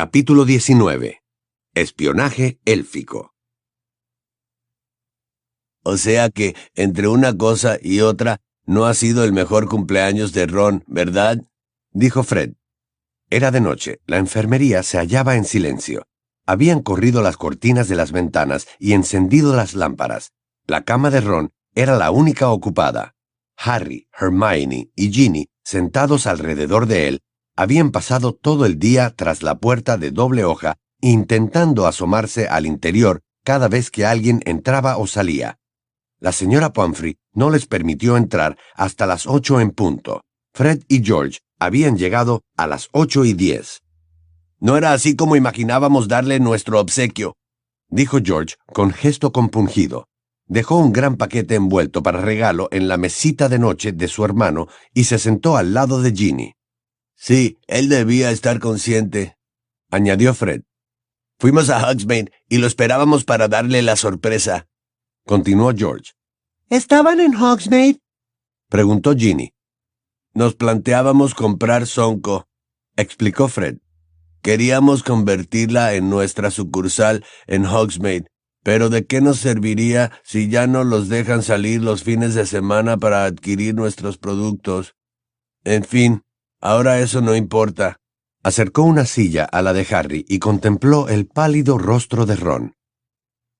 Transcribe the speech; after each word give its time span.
Capítulo 0.00 0.44
19. 0.44 1.24
Espionaje 1.74 2.60
élfico. 2.64 3.34
O 5.82 5.96
sea 5.96 6.30
que, 6.30 6.54
entre 6.76 7.08
una 7.08 7.36
cosa 7.36 7.78
y 7.82 8.02
otra, 8.02 8.40
no 8.64 8.86
ha 8.86 8.94
sido 8.94 9.24
el 9.24 9.32
mejor 9.32 9.68
cumpleaños 9.68 10.32
de 10.32 10.46
Ron, 10.46 10.84
¿verdad? 10.86 11.38
dijo 11.90 12.22
Fred. 12.22 12.52
Era 13.28 13.50
de 13.50 13.60
noche, 13.60 13.98
la 14.06 14.18
enfermería 14.18 14.84
se 14.84 14.98
hallaba 14.98 15.34
en 15.34 15.44
silencio. 15.44 16.06
Habían 16.46 16.80
corrido 16.80 17.20
las 17.20 17.36
cortinas 17.36 17.88
de 17.88 17.96
las 17.96 18.12
ventanas 18.12 18.68
y 18.78 18.92
encendido 18.92 19.56
las 19.56 19.74
lámparas. 19.74 20.30
La 20.68 20.84
cama 20.84 21.10
de 21.10 21.22
Ron 21.22 21.50
era 21.74 21.98
la 21.98 22.12
única 22.12 22.50
ocupada. 22.50 23.16
Harry, 23.56 24.06
Hermione 24.16 24.92
y 24.94 25.10
Ginny, 25.10 25.48
sentados 25.64 26.28
alrededor 26.28 26.86
de 26.86 27.08
él, 27.08 27.22
habían 27.58 27.90
pasado 27.90 28.34
todo 28.34 28.66
el 28.66 28.78
día 28.78 29.12
tras 29.16 29.42
la 29.42 29.58
puerta 29.58 29.96
de 29.96 30.12
doble 30.12 30.44
hoja, 30.44 30.76
intentando 31.00 31.88
asomarse 31.88 32.46
al 32.46 32.66
interior 32.66 33.20
cada 33.42 33.66
vez 33.66 33.90
que 33.90 34.06
alguien 34.06 34.40
entraba 34.44 34.96
o 34.96 35.08
salía. 35.08 35.58
La 36.20 36.30
señora 36.30 36.72
Pumphrey 36.72 37.16
no 37.32 37.50
les 37.50 37.66
permitió 37.66 38.16
entrar 38.16 38.56
hasta 38.76 39.06
las 39.06 39.26
ocho 39.26 39.60
en 39.60 39.72
punto. 39.72 40.22
Fred 40.54 40.84
y 40.86 41.04
George 41.04 41.40
habían 41.58 41.98
llegado 41.98 42.42
a 42.56 42.68
las 42.68 42.90
ocho 42.92 43.24
y 43.24 43.32
diez. 43.32 43.82
No 44.60 44.76
era 44.76 44.92
así 44.92 45.16
como 45.16 45.34
imaginábamos 45.34 46.06
darle 46.06 46.38
nuestro 46.38 46.78
obsequio, 46.78 47.34
dijo 47.88 48.18
George 48.22 48.54
con 48.72 48.92
gesto 48.92 49.32
compungido. 49.32 50.06
Dejó 50.46 50.76
un 50.76 50.92
gran 50.92 51.16
paquete 51.16 51.56
envuelto 51.56 52.04
para 52.04 52.20
regalo 52.20 52.68
en 52.70 52.86
la 52.86 52.98
mesita 52.98 53.48
de 53.48 53.58
noche 53.58 53.90
de 53.90 54.06
su 54.06 54.24
hermano 54.24 54.68
y 54.94 55.04
se 55.04 55.18
sentó 55.18 55.56
al 55.56 55.74
lado 55.74 56.00
de 56.00 56.12
Ginny. 56.12 56.54
Sí, 57.20 57.58
él 57.66 57.88
debía 57.88 58.30
estar 58.30 58.60
consciente, 58.60 59.36
añadió 59.90 60.34
Fred. 60.34 60.62
Fuimos 61.40 61.68
a 61.68 61.84
Hogsmeade 61.84 62.30
y 62.48 62.58
lo 62.58 62.68
esperábamos 62.68 63.24
para 63.24 63.48
darle 63.48 63.82
la 63.82 63.96
sorpresa, 63.96 64.68
continuó 65.26 65.72
George. 65.76 66.12
¿Estaban 66.70 67.18
en 67.18 67.34
Hogsmeade? 67.34 67.98
preguntó 68.68 69.14
Ginny. 69.16 69.52
Nos 70.32 70.54
planteábamos 70.54 71.34
comprar 71.34 71.88
Sonco, 71.88 72.46
explicó 72.96 73.48
Fred. 73.48 73.78
Queríamos 74.40 75.02
convertirla 75.02 75.94
en 75.94 76.10
nuestra 76.10 76.52
sucursal 76.52 77.24
en 77.48 77.66
Hogsmeade, 77.66 78.28
pero 78.62 78.90
¿de 78.90 79.06
qué 79.06 79.20
nos 79.20 79.38
serviría 79.38 80.12
si 80.22 80.48
ya 80.48 80.68
no 80.68 80.84
los 80.84 81.08
dejan 81.08 81.42
salir 81.42 81.82
los 81.82 82.04
fines 82.04 82.34
de 82.34 82.46
semana 82.46 82.96
para 82.96 83.24
adquirir 83.24 83.74
nuestros 83.74 84.18
productos? 84.18 84.94
En 85.64 85.82
fin, 85.82 86.22
ahora 86.60 87.00
eso 87.00 87.20
no 87.20 87.34
importa. 87.34 87.96
Acercó 88.42 88.82
una 88.82 89.04
silla 89.04 89.44
a 89.44 89.62
la 89.62 89.72
de 89.72 89.86
Harry 89.90 90.24
y 90.28 90.38
contempló 90.38 91.08
el 91.08 91.26
pálido 91.26 91.76
rostro 91.76 92.24
de 92.24 92.36
Ron. 92.36 92.74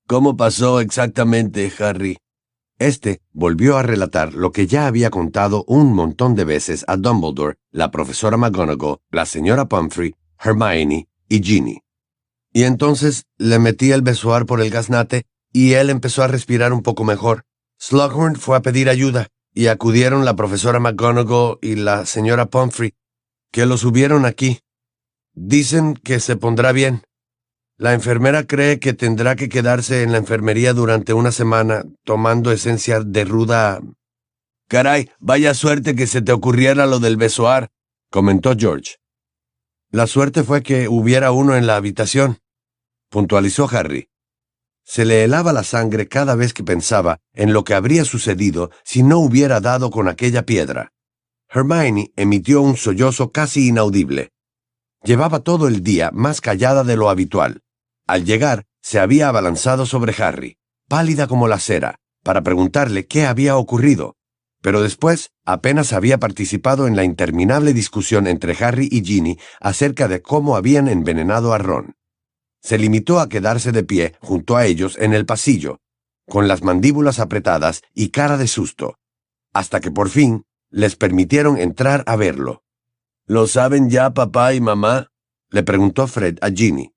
¿Cómo 0.06 0.36
pasó 0.36 0.80
exactamente, 0.80 1.70
Harry? 1.80 2.18
Este 2.78 3.20
volvió 3.32 3.76
a 3.76 3.82
relatar 3.82 4.34
lo 4.34 4.52
que 4.52 4.66
ya 4.66 4.86
había 4.86 5.10
contado 5.10 5.64
un 5.66 5.92
montón 5.92 6.34
de 6.34 6.44
veces 6.44 6.84
a 6.86 6.96
Dumbledore, 6.96 7.56
la 7.72 7.90
profesora 7.90 8.36
McGonagall, 8.36 8.98
la 9.10 9.26
señora 9.26 9.66
Pumphrey, 9.68 10.14
Hermione 10.38 11.08
y 11.28 11.42
Ginny. 11.42 11.82
Y 12.52 12.62
entonces 12.62 13.24
le 13.36 13.58
metí 13.58 13.90
el 13.90 14.02
besoar 14.02 14.46
por 14.46 14.60
el 14.60 14.70
gaznate 14.70 15.26
y 15.52 15.72
él 15.72 15.90
empezó 15.90 16.22
a 16.22 16.28
respirar 16.28 16.72
un 16.72 16.82
poco 16.82 17.04
mejor. 17.04 17.44
Slughorn 17.78 18.36
fue 18.36 18.56
a 18.56 18.62
pedir 18.62 18.88
ayuda 18.88 19.28
y 19.58 19.66
acudieron 19.66 20.24
la 20.24 20.36
profesora 20.36 20.78
McGonagall 20.78 21.58
y 21.60 21.74
la 21.74 22.06
señora 22.06 22.46
Pumphrey, 22.46 22.94
que 23.50 23.66
lo 23.66 23.76
subieron 23.76 24.24
aquí. 24.24 24.60
Dicen 25.34 25.94
que 25.94 26.20
se 26.20 26.36
pondrá 26.36 26.70
bien. 26.70 27.02
La 27.76 27.92
enfermera 27.92 28.46
cree 28.46 28.78
que 28.78 28.92
tendrá 28.92 29.34
que 29.34 29.48
quedarse 29.48 30.04
en 30.04 30.12
la 30.12 30.18
enfermería 30.18 30.74
durante 30.74 31.12
una 31.12 31.32
semana, 31.32 31.82
tomando 32.04 32.52
esencia 32.52 33.00
de 33.00 33.24
ruda. 33.24 33.80
Caray, 34.68 35.10
vaya 35.18 35.52
suerte 35.54 35.96
que 35.96 36.06
se 36.06 36.22
te 36.22 36.30
ocurriera 36.30 36.86
lo 36.86 37.00
del 37.00 37.16
besoar, 37.16 37.66
comentó 38.12 38.54
George. 38.56 38.98
La 39.90 40.06
suerte 40.06 40.44
fue 40.44 40.62
que 40.62 40.86
hubiera 40.86 41.32
uno 41.32 41.56
en 41.56 41.66
la 41.66 41.74
habitación, 41.74 42.38
puntualizó 43.10 43.68
Harry. 43.72 44.08
Se 44.90 45.04
le 45.04 45.22
helaba 45.22 45.52
la 45.52 45.64
sangre 45.64 46.08
cada 46.08 46.34
vez 46.34 46.54
que 46.54 46.64
pensaba 46.64 47.20
en 47.34 47.52
lo 47.52 47.62
que 47.62 47.74
habría 47.74 48.06
sucedido 48.06 48.70
si 48.84 49.02
no 49.02 49.18
hubiera 49.18 49.60
dado 49.60 49.90
con 49.90 50.08
aquella 50.08 50.46
piedra. 50.46 50.94
Hermione 51.50 52.10
emitió 52.16 52.62
un 52.62 52.78
sollozo 52.78 53.30
casi 53.30 53.68
inaudible. 53.68 54.30
Llevaba 55.04 55.40
todo 55.40 55.68
el 55.68 55.82
día 55.82 56.10
más 56.14 56.40
callada 56.40 56.84
de 56.84 56.96
lo 56.96 57.10
habitual. 57.10 57.60
Al 58.06 58.24
llegar, 58.24 58.64
se 58.80 58.98
había 58.98 59.28
abalanzado 59.28 59.84
sobre 59.84 60.14
Harry, 60.22 60.56
pálida 60.88 61.26
como 61.26 61.48
la 61.48 61.58
cera, 61.58 61.96
para 62.24 62.40
preguntarle 62.40 63.06
qué 63.06 63.26
había 63.26 63.58
ocurrido, 63.58 64.16
pero 64.62 64.80
después 64.80 65.32
apenas 65.44 65.92
había 65.92 66.16
participado 66.16 66.86
en 66.86 66.96
la 66.96 67.04
interminable 67.04 67.74
discusión 67.74 68.26
entre 68.26 68.56
Harry 68.64 68.88
y 68.90 69.04
Ginny 69.04 69.38
acerca 69.60 70.08
de 70.08 70.22
cómo 70.22 70.56
habían 70.56 70.88
envenenado 70.88 71.52
a 71.52 71.58
Ron. 71.58 71.97
Se 72.60 72.78
limitó 72.78 73.20
a 73.20 73.28
quedarse 73.28 73.72
de 73.72 73.84
pie 73.84 74.16
junto 74.20 74.56
a 74.56 74.66
ellos 74.66 74.96
en 74.98 75.14
el 75.14 75.26
pasillo, 75.26 75.80
con 76.28 76.48
las 76.48 76.62
mandíbulas 76.62 77.18
apretadas 77.18 77.82
y 77.94 78.10
cara 78.10 78.36
de 78.36 78.48
susto, 78.48 78.98
hasta 79.52 79.80
que 79.80 79.90
por 79.90 80.08
fin 80.10 80.44
les 80.70 80.96
permitieron 80.96 81.58
entrar 81.58 82.04
a 82.06 82.16
verlo. 82.16 82.62
¿Lo 83.26 83.46
saben 83.46 83.90
ya 83.90 84.12
papá 84.12 84.54
y 84.54 84.60
mamá? 84.60 85.10
le 85.50 85.62
preguntó 85.62 86.06
Fred 86.06 86.38
a 86.42 86.50
Ginny. 86.50 86.92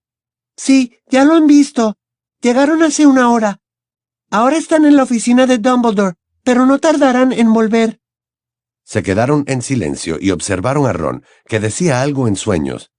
Sí, 0.57 0.97
ya 1.07 1.23
lo 1.23 1.33
han 1.33 1.47
visto. 1.47 1.95
Llegaron 2.41 2.83
hace 2.83 3.05
una 3.05 3.31
hora. 3.31 3.59
Ahora 4.29 4.57
están 4.57 4.85
en 4.85 4.95
la 4.95 5.03
oficina 5.03 5.45
de 5.45 5.57
Dumbledore, 5.57 6.16
pero 6.43 6.66
no 6.66 6.79
tardarán 6.79 7.33
en 7.33 7.53
volver. 7.53 7.99
Se 8.83 9.03
quedaron 9.03 9.43
en 9.47 9.61
silencio 9.61 10.17
y 10.19 10.31
observaron 10.31 10.85
a 10.85 10.93
Ron, 10.93 11.23
que 11.45 11.59
decía 11.59 12.01
algo 12.01 12.28
en 12.28 12.35
sueños. 12.35 12.91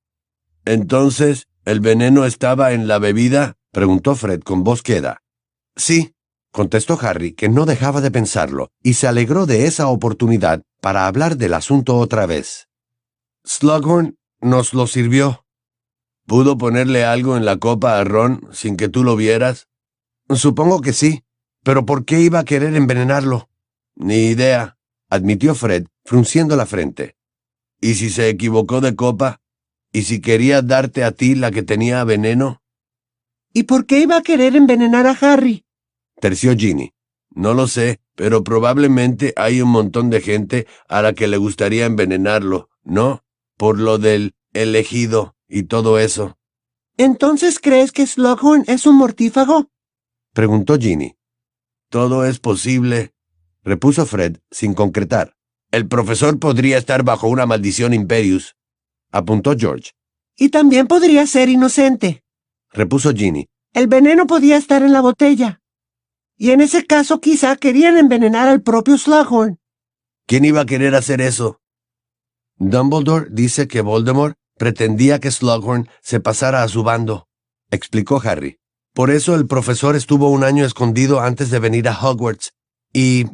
Entonces, 0.65 1.49
¿el 1.65 1.81
veneno 1.81 2.25
estaba 2.25 2.73
en 2.73 2.89
la 2.89 2.99
bebida? 2.99 3.57
preguntó 3.71 4.15
Fred 4.15 4.41
con 4.41 4.65
voz 4.65 4.83
queda. 4.83 5.23
Sí, 5.77 6.15
contestó 6.51 6.99
Harry, 7.01 7.33
que 7.33 7.49
no 7.49 7.67
dejaba 7.67 8.01
de 8.01 8.11
pensarlo, 8.11 8.71
y 8.83 8.95
se 8.95 9.07
alegró 9.07 9.47
de 9.47 9.67
esa 9.67 9.89
oportunidad 9.89 10.63
para 10.81 11.07
hablar 11.07 11.37
del 11.37 11.55
asunto 11.55 11.97
otra 11.99 12.27
vez. 12.27 12.69
Slughorn 13.45 14.17
nos 14.41 14.75
lo 14.75 14.87
sirvió, 14.87 15.43
¿Pudo 16.27 16.57
ponerle 16.57 17.05
algo 17.05 17.37
en 17.37 17.45
la 17.45 17.59
copa 17.59 17.99
a 17.99 18.05
Ron 18.05 18.49
sin 18.53 18.77
que 18.77 18.89
tú 18.89 19.05
lo 19.05 19.17
vieras? 19.17 19.69
Supongo 20.31 20.81
que 20.81 20.93
sí. 20.93 21.25
Pero 21.65 21.85
¿por 21.85 22.05
qué 22.05 22.21
iba 22.21 22.39
a 22.39 22.45
querer 22.45 22.75
envenenarlo? 22.75 23.51
Ni 23.95 24.29
idea, 24.29 24.79
admitió 25.11 25.55
Fred, 25.55 25.87
frunciendo 26.05 26.57
la 26.57 26.67
frente. 26.67 27.17
¿Y 27.81 27.95
si 27.95 28.09
se 28.11 28.29
equivocó 28.29 28.81
de 28.81 28.97
copa? 28.97 29.42
¿Y 29.93 30.03
si 30.03 30.21
quería 30.21 30.63
darte 30.63 31.05
a 31.05 31.13
ti 31.13 31.35
la 31.35 31.51
que 31.51 31.63
tenía 31.63 32.03
veneno? 32.05 32.63
¿Y 33.53 33.65
por 33.65 33.85
qué 33.87 34.01
iba 34.01 34.17
a 34.17 34.23
querer 34.23 34.57
envenenar 34.57 35.07
a 35.07 35.13
Harry? 35.21 35.65
terció 36.21 36.57
Ginny. 36.57 36.93
No 37.35 37.55
lo 37.55 37.67
sé, 37.67 38.01
pero 38.15 38.45
probablemente 38.45 39.33
hay 39.37 39.61
un 39.61 39.71
montón 39.71 40.11
de 40.11 40.21
gente 40.21 40.67
a 40.89 41.03
la 41.03 41.13
que 41.15 41.27
le 41.27 41.37
gustaría 41.37 41.87
envenenarlo, 41.87 42.69
¿no? 42.85 43.25
Por 43.57 43.79
lo 43.79 43.99
del 43.99 44.35
elegido 44.53 45.35
y 45.49 45.65
todo 45.65 45.99
eso. 45.99 46.39
¿Entonces 46.97 47.59
crees 47.59 47.91
que 47.91 48.07
Slughorn 48.07 48.65
es 48.67 48.87
un 48.87 48.97
mortífago? 48.97 49.71
preguntó 50.33 50.79
Ginny. 50.79 51.17
Todo 51.89 52.25
es 52.25 52.39
posible, 52.39 53.13
repuso 53.63 54.07
Fred, 54.07 54.39
sin 54.51 54.75
concretar. 54.75 55.35
El 55.71 55.89
profesor 55.89 56.39
podría 56.39 56.79
estar 56.79 57.03
bajo 57.03 57.29
una 57.29 57.47
maldición 57.47 57.95
Imperius, 57.95 58.57
apuntó 59.13 59.55
George. 59.57 59.93
Y 60.37 60.49
también 60.49 60.89
podría 60.89 61.27
ser 61.27 61.49
inocente, 61.49 62.25
repuso 62.73 63.13
Ginny. 63.13 63.47
El 63.73 63.87
veneno 63.87 64.27
podía 64.27 64.57
estar 64.57 64.83
en 64.83 64.93
la 64.93 65.01
botella. 65.01 65.61
Y 66.37 66.51
en 66.51 66.61
ese 66.61 66.85
caso 66.85 67.21
quizá 67.21 67.57
querían 67.57 67.97
envenenar 67.97 68.49
al 68.49 68.63
propio 68.63 68.99
Slughorn. 68.99 69.59
¿Quién 70.27 70.45
iba 70.45 70.63
a 70.63 70.67
querer 70.67 70.95
hacer 70.95 71.21
eso? 71.21 71.61
Dumbledore 72.57 73.29
dice 73.31 73.69
que 73.69 73.81
Voldemort 73.81 74.37
pretendía 74.57 75.21
que 75.21 75.31
Slughorn 75.31 75.89
se 76.01 76.21
pasara 76.21 76.63
a 76.63 76.69
su 76.69 76.83
bando, 76.83 77.29
explicó 77.71 78.21
Harry. 78.25 78.59
Por 78.95 79.11
eso 79.11 79.35
el 79.35 79.47
profesor 79.47 79.97
estuvo 79.97 80.29
un 80.31 80.45
año 80.45 80.65
escondido 80.65 81.21
antes 81.21 81.51
de 81.51 81.59
venir 81.59 81.89
a 81.89 81.99
Hogwarts, 81.99 82.53
y 82.93 83.25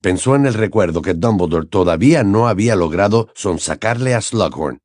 pensó 0.00 0.36
en 0.36 0.46
el 0.46 0.54
recuerdo 0.54 1.02
que 1.02 1.14
Dumbledore 1.14 1.66
todavía 1.66 2.22
no 2.22 2.46
había 2.46 2.76
logrado 2.76 3.28
sonsacarle 3.34 4.14
a 4.14 4.20
Slughorn. 4.20 4.80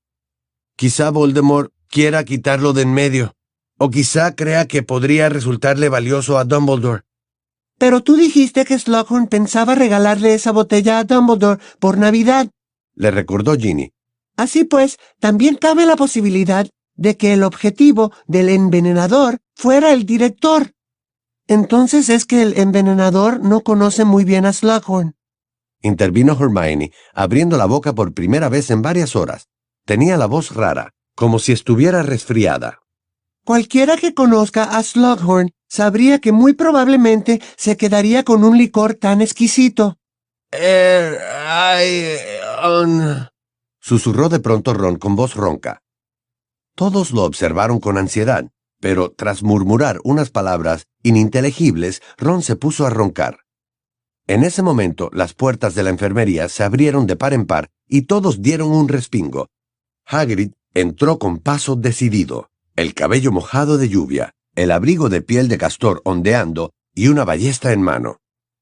Quizá 0.79 1.09
Voldemort 1.09 1.73
quiera 1.89 2.23
quitarlo 2.23 2.71
de 2.71 2.83
en 2.83 2.93
medio, 2.93 3.35
o 3.77 3.89
quizá 3.89 4.33
crea 4.33 4.65
que 4.65 4.81
podría 4.81 5.27
resultarle 5.27 5.89
valioso 5.89 6.37
a 6.37 6.45
Dumbledore. 6.45 7.03
Pero 7.77 8.01
tú 8.01 8.15
dijiste 8.15 8.63
que 8.63 8.79
Slughorn 8.79 9.27
pensaba 9.27 9.75
regalarle 9.75 10.33
esa 10.33 10.53
botella 10.53 10.99
a 10.99 11.03
Dumbledore 11.03 11.61
por 11.79 11.97
Navidad, 11.97 12.47
le 12.95 13.11
recordó 13.11 13.57
Ginny. 13.57 13.91
Así 14.37 14.63
pues, 14.63 14.99
también 15.19 15.57
cabe 15.57 15.85
la 15.85 15.97
posibilidad 15.97 16.65
de 16.95 17.17
que 17.17 17.33
el 17.33 17.43
objetivo 17.43 18.13
del 18.25 18.47
envenenador 18.47 19.39
fuera 19.57 19.91
el 19.91 20.05
director. 20.05 20.71
Entonces 21.47 22.07
es 22.07 22.23
que 22.23 22.41
el 22.41 22.57
envenenador 22.57 23.41
no 23.41 23.59
conoce 23.63 24.05
muy 24.05 24.23
bien 24.23 24.45
a 24.45 24.53
Slughorn. 24.53 25.13
Intervino 25.81 26.37
Hermione, 26.39 26.93
abriendo 27.13 27.57
la 27.57 27.65
boca 27.65 27.93
por 27.93 28.13
primera 28.13 28.47
vez 28.47 28.71
en 28.71 28.81
varias 28.81 29.17
horas. 29.17 29.49
Tenía 29.89 30.17
la 30.17 30.27
voz 30.27 30.51
rara, 30.51 30.93
como 31.15 31.39
si 31.39 31.51
estuviera 31.51 32.03
resfriada. 32.03 32.77
Cualquiera 33.43 33.97
que 33.97 34.13
conozca 34.13 34.77
a 34.77 34.83
Slughorn 34.83 35.49
sabría 35.67 36.19
que 36.19 36.31
muy 36.31 36.53
probablemente 36.53 37.41
se 37.57 37.75
quedaría 37.75 38.23
con 38.23 38.43
un 38.43 38.55
licor 38.55 38.93
tan 38.93 39.19
exquisito. 39.19 39.97
Er, 40.51 41.17
ay, 41.43 42.05
un... 42.83 43.29
Susurró 43.79 44.29
de 44.29 44.39
pronto 44.39 44.75
Ron 44.75 44.97
con 44.97 45.15
voz 45.15 45.33
ronca. 45.33 45.81
Todos 46.75 47.09
lo 47.09 47.23
observaron 47.23 47.79
con 47.79 47.97
ansiedad, 47.97 48.45
pero 48.79 49.09
tras 49.09 49.41
murmurar 49.41 49.99
unas 50.03 50.29
palabras 50.29 50.85
ininteligibles, 51.01 52.03
Ron 52.15 52.43
se 52.43 52.55
puso 52.55 52.85
a 52.85 52.91
roncar. 52.91 53.39
En 54.27 54.43
ese 54.43 54.61
momento, 54.61 55.09
las 55.13 55.33
puertas 55.33 55.73
de 55.73 55.81
la 55.81 55.89
enfermería 55.89 56.47
se 56.47 56.61
abrieron 56.63 57.07
de 57.07 57.15
par 57.15 57.33
en 57.33 57.47
par 57.47 57.71
y 57.87 58.03
todos 58.03 58.43
dieron 58.43 58.69
un 58.69 58.87
respingo. 58.87 59.47
Hagrid 60.11 60.53
entró 60.73 61.19
con 61.19 61.37
paso 61.37 61.75
decidido, 61.75 62.49
el 62.75 62.93
cabello 62.93 63.31
mojado 63.31 63.77
de 63.77 63.89
lluvia, 63.89 64.33
el 64.55 64.71
abrigo 64.71 65.07
de 65.09 65.21
piel 65.21 65.47
de 65.47 65.57
castor 65.57 66.01
ondeando 66.03 66.71
y 66.95 67.09
una 67.09 67.25
ballesta 67.25 67.73
en 67.73 67.83
mano. 67.83 68.17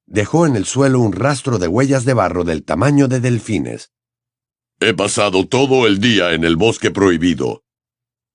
Dejó 0.06 0.46
en 0.46 0.56
el 0.56 0.66
suelo 0.66 1.00
un 1.00 1.14
rastro 1.14 1.58
de 1.58 1.68
huellas 1.68 2.04
de 2.04 2.14
barro 2.14 2.44
del 2.44 2.64
tamaño 2.64 3.08
de 3.08 3.22
delfines. 3.22 3.92
He 4.82 4.94
pasado 4.94 5.48
todo 5.48 5.88
el 5.88 6.00
día 6.00 6.34
en 6.34 6.44
el 6.44 6.58
bosque 6.58 6.92
prohibido, 6.92 7.64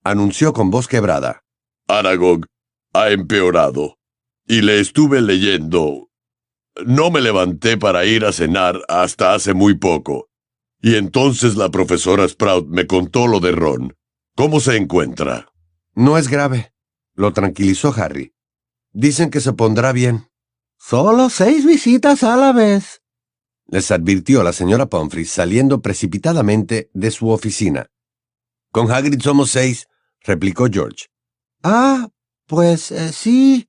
anunció 0.04 0.52
con 0.52 0.70
voz 0.70 0.88
quebrada. 0.88 1.44
Aragog 1.88 2.46
ha 2.92 3.10
empeorado. 3.10 3.98
Y 4.46 4.62
le 4.62 4.80
estuve 4.80 5.20
leyendo. 5.20 6.08
No 6.84 7.10
me 7.10 7.20
levanté 7.20 7.76
para 7.76 8.04
ir 8.04 8.24
a 8.24 8.32
cenar 8.32 8.82
hasta 8.88 9.34
hace 9.34 9.54
muy 9.54 9.74
poco. 9.74 10.28
Y 10.82 10.96
entonces 10.96 11.56
la 11.56 11.70
profesora 11.70 12.28
Sprout 12.28 12.68
me 12.68 12.86
contó 12.86 13.28
lo 13.28 13.40
de 13.40 13.52
Ron. 13.52 13.94
¿Cómo 14.36 14.60
se 14.60 14.76
encuentra? 14.76 15.46
No 15.94 16.18
es 16.18 16.28
grave, 16.28 16.74
lo 17.14 17.32
tranquilizó 17.32 17.94
Harry. 17.96 18.34
Dicen 18.92 19.30
que 19.30 19.40
se 19.40 19.52
pondrá 19.52 19.92
bien. 19.92 20.28
Solo 20.78 21.30
seis 21.30 21.64
visitas 21.64 22.24
a 22.24 22.36
la 22.36 22.52
vez, 22.52 23.02
les 23.72 23.90
advirtió 23.90 24.42
la 24.42 24.52
señora 24.52 24.86
Pomfrey 24.86 25.24
saliendo 25.24 25.80
precipitadamente 25.80 26.90
de 26.92 27.10
su 27.10 27.30
oficina. 27.30 27.86
Con 28.70 28.90
Hagrid 28.90 29.20
somos 29.20 29.50
seis, 29.50 29.86
replicó 30.20 30.66
George. 30.70 31.06
Ah, 31.62 32.08
pues 32.46 32.90
eh, 32.90 33.12
sí, 33.12 33.68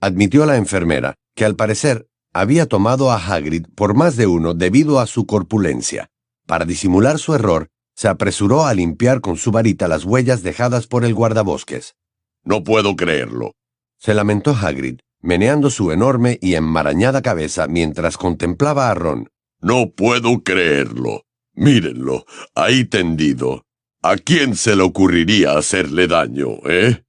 admitió 0.00 0.46
la 0.46 0.56
enfermera, 0.56 1.14
que 1.34 1.44
al 1.44 1.56
parecer 1.56 2.08
había 2.32 2.66
tomado 2.66 3.10
a 3.10 3.16
Hagrid 3.16 3.66
por 3.74 3.94
más 3.94 4.16
de 4.16 4.26
uno 4.26 4.54
debido 4.54 5.00
a 5.00 5.06
su 5.06 5.26
corpulencia. 5.26 6.08
Para 6.48 6.64
disimular 6.64 7.18
su 7.18 7.34
error, 7.34 7.68
se 7.94 8.08
apresuró 8.08 8.64
a 8.64 8.72
limpiar 8.72 9.20
con 9.20 9.36
su 9.36 9.50
varita 9.50 9.86
las 9.86 10.04
huellas 10.04 10.42
dejadas 10.42 10.86
por 10.86 11.04
el 11.04 11.12
guardabosques. 11.12 11.94
No 12.42 12.64
puedo 12.64 12.96
creerlo, 12.96 13.52
se 13.98 14.14
lamentó 14.14 14.52
Hagrid, 14.52 15.00
meneando 15.20 15.68
su 15.68 15.92
enorme 15.92 16.38
y 16.40 16.54
enmarañada 16.54 17.20
cabeza 17.20 17.66
mientras 17.68 18.16
contemplaba 18.16 18.90
a 18.90 18.94
Ron. 18.94 19.28
No 19.60 19.90
puedo 19.90 20.42
creerlo. 20.42 21.24
Mírenlo, 21.52 22.24
ahí 22.54 22.86
tendido. 22.86 23.66
¿A 24.00 24.16
quién 24.16 24.56
se 24.56 24.74
le 24.74 24.84
ocurriría 24.84 25.58
hacerle 25.58 26.06
daño, 26.06 26.60
eh? 26.64 27.04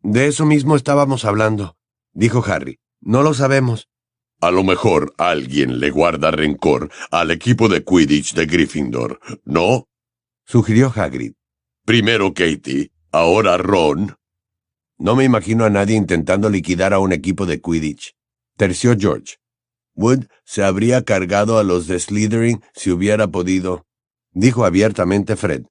De 0.00 0.26
eso 0.26 0.44
mismo 0.44 0.74
estábamos 0.74 1.24
hablando, 1.24 1.76
dijo 2.14 2.42
Harry. 2.44 2.80
No 3.00 3.22
lo 3.22 3.32
sabemos. 3.32 3.91
A 4.42 4.50
lo 4.50 4.64
mejor 4.64 5.14
alguien 5.18 5.78
le 5.78 5.90
guarda 5.90 6.32
rencor 6.32 6.90
al 7.12 7.30
equipo 7.30 7.68
de 7.68 7.84
Quidditch 7.84 8.34
de 8.34 8.46
Gryffindor, 8.46 9.20
¿no? 9.44 9.86
sugirió 10.44 10.92
Hagrid. 10.92 11.34
Primero 11.86 12.34
Katie, 12.34 12.90
ahora 13.12 13.56
Ron. 13.56 14.16
No 14.98 15.14
me 15.14 15.22
imagino 15.22 15.64
a 15.64 15.70
nadie 15.70 15.94
intentando 15.94 16.50
liquidar 16.50 16.92
a 16.92 16.98
un 16.98 17.12
equipo 17.12 17.46
de 17.46 17.60
Quidditch. 17.60 18.14
Terció 18.56 18.96
George. 18.98 19.36
Wood 19.94 20.24
se 20.44 20.64
habría 20.64 21.04
cargado 21.04 21.58
a 21.58 21.62
los 21.62 21.86
de 21.86 22.00
Slytherin 22.00 22.64
si 22.74 22.90
hubiera 22.90 23.28
podido, 23.28 23.86
dijo 24.32 24.64
abiertamente 24.64 25.36
Fred. 25.36 25.66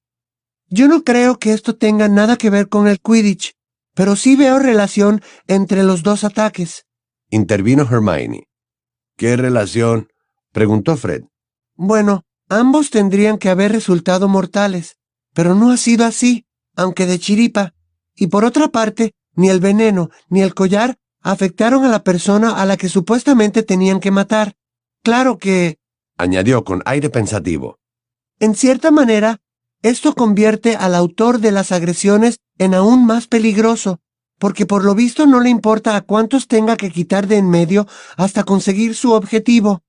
Yo 0.69 0.88
no 0.88 1.03
creo 1.03 1.39
que 1.39 1.51
esto 1.51 1.75
tenga 1.75 2.07
nada 2.07 2.38
que 2.38 2.50
ver 2.50 2.69
con 2.69 2.88
el 2.88 3.01
Quidditch, 3.01 3.51
pero 3.95 4.15
sí 4.15 4.38
veo 4.38 4.59
relación 4.59 5.21
entre 5.47 5.83
los 5.83 6.03
dos 6.03 6.24
ataques. 6.24 6.85
Intervino 7.29 7.83
Hermione. 7.83 8.47
¿Qué 9.21 9.38
relación? 9.38 10.07
preguntó 10.51 10.97
Fred. 10.97 11.25
Bueno, 11.75 12.23
ambos 12.50 12.89
tendrían 12.89 13.38
que 13.38 13.50
haber 13.50 13.71
resultado 13.71 14.27
mortales, 14.27 14.97
pero 15.35 15.53
no 15.53 15.69
ha 15.69 15.77
sido 15.77 16.06
así, 16.06 16.47
aunque 16.75 17.06
de 17.06 17.19
chiripa. 17.19 17.75
Y 18.15 18.27
por 18.27 18.45
otra 18.45 18.69
parte, 18.69 19.13
ni 19.35 19.50
el 19.50 19.59
veneno 19.59 20.09
ni 20.27 20.41
el 20.41 20.56
collar 20.56 20.97
afectaron 21.21 21.85
a 21.85 21.89
la 21.89 22.03
persona 22.03 22.59
a 22.59 22.65
la 22.65 22.77
que 22.77 22.89
supuestamente 22.89 23.62
tenían 23.62 24.00
que 24.00 24.09
matar. 24.09 24.56
Claro 25.03 25.38
que... 25.38 25.77
añadió 26.17 26.63
con 26.63 26.81
aire 26.85 27.12
pensativo. 27.12 27.77
En 28.39 28.56
cierta 28.56 28.89
manera, 28.89 29.39
esto 29.83 30.15
convierte 30.15 30.75
al 30.75 30.95
autor 30.95 31.38
de 31.38 31.51
las 31.51 31.71
agresiones 31.71 32.39
en 32.57 32.74
aún 32.74 33.06
más 33.06 33.27
peligroso, 33.27 34.00
porque 34.41 34.65
por 34.65 34.83
lo 34.83 34.95
visto 34.95 35.27
no 35.27 35.39
le 35.39 35.51
importa 35.51 35.95
a 35.95 36.01
cuántos 36.01 36.47
tenga 36.47 36.75
que 36.75 36.89
quitar 36.89 37.27
de 37.27 37.38
en 37.38 37.47
medio 37.47 37.85
hasta 38.17 38.43
conseguir 38.43 38.95
su 38.95 39.11
objetivo. 39.11 39.83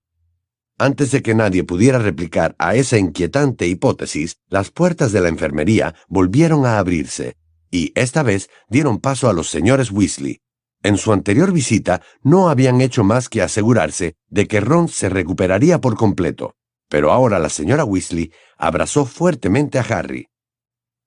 Antes 0.77 1.11
de 1.11 1.23
que 1.23 1.35
nadie 1.35 1.65
pudiera 1.65 1.99
replicar 1.99 2.55
a 2.59 2.75
esa 2.75 2.99
inquietante 2.99 3.67
hipótesis, 3.67 4.37
las 4.49 4.71
puertas 4.71 5.11
de 5.11 5.23
la 5.23 5.31
enfermería 5.31 5.95
volvieron 6.07 6.67
a 6.67 6.79
abrirse, 6.79 7.39
y 7.71 7.93
esta 7.95 8.23
vez 8.23 8.51
dieron 8.69 8.99
paso 8.99 9.31
a 9.31 9.33
los 9.33 9.49
señores 9.49 9.91
Weasley. 9.91 10.43
En 10.83 10.99
su 10.99 11.15
anterior 11.15 11.51
visita 11.51 12.03
no 12.23 12.51
habían 12.51 12.83
hecho 12.83 13.05
más 13.05 13.31
que 13.31 13.41
asegurarse 13.41 14.17
de 14.29 14.47
que 14.49 14.61
Ron 14.61 14.89
se 14.89 15.09
recuperaría 15.09 15.81
por 15.81 15.97
completo, 15.97 16.57
pero 16.91 17.11
ahora 17.11 17.39
la 17.39 17.49
señora 17.49 17.87
Weasley 17.87 18.31
abrazó 18.59 19.07
fuertemente 19.07 19.79
a 19.79 19.83
Harry. 19.83 20.29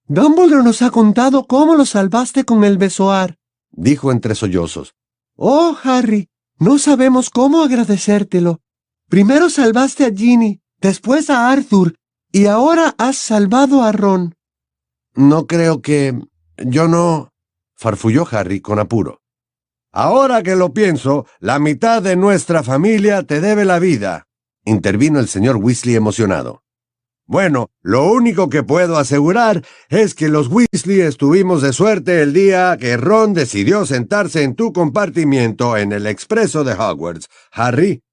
Dumbledore 0.07 0.63
nos 0.63 0.83
ha 0.83 0.91
contado 0.91 1.47
cómo 1.47 1.75
lo 1.75 1.83
salvaste 1.83 2.45
con 2.45 2.63
el 2.63 2.77
besoar, 2.77 3.39
dijo 3.71 4.11
entre 4.11 4.35
sollozos. 4.35 4.93
Oh, 5.35 5.75
Harry, 5.83 6.29
no 6.59 6.77
sabemos 6.77 7.31
cómo 7.31 7.63
agradecértelo. 7.63 8.61
Primero 9.09 9.49
salvaste 9.49 10.05
a 10.05 10.11
Ginny, 10.11 10.61
después 10.79 11.29
a 11.31 11.49
Arthur, 11.51 11.95
y 12.31 12.45
ahora 12.45 12.93
has 12.99 13.17
salvado 13.17 13.81
a 13.81 13.91
Ron. 13.91 14.35
No 15.15 15.47
creo 15.47 15.81
que... 15.81 16.19
Yo 16.57 16.87
no... 16.87 17.31
farfulló 17.75 18.27
Harry 18.31 18.61
con 18.61 18.79
apuro. 18.79 19.21
Ahora 19.91 20.43
que 20.43 20.55
lo 20.55 20.71
pienso, 20.73 21.25
la 21.39 21.57
mitad 21.57 22.01
de 22.01 22.15
nuestra 22.15 22.61
familia 22.63 23.23
te 23.23 23.41
debe 23.41 23.65
la 23.65 23.79
vida, 23.79 24.27
intervino 24.65 25.19
el 25.19 25.27
señor 25.27 25.55
Weasley 25.55 25.95
emocionado. 25.95 26.64
Bueno, 27.27 27.71
lo 27.81 28.11
único 28.11 28.49
que 28.49 28.63
puedo 28.63 28.97
asegurar 28.97 29.63
es 29.89 30.13
que 30.13 30.29
los 30.29 30.47
Weasley 30.47 31.01
estuvimos 31.01 31.61
de 31.61 31.73
suerte 31.73 32.21
el 32.21 32.33
día 32.33 32.77
que 32.79 32.97
Ron 32.97 33.33
decidió 33.33 33.85
sentarse 33.85 34.43
en 34.43 34.55
tu 34.55 34.73
compartimiento 34.73 35.75
en 35.75 35.91
el 35.91 36.05
expreso 36.05 36.63
de 36.63 36.73
Hogwarts. 36.73 37.27
Harry. 37.51 38.03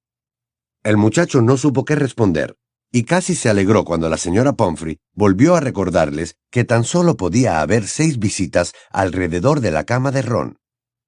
El 0.82 0.96
muchacho 0.96 1.42
no 1.42 1.56
supo 1.56 1.84
qué 1.84 1.94
responder 1.94 2.56
y 2.92 3.04
casi 3.04 3.34
se 3.34 3.48
alegró 3.48 3.84
cuando 3.84 4.08
la 4.10 4.18
señora 4.18 4.52
Pomfrey 4.52 5.00
volvió 5.14 5.56
a 5.56 5.60
recordarles 5.60 6.36
que 6.50 6.64
tan 6.64 6.84
solo 6.84 7.16
podía 7.16 7.62
haber 7.62 7.88
seis 7.88 8.18
visitas 8.18 8.72
alrededor 8.90 9.60
de 9.60 9.70
la 9.70 9.84
cama 9.84 10.12
de 10.12 10.22
Ron. 10.22 10.58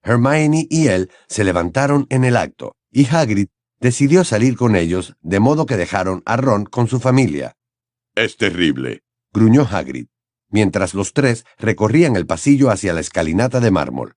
Hermione 0.02 0.66
y 0.70 0.88
él 0.88 1.10
se 1.28 1.44
levantaron 1.44 2.06
en 2.08 2.24
el 2.24 2.36
acto, 2.36 2.74
y 2.90 3.06
Hagrid 3.06 3.48
decidió 3.80 4.24
salir 4.24 4.56
con 4.56 4.76
ellos, 4.76 5.14
de 5.20 5.40
modo 5.40 5.66
que 5.66 5.76
dejaron 5.76 6.22
a 6.24 6.36
Ron 6.36 6.64
con 6.64 6.88
su 6.88 7.00
familia. 7.00 7.54
Es 8.14 8.36
terrible, 8.36 9.02
gruñó 9.32 9.66
Hagrid, 9.68 10.06
mientras 10.48 10.94
los 10.94 11.12
tres 11.12 11.44
recorrían 11.58 12.14
el 12.14 12.26
pasillo 12.26 12.70
hacia 12.70 12.92
la 12.92 13.00
escalinata 13.00 13.58
de 13.58 13.72
mármol. 13.72 14.14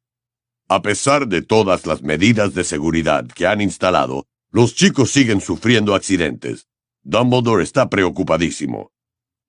A 0.69 0.81
pesar 0.81 1.27
de 1.27 1.41
todas 1.41 1.85
las 1.87 2.03
medidas 2.03 2.53
de 2.53 2.63
seguridad 2.63 3.25
que 3.27 3.47
han 3.47 3.61
instalado, 3.61 4.27
los 4.51 4.75
chicos 4.75 5.11
siguen 5.11 5.41
sufriendo 5.41 5.95
accidentes. 5.95 6.67
Dumbledore 7.01 7.63
está 7.63 7.89
preocupadísimo. 7.89 8.91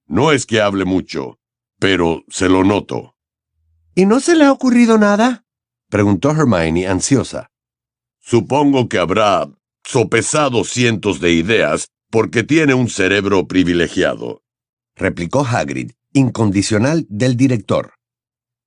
No 0.06 0.32
es 0.32 0.46
que 0.46 0.60
hable 0.60 0.84
mucho, 0.84 1.38
pero 1.78 2.24
se 2.28 2.48
lo 2.48 2.64
noto. 2.64 3.16
¿Y 3.94 4.06
no 4.06 4.20
se 4.20 4.36
le 4.36 4.44
ha 4.44 4.52
ocurrido 4.52 4.96
nada? 4.96 5.44
preguntó 5.90 6.30
Hermione 6.30 6.86
ansiosa. 6.86 7.50
Supongo 8.18 8.88
que 8.88 8.98
habrá 8.98 9.50
sopesado 9.84 10.64
cientos 10.64 11.20
de 11.20 11.32
ideas 11.32 11.90
porque 12.10 12.42
tiene 12.42 12.74
un 12.74 12.88
cerebro 12.88 13.46
privilegiado, 13.46 14.42
replicó 14.96 15.44
Hagrid, 15.44 15.92
incondicional 16.12 17.06
del 17.08 17.36
director. 17.36 17.92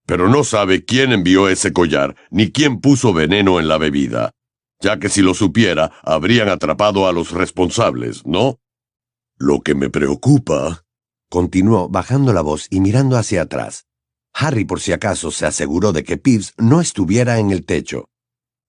pero 0.05 0.27
no 0.27 0.43
sabe 0.43 0.83
quién 0.83 1.13
envió 1.13 1.47
ese 1.47 1.71
collar 1.71 2.15
ni 2.31 2.51
quién 2.51 2.81
puso 2.81 3.13
veneno 3.13 3.59
en 3.59 3.67
la 3.67 3.77
bebida, 3.77 4.31
ya 4.81 4.99
que 4.99 5.09
si 5.09 5.21
lo 5.21 5.33
supiera 5.33 5.91
habrían 6.03 6.49
atrapado 6.49 7.07
a 7.07 7.13
los 7.13 7.31
responsables, 7.31 8.25
¿no? 8.25 8.59
Lo 9.37 9.61
que 9.61 9.73
me 9.73 9.89
preocupa, 9.89 10.83
continuó 11.29 11.87
bajando 11.87 12.33
la 12.33 12.41
voz 12.41 12.67
y 12.69 12.81
mirando 12.81 13.15
hacia 13.15 13.43
atrás. 13.43 13.85
Harry 14.33 14.65
por 14.65 14.79
si 14.81 14.91
acaso 14.91 15.31
se 15.31 15.45
aseguró 15.45 15.93
de 15.93 16.03
que 16.03 16.17
Peeves 16.17 16.53
no 16.57 16.81
estuviera 16.81 17.39
en 17.39 17.51
el 17.51 17.65
techo. 17.65 18.09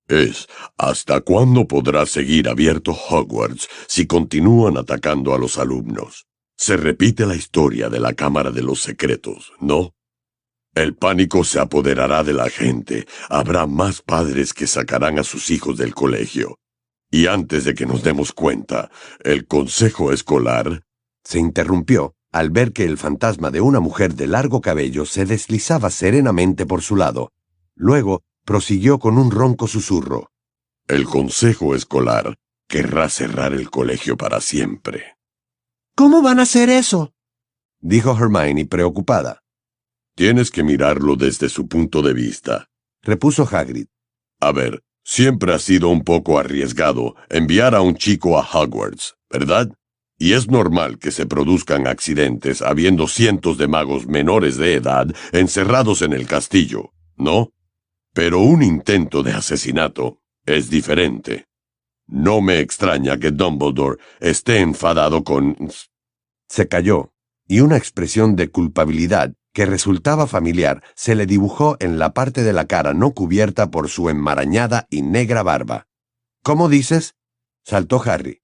Es 0.08 0.48
¿hasta 0.76 1.20
cuándo 1.20 1.66
podrá 1.66 2.06
seguir 2.06 2.48
abierto 2.48 2.92
Hogwarts 2.92 3.68
si 3.86 4.06
continúan 4.06 4.76
atacando 4.76 5.34
a 5.34 5.38
los 5.38 5.58
alumnos? 5.58 6.26
Se 6.56 6.76
repite 6.76 7.26
la 7.26 7.34
historia 7.34 7.88
de 7.88 8.00
la 8.00 8.12
Cámara 8.14 8.50
de 8.50 8.62
los 8.62 8.80
Secretos, 8.80 9.52
¿no? 9.60 9.94
El 10.74 10.94
pánico 10.94 11.44
se 11.44 11.60
apoderará 11.60 12.24
de 12.24 12.32
la 12.32 12.48
gente. 12.48 13.06
Habrá 13.28 13.66
más 13.66 14.00
padres 14.00 14.54
que 14.54 14.66
sacarán 14.66 15.18
a 15.18 15.24
sus 15.24 15.50
hijos 15.50 15.76
del 15.76 15.94
colegio. 15.94 16.58
Y 17.10 17.26
antes 17.26 17.64
de 17.64 17.74
que 17.74 17.84
nos 17.84 18.02
demos 18.02 18.32
cuenta, 18.32 18.90
el 19.22 19.46
consejo 19.46 20.12
escolar... 20.12 20.82
Se 21.24 21.38
interrumpió 21.38 22.14
al 22.32 22.50
ver 22.50 22.72
que 22.72 22.84
el 22.84 22.96
fantasma 22.96 23.50
de 23.50 23.60
una 23.60 23.78
mujer 23.78 24.14
de 24.14 24.26
largo 24.26 24.60
cabello 24.60 25.04
se 25.04 25.26
deslizaba 25.26 25.90
serenamente 25.90 26.66
por 26.66 26.82
su 26.82 26.96
lado. 26.96 27.30
Luego 27.76 28.22
prosiguió 28.44 28.98
con 28.98 29.18
un 29.18 29.30
ronco 29.30 29.66
susurro. 29.66 30.30
El 30.88 31.04
consejo 31.04 31.74
escolar 31.74 32.36
querrá 32.68 33.08
cerrar 33.08 33.52
el 33.52 33.70
colegio 33.70 34.16
para 34.16 34.40
siempre. 34.40 35.16
¿Cómo 35.94 36.22
van 36.22 36.38
a 36.38 36.42
hacer 36.42 36.70
eso? 36.70 37.12
dijo 37.80 38.16
Hermione 38.16 38.66
preocupada. 38.66 39.42
Tienes 40.14 40.50
que 40.50 40.62
mirarlo 40.62 41.16
desde 41.16 41.48
su 41.48 41.68
punto 41.68 42.02
de 42.02 42.12
vista, 42.12 42.68
repuso 43.02 43.48
Hagrid. 43.50 43.86
A 44.40 44.52
ver, 44.52 44.82
siempre 45.04 45.54
ha 45.54 45.58
sido 45.58 45.88
un 45.88 46.02
poco 46.02 46.38
arriesgado 46.38 47.14
enviar 47.28 47.74
a 47.74 47.80
un 47.80 47.94
chico 47.94 48.38
a 48.38 48.42
Hogwarts, 48.42 49.14
¿verdad? 49.30 49.70
Y 50.18 50.34
es 50.34 50.48
normal 50.48 50.98
que 50.98 51.10
se 51.10 51.26
produzcan 51.26 51.86
accidentes 51.86 52.62
habiendo 52.62 53.08
cientos 53.08 53.58
de 53.58 53.68
magos 53.68 54.06
menores 54.06 54.56
de 54.56 54.74
edad 54.74 55.14
encerrados 55.32 56.02
en 56.02 56.12
el 56.12 56.26
castillo, 56.26 56.92
¿no? 57.16 57.50
Pero 58.12 58.40
un 58.40 58.62
intento 58.62 59.22
de 59.22 59.32
asesinato 59.32 60.20
es 60.44 60.68
diferente. 60.68 61.46
No 62.06 62.40
me 62.40 62.60
extraña 62.60 63.18
que 63.18 63.30
Dumbledore 63.30 63.98
esté 64.20 64.58
enfadado 64.58 65.24
con... 65.24 65.56
Se 66.48 66.68
calló, 66.68 67.12
y 67.48 67.60
una 67.60 67.76
expresión 67.76 68.36
de 68.36 68.50
culpabilidad 68.50 69.34
que 69.54 69.66
resultaba 69.66 70.26
familiar 70.26 70.82
se 70.94 71.14
le 71.14 71.26
dibujó 71.26 71.76
en 71.80 71.98
la 71.98 72.12
parte 72.12 72.42
de 72.42 72.52
la 72.52 72.66
cara 72.66 72.94
no 72.94 73.12
cubierta 73.12 73.70
por 73.70 73.88
su 73.88 74.08
enmarañada 74.08 74.86
y 74.90 75.02
negra 75.02 75.42
barba. 75.42 75.86
¿Cómo 76.42 76.68
dices? 76.68 77.14
saltó 77.64 78.02
Harry. 78.04 78.42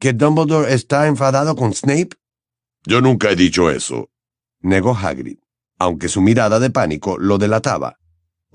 ¿Que 0.00 0.12
Dumbledore 0.12 0.72
está 0.72 1.06
enfadado 1.06 1.54
con 1.56 1.72
Snape? 1.72 2.10
Yo 2.84 3.00
nunca 3.00 3.30
he 3.30 3.36
dicho 3.36 3.70
eso, 3.70 4.10
negó 4.60 4.94
Hagrid, 4.94 5.38
aunque 5.78 6.08
su 6.08 6.20
mirada 6.20 6.58
de 6.58 6.70
pánico 6.70 7.16
lo 7.18 7.38
delataba. 7.38 7.98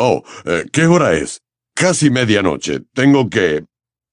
Oh, 0.02 0.24
eh, 0.46 0.64
¿qué 0.72 0.86
hora 0.86 1.14
es? 1.14 1.42
Casi 1.76 2.10
medianoche. 2.10 2.80
Tengo 2.94 3.30
que... 3.30 3.66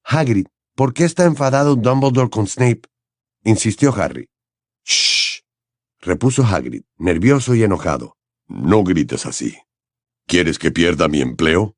Hagrid, 0.02 0.46
¿por 0.74 0.92
qué 0.92 1.04
está 1.04 1.24
enfadado 1.26 1.76
Dumbledore 1.76 2.28
con 2.28 2.48
Snape? 2.48 2.82
insistió 3.44 3.94
Harry. 3.94 4.28
Shh, 4.84 5.42
repuso 6.00 6.42
Hagrid, 6.42 6.82
nervioso 6.98 7.54
y 7.54 7.62
enojado. 7.62 8.16
No 8.48 8.82
grites 8.82 9.26
así. 9.26 9.58
¿Quieres 10.26 10.58
que 10.58 10.72
pierda 10.72 11.06
mi 11.06 11.20
empleo? 11.20 11.76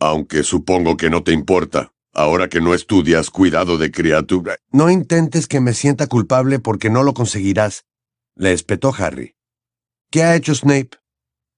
Aunque 0.00 0.44
supongo 0.44 0.96
que 0.96 1.10
no 1.10 1.22
te 1.22 1.32
importa. 1.32 1.92
Ahora 2.14 2.48
que 2.48 2.62
no 2.62 2.72
estudias 2.72 3.28
cuidado 3.28 3.76
de 3.76 3.90
criatura. 3.90 4.56
No 4.70 4.90
intentes 4.90 5.46
que 5.46 5.60
me 5.60 5.74
sienta 5.74 6.06
culpable 6.06 6.58
porque 6.58 6.88
no 6.88 7.02
lo 7.02 7.12
conseguirás, 7.12 7.84
le 8.34 8.52
espetó 8.52 8.94
Harry. 8.96 9.34
¿Qué 10.10 10.22
ha 10.22 10.36
hecho 10.36 10.54
Snape? 10.54 10.96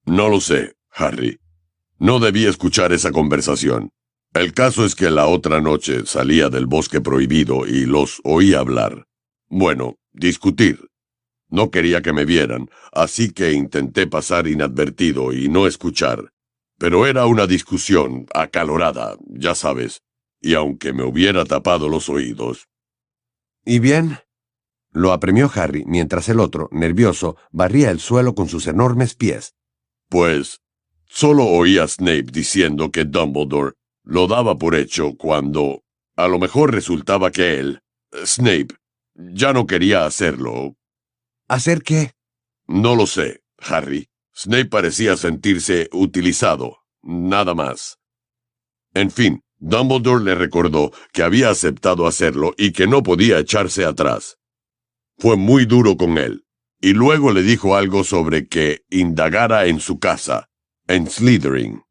No 0.07 0.29
lo 0.29 0.41
sé, 0.41 0.75
Harry. 0.91 1.39
No 1.99 2.19
debí 2.19 2.47
escuchar 2.47 2.93
esa 2.93 3.13
conversación. 3.13 3.91
El 4.35 4.53
caso 4.53 4.85
es 4.85 4.97
que 4.97 5.11
la 5.11 5.27
otra 5.27 5.61
noche 5.61 6.07
salía 6.07 6.49
del 6.49 6.67
bosque 6.67 7.01
prohibido 7.01 7.67
y 7.67 7.87
los 7.87 8.21
oí 8.25 8.53
hablar. 8.53 9.07
Bueno, 9.49 9.97
discutir. 10.13 10.91
No 11.49 11.71
quería 11.71 12.03
que 12.03 12.13
me 12.13 12.25
vieran, 12.25 12.69
así 12.93 13.31
que 13.31 13.53
intenté 13.53 14.09
pasar 14.09 14.49
inadvertido 14.49 15.33
y 15.33 15.49
no 15.49 15.69
escuchar. 15.69 16.33
Pero 16.79 17.07
era 17.07 17.27
una 17.27 17.47
discusión 17.47 18.27
acalorada, 18.35 19.17
ya 19.27 19.55
sabes, 19.55 20.03
y 20.41 20.55
aunque 20.55 20.93
me 20.93 21.05
hubiera 21.05 21.45
tapado 21.45 21.89
los 21.89 22.09
oídos. 22.09 22.67
¿Y 23.65 23.79
bien? 23.79 24.19
Lo 24.91 25.13
apremió 25.13 25.49
Harry 25.55 25.85
mientras 25.87 26.29
el 26.29 26.41
otro, 26.41 26.69
nervioso, 26.73 27.37
barría 27.53 27.93
el 27.93 28.01
suelo 28.01 28.35
con 28.35 28.49
sus 28.49 28.67
enormes 28.67 29.15
pies. 29.15 29.55
Pues 30.09 30.64
solo 31.15 31.47
oí 31.47 31.79
a 31.79 31.87
Snape 31.87 32.27
diciendo 32.33 32.91
que 32.91 33.05
Dumbledore 33.05 33.75
lo 34.03 34.27
daba 34.27 34.59
por 34.59 34.75
hecho 34.75 35.15
cuando 35.17 35.85
a 36.17 36.27
lo 36.27 36.41
mejor 36.41 36.75
resultaba 36.75 37.31
que 37.31 37.61
él, 37.61 37.81
Snape, 38.25 38.75
ya 39.15 39.53
no 39.53 39.67
quería 39.67 40.07
hacerlo. 40.07 40.75
¿Hacer 41.49 41.83
qué? 41.83 42.13
No 42.67 42.97
lo 42.97 43.07
sé, 43.07 43.43
Harry. 43.59 44.09
Snape 44.35 44.67
parecía 44.67 45.17
sentirse 45.17 45.89
utilizado, 45.93 46.79
nada 47.03 47.55
más. 47.55 47.99
En 48.93 49.13
fin, 49.13 49.43
Dumbledore 49.59 50.25
le 50.25 50.35
recordó 50.35 50.91
que 51.13 51.23
había 51.23 51.51
aceptado 51.51 52.09
hacerlo 52.09 52.55
y 52.57 52.73
que 52.73 52.89
no 52.89 53.05
podía 53.05 53.39
echarse 53.39 53.85
atrás. 53.85 54.39
Fue 55.19 55.37
muy 55.37 55.65
duro 55.65 55.97
con 55.97 56.19
él, 56.19 56.45
y 56.81 56.93
luego 56.93 57.33
le 57.33 57.43
dijo 57.43 57.77
algo 57.77 58.03
sobre 58.03 58.49
que 58.49 58.83
indagara 58.91 59.67
en 59.67 59.79
su 59.79 60.01
casa, 60.01 60.49
en 60.87 61.09
Slytherin. 61.09 61.83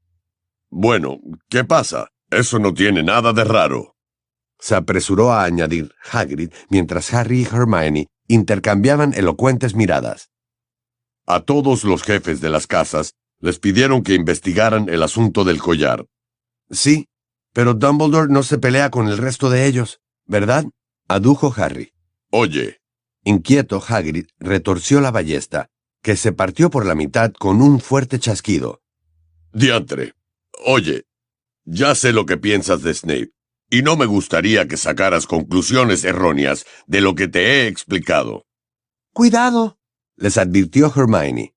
Bueno, 0.70 1.20
¿qué 1.50 1.64
pasa? 1.64 2.10
Eso 2.30 2.60
no 2.60 2.74
tiene 2.74 3.04
nada 3.04 3.34
de 3.34 3.44
raro. 3.44 3.96
Se 4.60 4.76
apresuró 4.76 5.32
a 5.32 5.44
añadir 5.44 5.94
Hagrid 6.12 6.52
mientras 6.70 7.14
Harry 7.14 7.42
y 7.42 7.44
Hermione 7.44 8.08
intercambiaban 8.28 9.14
elocuentes 9.14 9.76
miradas. 9.76 10.30
A 11.26 11.42
todos 11.42 11.84
los 11.84 12.04
jefes 12.04 12.42
de 12.42 12.50
las 12.50 12.68
casas 12.68 13.14
les 13.40 13.60
pidieron 13.60 14.04
que 14.04 14.14
investigaran 14.14 14.90
el 14.90 15.04
asunto 15.04 15.44
del 15.44 15.60
collar. 15.60 16.06
Sí, 16.72 17.08
pero 17.54 17.74
Dumbledore 17.74 18.32
no 18.32 18.44
se 18.44 18.58
pelea 18.58 18.90
con 18.90 19.08
el 19.08 19.18
resto 19.18 19.50
de 19.50 19.66
ellos, 19.68 20.00
¿verdad? 20.26 20.66
adujo 21.08 21.54
Harry. 21.56 21.94
Oye. 22.32 22.80
Inquieto, 23.26 23.82
Hagrid 23.86 24.28
retorció 24.38 25.00
la 25.00 25.12
ballesta, 25.12 25.70
que 26.02 26.18
se 26.18 26.34
partió 26.34 26.70
por 26.70 26.86
la 26.86 26.96
mitad 26.96 27.32
con 27.32 27.62
un 27.62 27.80
fuerte 27.80 28.20
chasquido. 28.20 28.83
Diantre. 29.54 30.14
Oye, 30.66 31.06
ya 31.64 31.94
sé 31.94 32.12
lo 32.12 32.26
que 32.26 32.38
piensas 32.38 32.82
de 32.82 32.94
Snape, 32.94 33.32
y 33.70 33.84
no 33.84 33.96
me 33.96 34.08
gustaría 34.08 34.68
que 34.68 34.78
sacaras 34.78 35.28
conclusiones 35.28 36.04
erróneas 36.04 36.66
de 36.88 37.02
lo 37.02 37.14
que 37.14 37.28
te 37.28 37.46
he 37.46 37.68
explicado. 37.68 38.48
Cuidado, 39.14 39.78
les 40.16 40.40
advirtió 40.40 40.92
Hermione. 40.96 41.54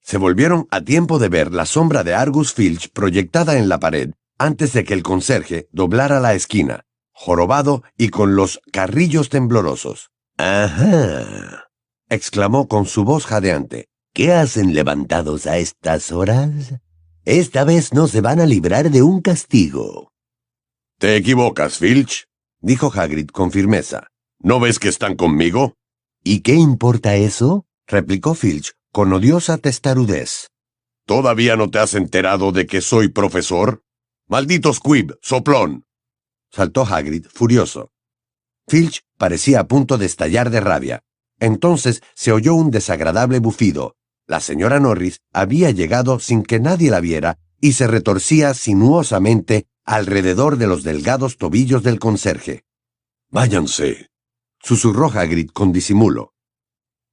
Se 0.00 0.16
volvieron 0.16 0.68
a 0.70 0.80
tiempo 0.80 1.18
de 1.18 1.28
ver 1.28 1.52
la 1.52 1.66
sombra 1.66 2.04
de 2.04 2.14
Argus 2.14 2.54
Filch 2.54 2.90
proyectada 2.92 3.58
en 3.58 3.68
la 3.68 3.80
pared 3.80 4.12
antes 4.38 4.72
de 4.72 4.84
que 4.84 4.94
el 4.94 5.02
conserje 5.02 5.68
doblara 5.72 6.20
la 6.20 6.34
esquina, 6.34 6.86
jorobado 7.12 7.82
y 7.96 8.10
con 8.10 8.36
los 8.36 8.60
carrillos 8.72 9.28
temblorosos. 9.28 10.10
Ajá. 10.36 11.68
exclamó 12.08 12.68
con 12.68 12.86
su 12.86 13.02
voz 13.04 13.26
jadeante. 13.26 13.88
¿Qué 14.14 14.32
hacen 14.32 14.72
levantados 14.72 15.46
a 15.46 15.58
estas 15.58 16.12
horas? 16.12 16.74
Esta 17.30 17.64
vez 17.64 17.92
no 17.92 18.08
se 18.08 18.22
van 18.22 18.40
a 18.40 18.46
librar 18.46 18.90
de 18.90 19.02
un 19.02 19.20
castigo. 19.20 20.14
Te 20.98 21.14
equivocas, 21.14 21.76
Filch, 21.76 22.24
dijo 22.62 22.90
Hagrid 22.90 23.28
con 23.28 23.50
firmeza. 23.50 24.06
¿No 24.38 24.60
ves 24.60 24.78
que 24.78 24.88
están 24.88 25.14
conmigo? 25.14 25.74
¿Y 26.24 26.40
qué 26.40 26.54
importa 26.54 27.16
eso? 27.16 27.66
replicó 27.86 28.34
Filch 28.34 28.72
con 28.94 29.12
odiosa 29.12 29.58
testarudez. 29.58 30.48
¿Todavía 31.04 31.56
no 31.56 31.68
te 31.68 31.80
has 31.80 31.92
enterado 31.92 32.50
de 32.50 32.66
que 32.66 32.80
soy 32.80 33.08
profesor? 33.08 33.82
¡Maldito 34.26 34.72
Squib, 34.72 35.18
soplón! 35.20 35.84
saltó 36.50 36.86
Hagrid, 36.86 37.26
furioso. 37.26 37.90
Filch 38.66 39.02
parecía 39.18 39.60
a 39.60 39.68
punto 39.68 39.98
de 39.98 40.06
estallar 40.06 40.48
de 40.48 40.60
rabia. 40.60 41.00
Entonces 41.38 42.02
se 42.14 42.32
oyó 42.32 42.54
un 42.54 42.70
desagradable 42.70 43.38
bufido. 43.38 43.97
La 44.28 44.40
señora 44.40 44.78
Norris 44.78 45.22
había 45.32 45.70
llegado 45.70 46.20
sin 46.20 46.42
que 46.42 46.60
nadie 46.60 46.90
la 46.90 47.00
viera 47.00 47.38
y 47.62 47.72
se 47.72 47.86
retorcía 47.86 48.52
sinuosamente 48.52 49.66
alrededor 49.86 50.58
de 50.58 50.66
los 50.66 50.82
delgados 50.82 51.38
tobillos 51.38 51.82
del 51.82 51.98
conserje. 51.98 52.64
Váyanse, 53.30 54.10
susurró 54.60 55.06
Hagrid 55.06 55.48
con 55.48 55.72
disimulo. 55.72 56.34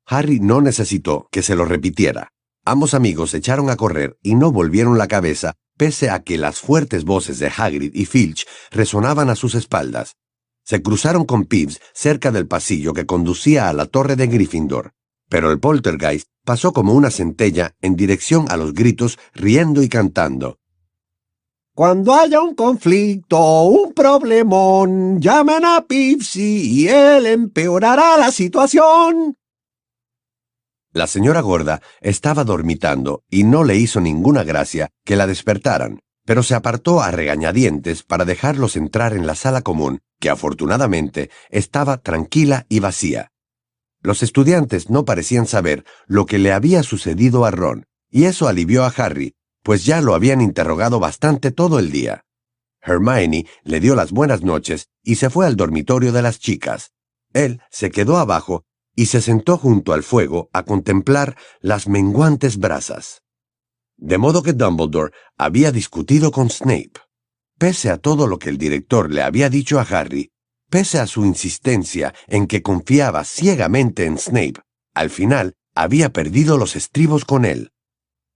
Harry 0.05 0.41
no 0.41 0.59
necesitó 0.59 1.29
que 1.31 1.41
se 1.41 1.55
lo 1.55 1.63
repitiera. 1.63 2.33
Ambos 2.65 2.93
amigos 2.93 3.31
se 3.31 3.37
echaron 3.37 3.69
a 3.69 3.77
correr 3.77 4.17
y 4.21 4.35
no 4.35 4.51
volvieron 4.51 4.97
la 4.97 5.07
cabeza, 5.07 5.53
pese 5.77 6.09
a 6.09 6.21
que 6.21 6.37
las 6.37 6.59
fuertes 6.59 7.05
voces 7.05 7.39
de 7.39 7.49
Hagrid 7.55 7.95
y 7.95 8.05
Filch 8.05 8.45
resonaban 8.71 9.29
a 9.29 9.35
sus 9.35 9.55
espaldas. 9.55 10.17
Se 10.65 10.81
cruzaron 10.81 11.23
con 11.23 11.45
Pibbs 11.45 11.79
cerca 11.93 12.31
del 12.31 12.45
pasillo 12.45 12.93
que 12.93 13.05
conducía 13.05 13.69
a 13.69 13.73
la 13.73 13.85
torre 13.85 14.17
de 14.17 14.27
Gryffindor, 14.27 14.91
pero 15.29 15.51
el 15.51 15.59
poltergeist 15.59 16.27
pasó 16.43 16.73
como 16.73 16.93
una 16.93 17.11
centella 17.11 17.75
en 17.81 17.95
dirección 17.95 18.45
a 18.49 18.57
los 18.57 18.73
gritos, 18.73 19.17
riendo 19.33 19.81
y 19.83 19.89
cantando. 19.89 20.59
Cuando 21.73 22.13
haya 22.13 22.41
un 22.41 22.55
conflicto, 22.55 23.63
un 23.63 23.93
problemón, 23.93 25.19
llamen 25.19 25.65
a 25.65 25.85
Pipsy 25.85 26.83
y 26.83 26.87
él 26.87 27.25
empeorará 27.25 28.17
la 28.17 28.31
situación. 28.31 29.35
La 30.93 31.07
señora 31.07 31.41
gorda 31.41 31.81
estaba 31.99 32.45
dormitando 32.45 33.23
y 33.29 33.43
no 33.43 33.65
le 33.65 33.75
hizo 33.75 33.99
ninguna 33.99 34.45
gracia 34.45 34.91
que 35.03 35.17
la 35.17 35.27
despertaran, 35.27 35.99
pero 36.25 36.43
se 36.43 36.55
apartó 36.55 37.01
a 37.01 37.11
regañadientes 37.11 38.03
para 38.03 38.23
dejarlos 38.23 38.77
entrar 38.77 39.11
en 39.11 39.27
la 39.27 39.35
sala 39.35 39.61
común, 39.61 39.99
que 40.21 40.29
afortunadamente 40.29 41.29
estaba 41.49 41.97
tranquila 41.97 42.65
y 42.69 42.79
vacía. 42.79 43.33
Los 44.05 44.21
estudiantes 44.21 44.91
no 44.91 45.03
parecían 45.03 45.47
saber 45.47 45.83
lo 46.05 46.27
que 46.27 46.37
le 46.37 46.51
había 46.53 46.83
sucedido 46.83 47.43
a 47.43 47.49
Ron, 47.49 47.87
y 48.11 48.25
eso 48.25 48.47
alivió 48.47 48.83
a 48.83 48.93
Harry, 48.95 49.33
pues 49.63 49.83
ya 49.83 49.99
lo 49.99 50.13
habían 50.13 50.41
interrogado 50.41 50.99
bastante 50.99 51.49
todo 51.49 51.79
el 51.79 51.91
día. 51.91 52.23
Hermione 52.83 53.47
le 53.63 53.79
dio 53.79 53.95
las 53.95 54.11
buenas 54.11 54.43
noches 54.43 54.89
y 55.01 55.15
se 55.15 55.31
fue 55.31 55.47
al 55.47 55.55
dormitorio 55.55 56.11
de 56.11 56.21
las 56.21 56.37
chicas. 56.37 56.91
Él 57.33 57.63
se 57.71 57.89
quedó 57.89 58.17
abajo 58.17 58.63
y 58.95 59.07
se 59.07 59.23
sentó 59.23 59.57
junto 59.57 59.91
al 59.91 60.03
fuego 60.03 60.51
a 60.53 60.61
contemplar 60.61 61.35
las 61.59 61.87
menguantes 61.87 62.59
brasas. 62.59 63.23
De 63.97 64.19
modo 64.19 64.43
que 64.43 64.53
Dumbledore 64.53 65.13
había 65.35 65.71
discutido 65.71 66.29
con 66.29 66.51
Snape. 66.51 66.93
Pese 67.57 67.89
a 67.89 67.97
todo 67.97 68.27
lo 68.27 68.37
que 68.37 68.49
el 68.49 68.59
director 68.59 69.11
le 69.11 69.23
había 69.23 69.49
dicho 69.49 69.79
a 69.79 69.81
Harry, 69.81 70.29
pese 70.75 70.99
a 70.99 71.07
su 71.07 71.23
insistencia 71.23 72.13
en 72.27 72.47
que 72.47 72.61
confiaba 72.61 73.23
ciegamente 73.23 74.03
en 74.03 74.17
Snape, 74.17 74.55
al 74.93 75.09
final 75.09 75.53
había 75.73 76.11
perdido 76.11 76.57
los 76.57 76.75
estribos 76.75 77.23
con 77.23 77.45
él. 77.45 77.71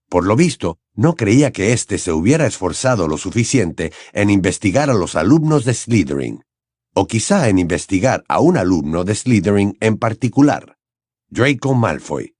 Por 0.07 0.25
lo 0.25 0.37
visto, 0.37 0.77
no 0.95 1.15
creía 1.15 1.51
que 1.51 1.73
éste 1.73 1.97
se 1.97 2.13
hubiera 2.13 2.47
esforzado 2.47 3.09
lo 3.09 3.17
suficiente 3.17 3.91
en 4.13 4.29
investigar 4.29 4.89
a 4.89 4.93
los 4.93 5.17
alumnos 5.17 5.65
de 5.65 5.73
Slytherin, 5.73 6.45
o 6.93 7.07
quizá 7.07 7.49
en 7.49 7.59
investigar 7.59 8.23
a 8.29 8.39
un 8.39 8.55
alumno 8.55 9.03
de 9.03 9.15
Slytherin 9.15 9.75
en 9.81 9.97
particular, 9.97 10.77
Draco 11.27 11.75
Malfoy. 11.75 12.35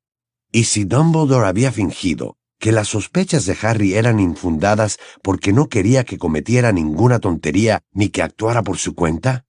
Y 0.50 0.64
si 0.64 0.86
Dumbledore 0.86 1.46
había 1.46 1.74
fingido 1.74 2.38
que 2.58 2.72
las 2.72 2.88
sospechas 2.88 3.46
de 3.46 3.58
Harry 3.62 3.96
eran 3.96 4.22
infundadas 4.22 4.98
porque 5.22 5.52
no 5.52 5.68
quería 5.68 6.06
que 6.06 6.18
cometiera 6.18 6.72
ninguna 6.72 7.20
tontería 7.20 7.82
ni 7.92 8.08
que 8.08 8.22
actuara 8.22 8.64
por 8.64 8.78
su 8.78 8.96
cuenta, 8.96 9.44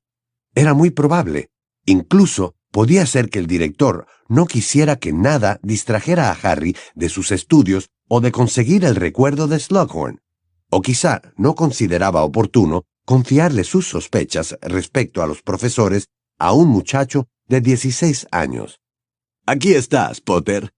era 0.54 0.75
muy 0.75 0.90
probable, 0.90 1.50
incluso 1.85 2.54
podía 2.71 3.07
ser 3.07 3.30
que 3.30 3.38
el 3.38 3.47
director 3.47 4.07
no 4.28 4.47
quisiera 4.47 4.97
que 4.97 5.12
nada 5.12 5.59
distrajera 5.62 6.30
a 6.30 6.35
Harry 6.35 6.76
de 6.95 7.09
sus 7.09 7.33
estudios 7.33 7.90
o 8.09 8.21
de 8.21 8.33
conseguir 8.33 8.85
el 8.85 8.97
recuerdo 8.97 9.49
de 9.49 9.59
Slughorn, 9.59 10.21
o 10.71 10.83
quizá 10.83 11.23
no 11.37 11.54
consideraba 11.54 12.23
oportuno 12.23 12.85
confiarle 13.04 13.64
sus 13.64 13.88
sospechas 13.88 14.57
respecto 14.62 15.23
a 15.23 15.26
los 15.26 15.42
profesores 15.42 16.07
a 16.38 16.52
un 16.52 16.69
muchacho 16.69 17.28
de 17.49 17.61
16 17.61 18.28
años. 18.30 18.80
Aquí 19.47 19.75
estás, 19.75 20.21
Potter. 20.21 20.73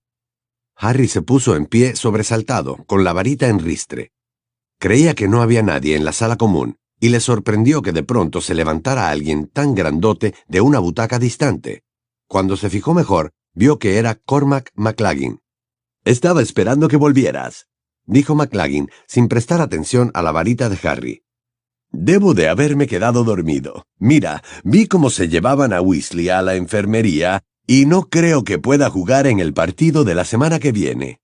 Harry 0.76 1.08
se 1.08 1.20
puso 1.20 1.56
en 1.56 1.66
pie 1.66 1.94
sobresaltado, 1.94 2.84
con 2.86 3.04
la 3.04 3.12
varita 3.12 3.48
en 3.48 3.58
ristre. 3.58 4.12
Creía 4.78 5.14
que 5.14 5.28
no 5.28 5.42
había 5.42 5.62
nadie 5.62 5.94
en 5.94 6.04
la 6.04 6.12
sala 6.12 6.36
común, 6.36 6.78
y 7.02 7.08
le 7.08 7.18
sorprendió 7.18 7.82
que 7.82 7.90
de 7.90 8.04
pronto 8.04 8.40
se 8.40 8.54
levantara 8.54 9.08
alguien 9.08 9.48
tan 9.48 9.74
grandote 9.74 10.34
de 10.46 10.60
una 10.60 10.78
butaca 10.78 11.18
distante. 11.18 11.82
Cuando 12.28 12.56
se 12.56 12.70
fijó 12.70 12.94
mejor, 12.94 13.32
vio 13.54 13.80
que 13.80 13.98
era 13.98 14.14
Cormac 14.14 14.70
McLagin. 14.76 15.40
Estaba 16.04 16.42
esperando 16.42 16.86
que 16.86 16.96
volvieras, 16.96 17.66
dijo 18.06 18.36
McLagin 18.36 18.88
sin 19.08 19.26
prestar 19.26 19.60
atención 19.60 20.12
a 20.14 20.22
la 20.22 20.30
varita 20.30 20.68
de 20.68 20.78
Harry. 20.88 21.24
Debo 21.90 22.34
de 22.34 22.48
haberme 22.48 22.86
quedado 22.86 23.24
dormido. 23.24 23.88
Mira, 23.98 24.44
vi 24.62 24.86
cómo 24.86 25.10
se 25.10 25.28
llevaban 25.28 25.72
a 25.72 25.80
Weasley 25.80 26.28
a 26.28 26.40
la 26.40 26.54
enfermería 26.54 27.42
y 27.66 27.84
no 27.84 28.02
creo 28.02 28.44
que 28.44 28.60
pueda 28.60 28.90
jugar 28.90 29.26
en 29.26 29.40
el 29.40 29.52
partido 29.52 30.04
de 30.04 30.14
la 30.14 30.24
semana 30.24 30.60
que 30.60 30.70
viene. 30.70 31.20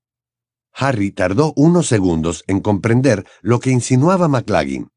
Harry 0.73 1.11
tardó 1.11 1.53
unos 1.55 1.87
segundos 1.87 2.43
en 2.47 2.59
comprender 2.59 3.25
lo 3.41 3.61
que 3.61 3.71
insinuaba 3.71 4.27
McLagin. 4.27 4.89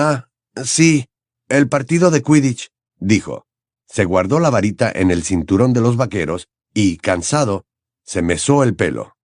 Ah, 0.00 0.28
sí, 0.64 1.06
el 1.48 1.68
partido 1.68 2.12
de 2.12 2.22
Quidditch, 2.22 2.70
dijo. 2.98 3.48
Se 3.88 4.04
guardó 4.04 4.38
la 4.38 4.48
varita 4.48 4.92
en 4.94 5.10
el 5.10 5.24
cinturón 5.24 5.72
de 5.72 5.80
los 5.80 5.96
vaqueros 5.96 6.46
y, 6.72 6.98
cansado, 6.98 7.66
se 8.04 8.22
mesó 8.22 8.62
el 8.62 8.76
pelo. 8.76 9.16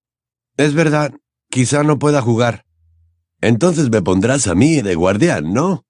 Es 0.58 0.74
verdad, 0.74 1.14
quizá 1.52 1.84
no 1.84 2.00
pueda 2.00 2.24
jugar. 2.24 2.66
Entonces 3.40 3.92
me 3.92 4.02
pondrás 4.02 4.48
a 4.48 4.56
mí 4.56 4.82
de 4.82 4.96
guardián, 4.96 5.54
¿no? 5.54 5.86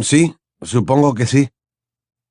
Sí, 0.00 0.36
supongo 0.62 1.14
que 1.14 1.26
sí. 1.26 1.48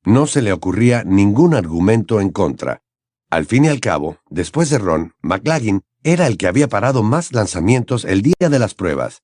No 0.06 0.28
se 0.28 0.42
le 0.42 0.54
ocurría 0.54 1.04
ningún 1.04 1.54
argumento 1.54 2.22
en 2.22 2.30
contra. 2.30 2.84
Al 3.30 3.46
fin 3.48 3.66
y 3.66 3.68
al 3.68 3.82
cabo, 3.82 4.20
después 4.30 4.70
de 4.70 4.78
Ron, 4.78 5.14
McLagin 5.22 5.82
era 6.04 6.28
el 6.28 6.38
que 6.38 6.48
había 6.48 6.70
parado 6.70 7.04
más 7.04 7.34
lanzamientos 7.34 8.06
el 8.06 8.22
día 8.22 8.48
de 8.50 8.60
las 8.60 8.76
pruebas. 8.76 9.24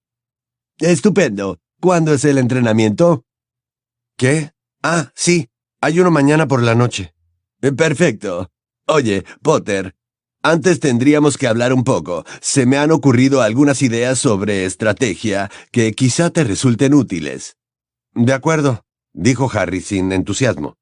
Estupendo. 0.79 1.61
¿Cuándo 1.81 2.13
es 2.13 2.23
el 2.25 2.37
entrenamiento? 2.37 3.25
¿Qué? 4.15 4.51
Ah, 4.83 5.11
sí. 5.15 5.49
Hay 5.81 5.99
uno 5.99 6.11
mañana 6.11 6.47
por 6.47 6.61
la 6.61 6.75
noche. 6.75 7.15
Perfecto. 7.75 8.51
Oye, 8.85 9.25
Potter, 9.41 9.95
antes 10.43 10.79
tendríamos 10.79 11.39
que 11.39 11.47
hablar 11.47 11.73
un 11.73 11.83
poco. 11.83 12.23
Se 12.39 12.67
me 12.67 12.77
han 12.77 12.91
ocurrido 12.91 13.41
algunas 13.41 13.81
ideas 13.81 14.19
sobre 14.19 14.65
estrategia 14.65 15.49
que 15.71 15.93
quizá 15.93 16.29
te 16.29 16.43
resulten 16.43 16.93
útiles. 16.93 17.57
De 18.13 18.33
acuerdo, 18.33 18.85
dijo 19.11 19.49
Harry 19.51 19.81
sin 19.81 20.11
entusiasmo. 20.11 20.75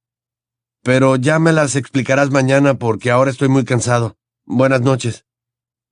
Pero 0.83 1.15
ya 1.15 1.39
me 1.39 1.53
las 1.53 1.77
explicarás 1.77 2.29
mañana 2.29 2.73
porque 2.73 3.09
ahora 3.09 3.31
estoy 3.31 3.47
muy 3.47 3.63
cansado. 3.63 4.17
Buenas 4.45 4.81
noches. 4.81 5.23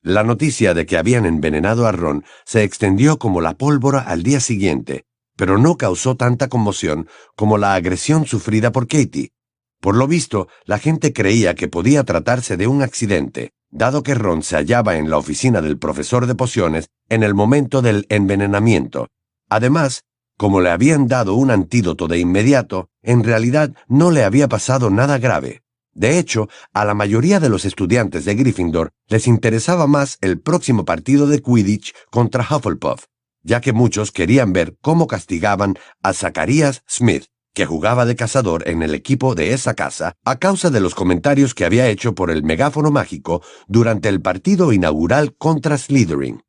La 0.08 0.24
noticia 0.24 0.74
de 0.74 0.86
que 0.86 0.98
habían 0.98 1.26
envenenado 1.26 1.86
a 1.86 1.92
Ron 1.92 2.24
se 2.46 2.64
extendió 2.64 3.20
como 3.20 3.42
la 3.42 3.58
pólvora 3.58 4.00
al 4.00 4.24
día 4.24 4.40
siguiente, 4.40 5.04
pero 5.36 5.58
no 5.58 5.76
causó 5.76 6.16
tanta 6.16 6.48
conmoción 6.48 7.10
como 7.36 7.58
la 7.58 7.74
agresión 7.74 8.26
sufrida 8.26 8.72
por 8.72 8.88
Katie. 8.88 9.34
Por 9.82 9.98
lo 9.98 10.08
visto, 10.08 10.48
la 10.64 10.80
gente 10.80 11.12
creía 11.12 11.56
que 11.56 11.68
podía 11.68 12.06
tratarse 12.06 12.56
de 12.56 12.68
un 12.68 12.84
accidente, 12.84 13.52
dado 13.70 14.02
que 14.02 14.16
Ron 14.16 14.44
se 14.44 14.56
hallaba 14.56 14.96
en 14.96 15.10
la 15.10 15.18
oficina 15.18 15.62
del 15.62 15.78
profesor 15.78 16.26
de 16.26 16.36
pociones 16.36 16.88
en 17.10 17.22
el 17.22 17.34
momento 17.34 17.82
del 17.82 18.06
envenenamiento. 18.08 19.10
Además, 19.50 20.06
como 20.38 20.62
le 20.62 20.70
habían 20.70 21.10
dado 21.10 21.36
un 21.36 21.52
antídoto 21.52 22.08
de 22.08 22.20
inmediato, 22.20 22.88
en 23.04 23.26
realidad 23.26 23.74
no 23.90 24.12
le 24.12 24.24
había 24.24 24.48
pasado 24.48 24.90
nada 24.90 25.18
grave. 25.18 25.64
De 25.98 26.20
hecho, 26.20 26.48
a 26.74 26.86
la 26.86 26.94
mayoría 26.94 27.40
de 27.40 27.50
los 27.50 27.66
estudiantes 27.66 28.24
de 28.24 28.36
Gryffindor 28.36 28.92
les 29.08 29.26
interesaba 29.26 29.88
más 29.88 30.20
el 30.22 30.40
próximo 30.40 30.86
partido 30.86 31.26
de 31.26 31.42
Quidditch 31.42 31.92
contra 32.12 32.44
Hufflepuff, 32.48 33.06
ya 33.42 33.62
que 33.62 33.74
muchos 33.74 34.12
querían 34.12 34.54
ver 34.54 34.78
cómo 34.80 35.08
castigaban 35.08 35.74
a 36.04 36.14
Zacharias 36.14 36.84
Smith, 36.88 37.26
que 37.56 37.66
jugaba 37.66 38.06
de 38.06 38.16
cazador 38.16 38.70
en 38.70 38.84
el 38.84 38.94
equipo 38.94 39.34
de 39.34 39.54
esa 39.54 39.74
casa 39.74 40.14
a 40.24 40.36
causa 40.36 40.70
de 40.70 40.82
los 40.82 40.94
comentarios 40.94 41.56
que 41.56 41.66
había 41.66 41.88
hecho 41.88 42.14
por 42.14 42.30
el 42.30 42.44
megáfono 42.44 42.92
mágico 42.92 43.42
durante 43.68 44.08
el 44.08 44.22
partido 44.22 44.74
inaugural 44.74 45.36
contra 45.36 45.80
Slytherin. 45.80 46.44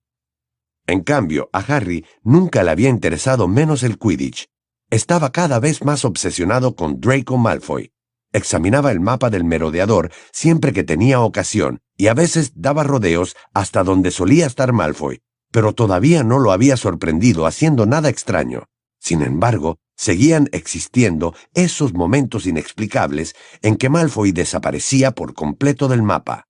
En 0.87 1.00
cambio, 1.00 1.48
a 1.54 1.61
Harry 1.61 2.04
nunca 2.22 2.62
le 2.62 2.70
había 2.70 2.90
interesado 2.90 3.48
menos 3.48 3.82
el 3.82 3.98
Quidditch. 3.98 4.48
Estaba 4.90 5.32
cada 5.32 5.58
vez 5.58 5.82
más 5.82 6.04
obsesionado 6.04 6.74
con 6.74 7.00
Draco 7.00 7.38
Malfoy. 7.38 7.92
Examinaba 8.32 8.92
el 8.92 9.00
mapa 9.00 9.30
del 9.30 9.44
merodeador 9.44 10.10
siempre 10.32 10.72
que 10.72 10.84
tenía 10.84 11.20
ocasión 11.20 11.80
y 11.96 12.08
a 12.08 12.14
veces 12.14 12.52
daba 12.54 12.84
rodeos 12.84 13.36
hasta 13.54 13.82
donde 13.82 14.10
solía 14.10 14.46
estar 14.46 14.72
Malfoy, 14.72 15.20
pero 15.50 15.72
todavía 15.72 16.24
no 16.24 16.38
lo 16.38 16.52
había 16.52 16.76
sorprendido 16.76 17.46
haciendo 17.46 17.86
nada 17.86 18.10
extraño. 18.10 18.64
Sin 19.00 19.22
embargo, 19.22 19.78
seguían 19.96 20.48
existiendo 20.52 21.34
esos 21.54 21.94
momentos 21.94 22.46
inexplicables 22.46 23.34
en 23.62 23.76
que 23.76 23.88
Malfoy 23.88 24.32
desaparecía 24.32 25.12
por 25.12 25.32
completo 25.34 25.88
del 25.88 26.02
mapa. 26.02 26.48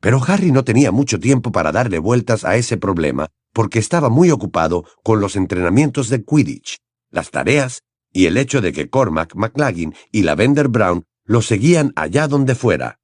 Pero 0.00 0.20
Harry 0.26 0.50
no 0.50 0.64
tenía 0.64 0.90
mucho 0.90 1.20
tiempo 1.20 1.52
para 1.52 1.70
darle 1.70 1.98
vueltas 1.98 2.44
a 2.44 2.56
ese 2.56 2.76
problema, 2.76 3.28
porque 3.52 3.78
estaba 3.78 4.08
muy 4.08 4.30
ocupado 4.30 4.84
con 5.04 5.20
los 5.20 5.36
entrenamientos 5.36 6.08
de 6.08 6.24
Quidditch, 6.24 6.78
las 7.10 7.30
tareas 7.30 7.82
y 8.12 8.26
el 8.26 8.36
hecho 8.36 8.60
de 8.60 8.72
que 8.72 8.88
Cormac 8.88 9.34
McLagin 9.34 9.94
y 10.10 10.22
Lavender 10.22 10.68
Brown 10.68 11.04
lo 11.24 11.42
seguían 11.42 11.92
allá 11.96 12.28
donde 12.28 12.54
fuera. 12.54 12.98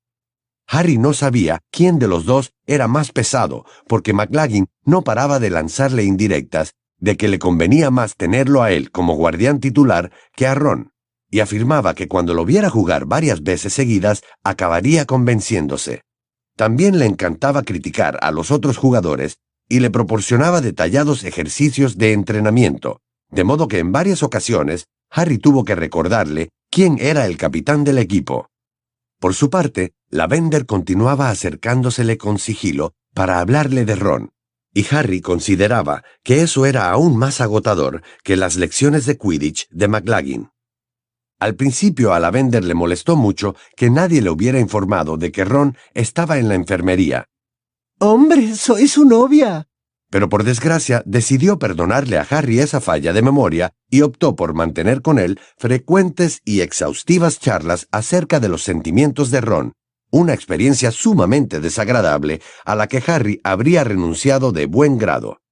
Harry 0.66 0.98
no 0.98 1.14
sabía 1.14 1.60
quién 1.70 1.98
de 1.98 2.08
los 2.08 2.26
dos 2.26 2.52
era 2.66 2.88
más 2.88 3.10
pesado, 3.10 3.64
porque 3.86 4.12
McLagin 4.12 4.68
no 4.84 5.02
paraba 5.02 5.38
de 5.38 5.50
lanzarle 5.50 6.04
indirectas 6.04 6.74
de 6.98 7.16
que 7.16 7.28
le 7.28 7.38
convenía 7.38 7.90
más 7.90 8.16
tenerlo 8.16 8.62
a 8.62 8.72
él 8.72 8.90
como 8.90 9.14
guardián 9.14 9.60
titular 9.60 10.12
que 10.34 10.46
a 10.46 10.54
Ron, 10.54 10.92
y 11.30 11.40
afirmaba 11.40 11.94
que 11.94 12.08
cuando 12.08 12.34
lo 12.34 12.44
viera 12.44 12.68
jugar 12.68 13.06
varias 13.06 13.42
veces 13.42 13.72
seguidas 13.72 14.22
acabaría 14.44 15.06
convenciéndose. 15.06 16.02
También 16.56 16.98
le 16.98 17.06
encantaba 17.06 17.62
criticar 17.62 18.18
a 18.20 18.30
los 18.30 18.50
otros 18.50 18.76
jugadores 18.76 19.38
y 19.68 19.80
le 19.80 19.90
proporcionaba 19.90 20.60
detallados 20.60 21.24
ejercicios 21.24 21.98
de 21.98 22.12
entrenamiento, 22.12 23.00
de 23.30 23.44
modo 23.44 23.68
que 23.68 23.78
en 23.78 23.92
varias 23.92 24.22
ocasiones 24.22 24.86
Harry 25.10 25.38
tuvo 25.38 25.64
que 25.64 25.74
recordarle 25.74 26.50
quién 26.70 26.98
era 27.00 27.26
el 27.26 27.36
capitán 27.36 27.84
del 27.84 27.98
equipo. 27.98 28.48
Por 29.20 29.34
su 29.34 29.50
parte, 29.50 29.92
Lavender 30.10 30.66
continuaba 30.66 31.30
acercándosele 31.30 32.18
con 32.18 32.38
sigilo 32.38 32.94
para 33.14 33.40
hablarle 33.40 33.84
de 33.84 33.96
Ron, 33.96 34.30
y 34.72 34.86
Harry 34.94 35.20
consideraba 35.20 36.04
que 36.22 36.42
eso 36.42 36.66
era 36.66 36.90
aún 36.90 37.16
más 37.16 37.40
agotador 37.40 38.02
que 38.22 38.36
las 38.36 38.56
lecciones 38.56 39.06
de 39.06 39.18
Quidditch 39.18 39.68
de 39.70 39.88
McLagin. 39.88 40.50
Al 41.40 41.54
principio 41.54 42.12
a 42.12 42.20
Lavender 42.20 42.64
le 42.64 42.74
molestó 42.74 43.16
mucho 43.16 43.54
que 43.76 43.90
nadie 43.90 44.22
le 44.22 44.30
hubiera 44.30 44.58
informado 44.58 45.16
de 45.16 45.30
que 45.30 45.44
Ron 45.44 45.76
estaba 45.94 46.38
en 46.38 46.48
la 46.48 46.54
enfermería. 46.54 47.26
Hombre, 48.00 48.54
soy 48.56 48.88
su 48.88 49.04
novia. 49.04 49.67
Pero 50.10 50.28
por 50.28 50.44
desgracia 50.44 51.02
decidió 51.04 51.58
perdonarle 51.58 52.18
a 52.18 52.26
Harry 52.28 52.60
esa 52.60 52.80
falla 52.80 53.12
de 53.12 53.22
memoria 53.22 53.74
y 53.90 54.00
optó 54.00 54.36
por 54.36 54.54
mantener 54.54 55.02
con 55.02 55.18
él 55.18 55.38
frecuentes 55.58 56.40
y 56.44 56.60
exhaustivas 56.60 57.38
charlas 57.38 57.88
acerca 57.92 58.40
de 58.40 58.48
los 58.48 58.62
sentimientos 58.62 59.30
de 59.30 59.42
Ron, 59.42 59.72
una 60.10 60.32
experiencia 60.32 60.90
sumamente 60.92 61.60
desagradable 61.60 62.40
a 62.64 62.74
la 62.74 62.86
que 62.86 63.02
Harry 63.06 63.40
habría 63.44 63.84
renunciado 63.84 64.52
de 64.52 64.64
buen 64.64 64.96
grado. 64.96 65.42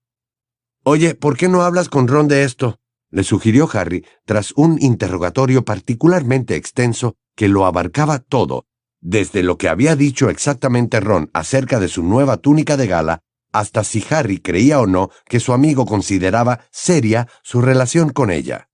Oye, 0.83 1.15
¿por 1.15 1.37
qué 1.37 1.49
no 1.49 1.63
hablas 1.63 1.89
con 1.89 2.09
Ron 2.09 2.29
de 2.29 2.45
esto? 2.45 2.79
le 3.11 3.25
sugirió 3.25 3.69
Harry 3.73 4.05
tras 4.25 4.53
un 4.57 4.79
interrogatorio 4.81 5.65
particularmente 5.65 6.57
extenso 6.57 7.15
que 7.35 7.49
lo 7.49 7.67
abarcaba 7.67 8.19
todo, 8.19 8.67
desde 9.01 9.43
lo 9.43 9.59
que 9.59 9.69
había 9.69 9.97
dicho 9.97 10.31
exactamente 10.31 11.01
Ron 11.01 11.31
acerca 11.33 11.79
de 11.79 11.89
su 11.89 12.03
nueva 12.03 12.39
túnica 12.39 12.77
de 12.77 12.87
gala 12.87 13.23
hasta 13.59 13.85
si 13.85 14.05
Harry 14.11 14.39
creía 14.39 14.81
o 14.81 14.87
no 14.87 15.11
que 15.27 15.41
su 15.41 15.53
amigo 15.53 15.87
consideraba 15.87 16.61
seria 16.71 17.29
su 17.43 17.61
relación 17.61 18.11
con 18.11 18.31
ella. 18.31 18.69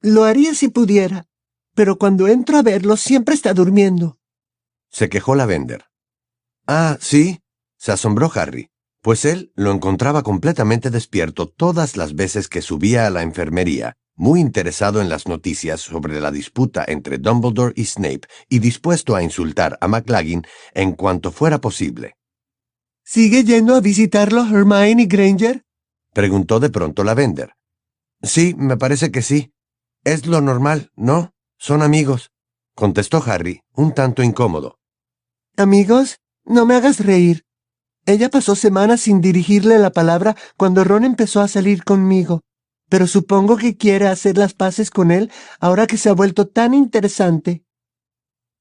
Lo 0.00 0.24
haría 0.24 0.54
si 0.54 0.68
pudiera, 0.68 1.26
pero 1.74 1.98
cuando 1.98 2.28
entro 2.28 2.58
a 2.58 2.62
verlo 2.62 2.96
siempre 2.96 3.34
está 3.34 3.54
durmiendo. 3.54 4.18
Se 4.90 5.08
quejó 5.08 5.34
la 5.34 5.46
Vender. 5.46 5.84
Ah, 6.66 6.98
sí, 7.00 7.40
se 7.76 7.92
asombró 7.92 8.30
Harry, 8.34 8.70
pues 9.00 9.24
él 9.24 9.52
lo 9.56 9.72
encontraba 9.72 10.22
completamente 10.22 10.90
despierto 10.90 11.48
todas 11.48 11.96
las 11.96 12.14
veces 12.14 12.48
que 12.48 12.62
subía 12.62 13.06
a 13.06 13.10
la 13.10 13.22
enfermería, 13.22 13.96
muy 14.14 14.40
interesado 14.40 15.00
en 15.00 15.08
las 15.08 15.26
noticias 15.26 15.80
sobre 15.80 16.20
la 16.20 16.30
disputa 16.30 16.84
entre 16.86 17.18
Dumbledore 17.18 17.72
y 17.74 17.86
Snape 17.86 18.28
y 18.48 18.60
dispuesto 18.60 19.16
a 19.16 19.22
insultar 19.22 19.78
a 19.80 19.88
McLagin 19.88 20.46
en 20.74 20.92
cuanto 20.92 21.32
fuera 21.32 21.60
posible. 21.60 22.14
¿Sigue 23.14 23.44
yendo 23.44 23.74
a 23.74 23.82
visitarlo 23.82 24.40
Hermione 24.40 25.04
Granger? 25.04 25.66
Preguntó 26.14 26.60
de 26.60 26.70
pronto 26.70 27.04
la 27.04 27.12
Vender. 27.12 27.52
Sí, 28.22 28.54
me 28.56 28.78
parece 28.78 29.10
que 29.10 29.20
sí. 29.20 29.52
Es 30.02 30.26
lo 30.26 30.40
normal, 30.40 30.92
¿no? 30.96 31.34
Son 31.58 31.82
amigos, 31.82 32.30
contestó 32.74 33.22
Harry, 33.26 33.60
un 33.74 33.92
tanto 33.92 34.22
incómodo. 34.22 34.78
¿Amigos? 35.58 36.20
No 36.46 36.64
me 36.64 36.74
hagas 36.74 37.04
reír. 37.04 37.44
Ella 38.06 38.30
pasó 38.30 38.56
semanas 38.56 39.02
sin 39.02 39.20
dirigirle 39.20 39.78
la 39.78 39.90
palabra 39.90 40.34
cuando 40.56 40.82
Ron 40.82 41.04
empezó 41.04 41.42
a 41.42 41.48
salir 41.48 41.84
conmigo, 41.84 42.40
pero 42.88 43.06
supongo 43.06 43.58
que 43.58 43.76
quiere 43.76 44.08
hacer 44.08 44.38
las 44.38 44.54
paces 44.54 44.90
con 44.90 45.10
él 45.10 45.30
ahora 45.60 45.86
que 45.86 45.98
se 45.98 46.08
ha 46.08 46.14
vuelto 46.14 46.48
tan 46.48 46.72
interesante. 46.72 47.62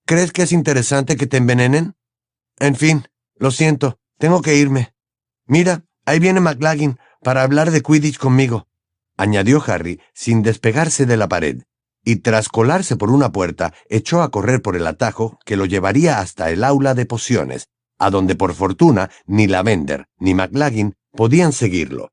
¿Crees 0.06 0.34
que 0.34 0.42
es 0.42 0.52
interesante 0.52 1.16
que 1.16 1.26
te 1.26 1.38
envenenen? 1.38 1.96
En 2.60 2.76
fin, 2.76 3.08
lo 3.38 3.50
siento. 3.52 4.01
Tengo 4.22 4.44
que 4.44 4.56
irme. 4.56 4.94
Mira, 5.48 5.84
ahí 6.06 6.20
viene 6.20 6.42
McLagin 6.42 7.00
para 7.24 7.42
hablar 7.42 7.72
de 7.72 7.82
Quidditch 7.82 8.20
conmigo, 8.20 8.68
añadió 9.18 9.64
Harry 9.66 10.00
sin 10.14 10.44
despegarse 10.44 11.08
de 11.08 11.18
la 11.18 11.28
pared, 11.28 11.64
y 12.06 12.18
tras 12.18 12.48
colarse 12.48 12.98
por 12.98 13.10
una 13.10 13.32
puerta, 13.32 13.74
echó 13.90 14.22
a 14.22 14.30
correr 14.30 14.62
por 14.62 14.76
el 14.76 14.86
atajo 14.86 15.40
que 15.44 15.58
lo 15.58 15.66
llevaría 15.66 16.20
hasta 16.20 16.52
el 16.52 16.64
aula 16.64 16.94
de 16.94 17.08
pociones, 17.08 17.70
a 17.98 18.12
donde 18.12 18.36
por 18.36 18.54
fortuna 18.54 19.10
ni 19.26 19.48
Lavender 19.48 20.06
ni 20.20 20.36
McLagin 20.36 20.94
podían 21.14 21.52
seguirlo. 21.52 22.12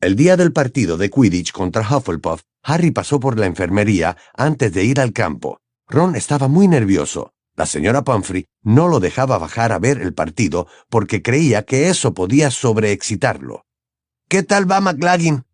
El 0.00 0.16
día 0.16 0.38
del 0.38 0.54
partido 0.54 0.96
de 0.96 1.10
Quidditch 1.10 1.52
contra 1.52 1.82
Hufflepuff, 1.82 2.40
Harry 2.62 2.92
pasó 2.92 3.20
por 3.20 3.38
la 3.38 3.44
enfermería 3.44 4.16
antes 4.32 4.72
de 4.72 4.84
ir 4.84 4.98
al 5.00 5.12
campo. 5.12 5.60
Ron 5.86 6.16
estaba 6.16 6.48
muy 6.48 6.66
nervioso. 6.66 7.34
La 7.54 7.66
señora 7.66 8.02
Pumphrey 8.02 8.46
no 8.62 8.88
lo 8.88 8.98
dejaba 8.98 9.38
bajar 9.38 9.72
a 9.72 9.78
ver 9.78 10.00
el 10.00 10.14
partido 10.14 10.66
porque 10.88 11.22
creía 11.22 11.64
que 11.64 11.88
eso 11.88 12.14
podía 12.14 12.50
sobreexcitarlo. 12.50 13.66
¿Qué 14.28 14.42
tal 14.42 14.70
va 14.70 14.80
McLagin? 14.80 15.44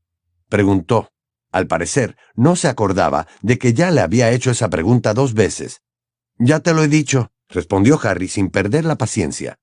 preguntó. 0.49 1.11
Al 1.51 1.67
parecer, 1.67 2.17
no 2.35 2.57
se 2.57 2.69
acordaba 2.69 3.27
de 3.43 3.59
que 3.59 3.73
ya 3.73 3.91
le 3.91 4.01
había 4.01 4.31
hecho 4.31 4.51
esa 4.51 4.69
pregunta 4.69 5.15
dos 5.15 5.35
veces. 5.35 5.81
Ya 6.39 6.61
te 6.61 6.73
lo 6.75 6.85
he 6.85 6.89
dicho, 6.89 7.33
respondió 7.49 7.99
Harry 8.03 8.29
sin 8.29 8.51
perder 8.51 8.85
la 8.85 8.97
paciencia. 8.97 9.59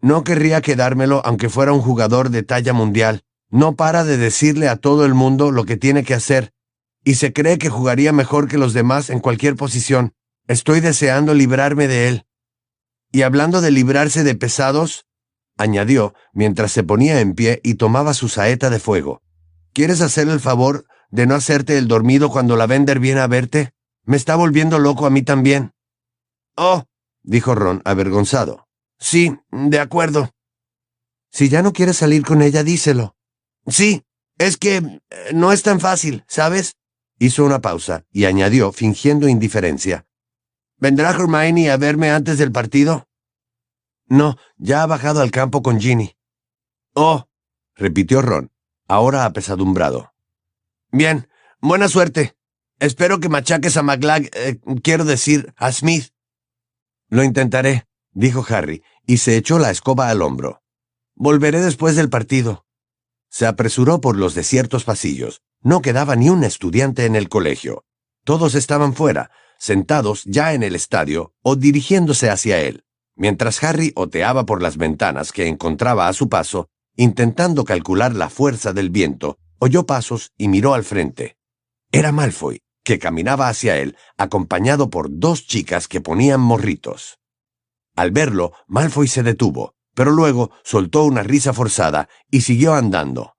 No 0.00 0.24
querría 0.24 0.62
quedármelo 0.62 1.20
aunque 1.24 1.48
fuera 1.50 1.72
un 1.72 1.82
jugador 1.82 2.30
de 2.30 2.42
talla 2.42 2.72
mundial. 2.72 3.22
No 3.50 3.76
para 3.76 4.04
de 4.04 4.16
decirle 4.16 4.68
a 4.68 4.76
todo 4.76 5.04
el 5.04 5.14
mundo 5.14 5.50
lo 5.50 5.64
que 5.64 5.76
tiene 5.76 6.04
que 6.04 6.14
hacer, 6.14 6.52
y 7.04 7.14
se 7.14 7.32
cree 7.32 7.58
que 7.58 7.70
jugaría 7.70 8.12
mejor 8.12 8.48
que 8.48 8.58
los 8.58 8.72
demás 8.72 9.10
en 9.10 9.20
cualquier 9.20 9.54
posición. 9.54 10.14
Estoy 10.48 10.80
deseando 10.80 11.34
librarme 11.34 11.88
de 11.88 12.08
él. 12.08 12.26
Y 13.10 13.22
hablando 13.22 13.60
de 13.60 13.70
librarse 13.70 14.22
de 14.24 14.34
pesados, 14.34 15.06
añadió 15.56 16.14
mientras 16.32 16.72
se 16.72 16.84
ponía 16.84 17.20
en 17.20 17.34
pie 17.34 17.60
y 17.64 17.74
tomaba 17.74 18.14
su 18.14 18.28
saeta 18.28 18.70
de 18.70 18.78
fuego. 18.78 19.22
¿Quieres 19.72 20.00
hacer 20.00 20.28
el 20.28 20.40
favor 20.40 20.86
de 21.10 21.26
no 21.26 21.34
hacerte 21.34 21.78
el 21.78 21.88
dormido 21.88 22.30
cuando 22.30 22.56
la 22.56 22.66
Vender 22.66 23.00
viene 23.00 23.20
a 23.20 23.26
verte? 23.26 23.72
Me 24.04 24.16
está 24.16 24.36
volviendo 24.36 24.78
loco 24.78 25.06
a 25.06 25.10
mí 25.10 25.22
también. 25.22 25.72
Oh, 26.56 26.84
dijo 27.22 27.54
Ron, 27.54 27.82
avergonzado. 27.84 28.68
Sí, 28.98 29.36
de 29.50 29.80
acuerdo. 29.80 30.30
Si 31.30 31.48
ya 31.48 31.62
no 31.62 31.72
quieres 31.72 31.96
salir 31.96 32.24
con 32.24 32.40
ella, 32.40 32.62
díselo. 32.62 33.16
Sí, 33.66 34.04
es 34.38 34.56
que 34.56 34.76
eh, 34.76 35.00
no 35.34 35.52
es 35.52 35.62
tan 35.62 35.80
fácil, 35.80 36.24
¿sabes? 36.28 36.76
Hizo 37.18 37.44
una 37.44 37.60
pausa 37.60 38.04
y 38.10 38.26
añadió, 38.26 38.72
fingiendo 38.72 39.28
indiferencia. 39.28 40.06
¿Vendrá 40.78 41.10
Hermione 41.10 41.70
a 41.70 41.76
verme 41.76 42.10
antes 42.10 42.38
del 42.38 42.52
partido? 42.52 43.08
No, 44.08 44.36
ya 44.56 44.82
ha 44.82 44.86
bajado 44.86 45.22
al 45.22 45.30
campo 45.30 45.62
con 45.62 45.80
Ginny. 45.80 46.16
Oh, 46.94 47.28
repitió 47.74 48.22
Ron, 48.22 48.52
ahora 48.86 49.24
apesadumbrado. 49.24 50.12
Bien, 50.92 51.28
buena 51.60 51.88
suerte. 51.88 52.36
Espero 52.78 53.20
que 53.20 53.28
machaques 53.28 53.76
a 53.76 53.82
McLag, 53.82 54.28
eh, 54.34 54.60
quiero 54.82 55.04
decir, 55.04 55.54
a 55.56 55.72
Smith. 55.72 56.12
Lo 57.08 57.24
intentaré, 57.24 57.86
dijo 58.12 58.44
Harry, 58.48 58.82
y 59.06 59.18
se 59.18 59.36
echó 59.36 59.58
la 59.58 59.70
escoba 59.70 60.10
al 60.10 60.20
hombro. 60.20 60.62
Volveré 61.14 61.60
después 61.60 61.96
del 61.96 62.10
partido. 62.10 62.66
Se 63.30 63.46
apresuró 63.46 64.00
por 64.00 64.16
los 64.16 64.34
desiertos 64.34 64.84
pasillos. 64.84 65.42
No 65.62 65.80
quedaba 65.80 66.16
ni 66.16 66.28
un 66.28 66.44
estudiante 66.44 67.06
en 67.06 67.16
el 67.16 67.28
colegio. 67.28 67.84
Todos 68.24 68.54
estaban 68.54 68.94
fuera, 68.94 69.30
sentados 69.58 70.24
ya 70.24 70.54
en 70.54 70.62
el 70.62 70.74
estadio 70.74 71.32
o 71.42 71.56
dirigiéndose 71.56 72.30
hacia 72.30 72.60
él, 72.60 72.84
mientras 73.16 73.62
Harry 73.62 73.92
oteaba 73.96 74.46
por 74.46 74.62
las 74.62 74.76
ventanas 74.76 75.32
que 75.32 75.46
encontraba 75.48 76.08
a 76.08 76.12
su 76.12 76.28
paso, 76.28 76.68
intentando 76.96 77.64
calcular 77.64 78.14
la 78.14 78.28
fuerza 78.30 78.72
del 78.72 78.90
viento, 78.90 79.38
oyó 79.58 79.86
pasos 79.86 80.32
y 80.36 80.48
miró 80.48 80.74
al 80.74 80.84
frente. 80.84 81.36
Era 81.92 82.12
Malfoy, 82.12 82.60
que 82.84 82.98
caminaba 82.98 83.48
hacia 83.48 83.78
él, 83.78 83.96
acompañado 84.16 84.90
por 84.90 85.08
dos 85.10 85.46
chicas 85.46 85.88
que 85.88 86.00
ponían 86.00 86.40
morritos. 86.40 87.18
Al 87.96 88.10
verlo, 88.10 88.52
Malfoy 88.66 89.08
se 89.08 89.22
detuvo, 89.22 89.74
pero 89.94 90.10
luego 90.10 90.50
soltó 90.62 91.04
una 91.04 91.22
risa 91.22 91.52
forzada 91.52 92.08
y 92.30 92.42
siguió 92.42 92.74
andando. 92.74 93.36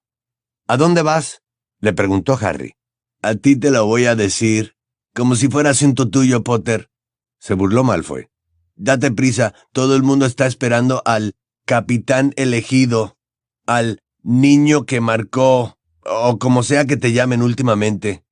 ¿A 0.67 0.77
dónde 0.77 1.03
vas? 1.03 1.43
le 1.79 1.93
preguntó 1.93 2.37
Harry. 2.41 2.73
A 3.21 3.35
ti 3.35 3.55
te 3.55 3.71
lo 3.71 3.85
voy 3.85 4.05
a 4.05 4.15
decir, 4.15 4.76
como 5.17 5.35
si 5.35 5.47
fuera 5.47 5.71
asunto 5.71 6.09
tuyo, 6.09 6.43
Potter. 6.43 6.91
Se 7.39 7.55
burló 7.55 7.83
Malfoy. 7.83 8.27
Date 8.75 9.09
prisa, 9.09 9.55
todo 9.71 9.95
el 9.95 10.03
mundo 10.03 10.27
está 10.27 10.45
esperando 10.45 11.01
al 11.05 11.33
capitán 11.65 12.33
elegido, 12.35 13.17
al 13.65 14.03
niño 14.21 14.85
que 14.85 15.01
marcó, 15.01 15.79
o 16.05 16.37
como 16.37 16.61
sea 16.61 16.85
que 16.85 16.97
te 16.97 17.13
llamen 17.13 17.41
últimamente. 17.41 18.25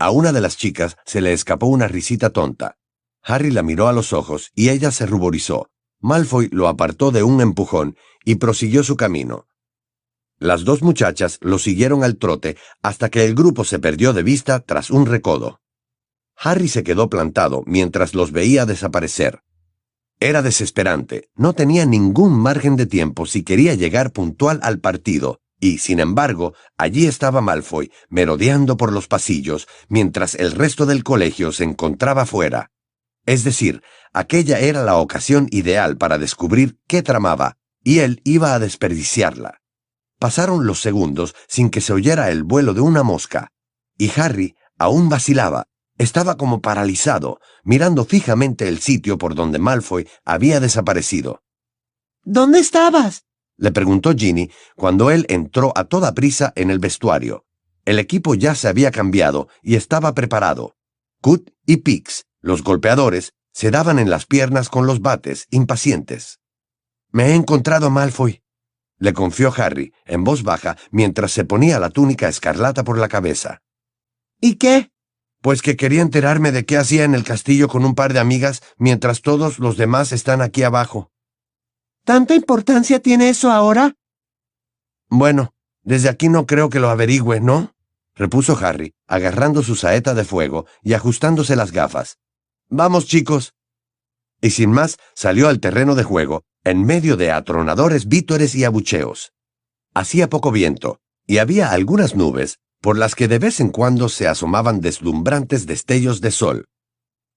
A 0.00 0.10
una 0.10 0.32
de 0.32 0.40
las 0.40 0.56
chicas 0.56 0.96
se 1.06 1.20
le 1.20 1.32
escapó 1.32 1.66
una 1.66 1.86
risita 1.86 2.30
tonta. 2.30 2.78
Harry 3.22 3.52
la 3.52 3.62
miró 3.62 3.86
a 3.86 3.92
los 3.92 4.12
ojos 4.12 4.50
y 4.56 4.70
ella 4.70 4.90
se 4.90 5.06
ruborizó. 5.06 5.70
Malfoy 6.00 6.48
lo 6.50 6.66
apartó 6.66 7.12
de 7.12 7.22
un 7.22 7.40
empujón 7.40 7.96
y 8.24 8.36
prosiguió 8.36 8.82
su 8.82 8.96
camino. 8.96 9.46
Las 10.40 10.64
dos 10.64 10.82
muchachas 10.82 11.38
lo 11.42 11.60
siguieron 11.60 12.02
al 12.02 12.16
trote 12.16 12.56
hasta 12.82 13.08
que 13.08 13.24
el 13.24 13.36
grupo 13.36 13.62
se 13.62 13.78
perdió 13.78 14.12
de 14.12 14.24
vista 14.24 14.58
tras 14.58 14.90
un 14.90 15.06
recodo. 15.06 15.60
Harry 16.40 16.68
se 16.68 16.84
quedó 16.84 17.08
plantado 17.08 17.62
mientras 17.66 18.14
los 18.14 18.32
veía 18.32 18.64
desaparecer. 18.66 19.42
Era 20.20 20.42
desesperante, 20.42 21.30
no 21.36 21.52
tenía 21.52 21.86
ningún 21.86 22.38
margen 22.38 22.76
de 22.76 22.86
tiempo 22.86 23.26
si 23.26 23.42
quería 23.42 23.74
llegar 23.74 24.12
puntual 24.12 24.60
al 24.62 24.80
partido, 24.80 25.40
y, 25.60 25.78
sin 25.78 26.00
embargo, 26.00 26.54
allí 26.76 27.06
estaba 27.06 27.40
Malfoy, 27.40 27.92
merodeando 28.08 28.76
por 28.76 28.92
los 28.92 29.08
pasillos, 29.08 29.68
mientras 29.88 30.34
el 30.34 30.52
resto 30.52 30.86
del 30.86 31.04
colegio 31.04 31.52
se 31.52 31.64
encontraba 31.64 32.26
fuera. 32.26 32.70
Es 33.26 33.44
decir, 33.44 33.82
aquella 34.12 34.58
era 34.60 34.82
la 34.82 34.96
ocasión 34.96 35.48
ideal 35.50 35.96
para 35.96 36.18
descubrir 36.18 36.78
qué 36.86 37.02
tramaba, 37.02 37.58
y 37.82 38.00
él 38.00 38.20
iba 38.24 38.54
a 38.54 38.58
desperdiciarla. 38.58 39.60
Pasaron 40.18 40.66
los 40.66 40.80
segundos 40.80 41.34
sin 41.46 41.70
que 41.70 41.80
se 41.80 41.92
oyera 41.92 42.30
el 42.30 42.42
vuelo 42.42 42.74
de 42.74 42.80
una 42.80 43.02
mosca, 43.02 43.52
y 43.96 44.10
Harry 44.16 44.56
aún 44.78 45.08
vacilaba. 45.08 45.67
Estaba 45.98 46.36
como 46.36 46.60
paralizado, 46.62 47.40
mirando 47.64 48.04
fijamente 48.04 48.68
el 48.68 48.78
sitio 48.78 49.18
por 49.18 49.34
donde 49.34 49.58
Malfoy 49.58 50.08
había 50.24 50.60
desaparecido. 50.60 51.42
¿Dónde 52.22 52.60
estabas? 52.60 53.24
le 53.56 53.72
preguntó 53.72 54.14
Ginny 54.14 54.50
cuando 54.76 55.10
él 55.10 55.26
entró 55.28 55.72
a 55.76 55.84
toda 55.84 56.14
prisa 56.14 56.52
en 56.54 56.70
el 56.70 56.78
vestuario. 56.78 57.44
El 57.84 57.98
equipo 57.98 58.34
ya 58.34 58.54
se 58.54 58.68
había 58.68 58.90
cambiado 58.92 59.48
y 59.62 59.74
estaba 59.74 60.14
preparado. 60.14 60.76
Cut 61.20 61.50
y 61.66 61.78
Pix, 61.78 62.26
los 62.40 62.62
golpeadores, 62.62 63.34
se 63.52 63.70
daban 63.72 63.98
en 63.98 64.08
las 64.08 64.26
piernas 64.26 64.68
con 64.68 64.86
los 64.86 65.00
bates, 65.00 65.48
impacientes. 65.50 66.38
Me 67.10 67.28
he 67.28 67.34
encontrado 67.34 67.88
a 67.88 67.90
Malfoy, 67.90 68.42
le 68.98 69.12
confió 69.12 69.52
Harry, 69.56 69.92
en 70.06 70.24
voz 70.24 70.42
baja, 70.42 70.76
mientras 70.90 71.30
se 71.30 71.44
ponía 71.44 71.78
la 71.78 71.90
túnica 71.90 72.28
escarlata 72.28 72.82
por 72.82 72.98
la 72.98 73.08
cabeza. 73.08 73.62
¿Y 74.40 74.56
qué? 74.56 74.90
Pues 75.40 75.62
que 75.62 75.76
quería 75.76 76.02
enterarme 76.02 76.52
de 76.52 76.64
qué 76.64 76.76
hacía 76.76 77.04
en 77.04 77.14
el 77.14 77.24
castillo 77.24 77.68
con 77.68 77.84
un 77.84 77.94
par 77.94 78.12
de 78.12 78.18
amigas 78.18 78.62
mientras 78.76 79.22
todos 79.22 79.58
los 79.58 79.76
demás 79.76 80.12
están 80.12 80.42
aquí 80.42 80.62
abajo. 80.62 81.12
¿Tanta 82.04 82.34
importancia 82.34 83.00
tiene 83.00 83.28
eso 83.28 83.50
ahora? 83.50 83.94
Bueno, 85.08 85.54
desde 85.82 86.08
aquí 86.08 86.28
no 86.28 86.46
creo 86.46 86.70
que 86.70 86.80
lo 86.80 86.90
averigüe, 86.90 87.40
¿no? 87.40 87.74
repuso 88.18 88.58
Harry, 88.58 88.94
agarrando 89.06 89.62
su 89.62 89.76
saeta 89.76 90.12
de 90.12 90.24
fuego 90.24 90.66
y 90.82 90.94
ajustándose 90.94 91.54
las 91.54 91.70
gafas. 91.70 92.18
Vamos, 92.68 93.06
chicos. 93.06 93.54
Y 94.40 94.50
sin 94.50 94.70
más, 94.70 94.98
salió 95.14 95.48
al 95.48 95.60
terreno 95.60 95.94
de 95.94 96.02
juego, 96.02 96.42
en 96.64 96.84
medio 96.84 97.16
de 97.16 97.30
atronadores 97.30 98.08
vítores 98.08 98.54
y 98.54 98.64
abucheos. 98.64 99.32
Hacía 99.94 100.28
poco 100.28 100.50
viento, 100.50 101.00
y 101.26 101.38
había 101.38 101.70
algunas 101.70 102.14
nubes, 102.14 102.58
por 102.80 102.96
las 102.96 103.14
que 103.14 103.28
de 103.28 103.38
vez 103.38 103.60
en 103.60 103.70
cuando 103.70 104.08
se 104.08 104.28
asomaban 104.28 104.80
deslumbrantes 104.80 105.66
destellos 105.66 106.20
de 106.20 106.30
sol. 106.30 106.66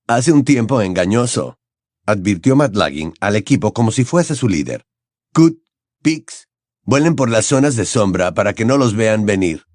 Hace 0.07 0.31
un 0.31 0.43
tiempo 0.43 0.81
engañoso, 0.81 1.57
advirtió 2.05 2.55
McLagging 2.55 3.13
al 3.19 3.35
equipo 3.35 3.73
como 3.73 3.91
si 3.91 4.03
fuese 4.03 4.35
su 4.35 4.47
líder. 4.47 4.85
Cut, 5.33 5.57
Pix, 6.01 6.47
vuelen 6.83 7.15
por 7.15 7.29
las 7.29 7.45
zonas 7.45 7.75
de 7.75 7.85
sombra 7.85 8.33
para 8.33 8.53
que 8.53 8.65
no 8.65 8.77
los 8.77 8.95
vean 8.95 9.25
venir. 9.25 9.65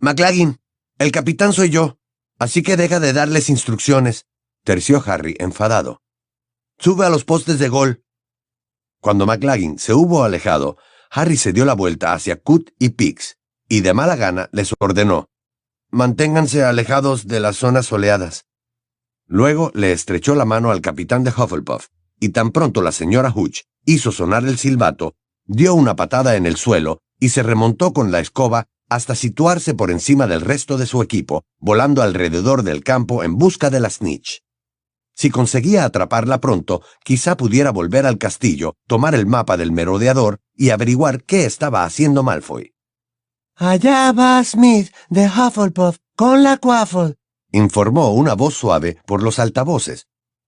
McLagging, 0.00 0.58
el 0.98 1.12
capitán 1.12 1.52
soy 1.52 1.70
yo, 1.70 1.98
así 2.38 2.62
que 2.62 2.76
deja 2.76 3.00
de 3.00 3.12
darles 3.12 3.48
instrucciones, 3.48 4.26
terció 4.64 5.02
Harry 5.06 5.36
enfadado. 5.38 6.02
Sube 6.78 7.06
a 7.06 7.10
los 7.10 7.24
postes 7.24 7.58
de 7.58 7.68
gol. 7.68 8.04
Cuando 9.00 9.26
McLagging 9.26 9.78
se 9.78 9.94
hubo 9.94 10.24
alejado, 10.24 10.76
Harry 11.10 11.36
se 11.36 11.52
dio 11.52 11.64
la 11.64 11.74
vuelta 11.74 12.12
hacia 12.12 12.36
Cut 12.36 12.70
y 12.78 12.90
Pix, 12.90 13.37
y 13.68 13.80
de 13.80 13.94
mala 13.94 14.16
gana 14.16 14.48
les 14.52 14.74
ordenó, 14.78 15.28
manténganse 15.90 16.64
alejados 16.64 17.26
de 17.26 17.40
las 17.40 17.56
zonas 17.56 17.86
soleadas. 17.86 18.46
Luego 19.26 19.70
le 19.74 19.92
estrechó 19.92 20.34
la 20.34 20.44
mano 20.44 20.70
al 20.70 20.80
capitán 20.80 21.22
de 21.24 21.30
Hufflepuff, 21.30 21.88
y 22.18 22.30
tan 22.30 22.50
pronto 22.50 22.82
la 22.82 22.92
señora 22.92 23.30
Hooch 23.30 23.60
hizo 23.84 24.10
sonar 24.10 24.44
el 24.44 24.58
silbato, 24.58 25.14
dio 25.44 25.74
una 25.74 25.96
patada 25.96 26.36
en 26.36 26.46
el 26.46 26.56
suelo 26.56 27.00
y 27.20 27.30
se 27.30 27.42
remontó 27.42 27.92
con 27.92 28.10
la 28.10 28.20
escoba 28.20 28.66
hasta 28.88 29.14
situarse 29.14 29.74
por 29.74 29.90
encima 29.90 30.26
del 30.26 30.40
resto 30.40 30.78
de 30.78 30.86
su 30.86 31.02
equipo, 31.02 31.44
volando 31.58 32.02
alrededor 32.02 32.62
del 32.62 32.82
campo 32.82 33.22
en 33.22 33.36
busca 33.36 33.70
de 33.70 33.80
la 33.80 33.90
snitch. 33.90 34.42
Si 35.14 35.30
conseguía 35.30 35.84
atraparla 35.84 36.40
pronto, 36.40 36.82
quizá 37.04 37.36
pudiera 37.36 37.70
volver 37.70 38.06
al 38.06 38.18
castillo, 38.18 38.76
tomar 38.86 39.14
el 39.14 39.26
mapa 39.26 39.56
del 39.56 39.72
merodeador 39.72 40.38
y 40.54 40.70
averiguar 40.70 41.24
qué 41.24 41.44
estaba 41.44 41.84
haciendo 41.84 42.22
Malfoy. 42.22 42.72
Allá 43.60 44.12
va 44.12 44.44
Smith 44.44 44.92
de 45.10 45.26
Hufflepuff 45.26 45.96
con 46.14 46.44
la 46.44 46.58
Quaffle, 46.58 47.16
informó 47.50 48.12
una 48.12 48.34
voz 48.34 48.54
suave 48.54 48.98
por 49.04 49.20
los 49.20 49.40
altavoces. 49.40 50.06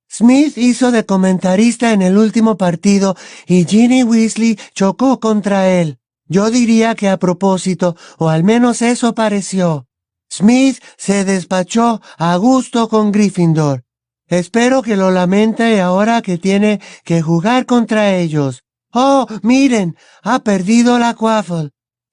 Smith 0.09 0.57
hizo 0.57 0.93
de 0.93 1.05
comentarista 1.05 1.93
en 1.93 2.03
el 2.03 2.17
último 2.17 2.57
partido 2.57 3.17
y 3.49 3.65
Ginny 3.65 4.05
Weasley 4.05 4.57
chocó 4.75 5.19
contra 5.19 5.69
él. 5.69 5.99
Yo 6.29 6.53
diría 6.53 6.95
que 6.95 7.09
a 7.09 7.17
propósito, 7.17 7.97
o 8.19 8.29
al 8.29 8.45
menos 8.45 8.81
eso 8.81 9.13
pareció. 9.13 9.89
Smith 10.31 10.81
se 10.97 11.25
despachó 11.25 12.01
a 12.17 12.37
gusto 12.37 12.89
con 12.89 13.11
Gryffindor. 13.11 13.83
Espero 14.29 14.83
que 14.83 14.95
lo 14.97 15.11
lamente 15.11 15.81
ahora 15.81 16.23
que 16.23 16.39
tiene 16.39 16.81
que 17.03 17.23
jugar 17.23 17.67
contra 17.67 18.15
ellos. 18.15 18.63
Oh, 18.93 19.27
miren, 19.43 19.97
ha 20.23 20.45
perdido 20.45 21.01
la 21.01 21.15
Quaffle. 21.15 21.73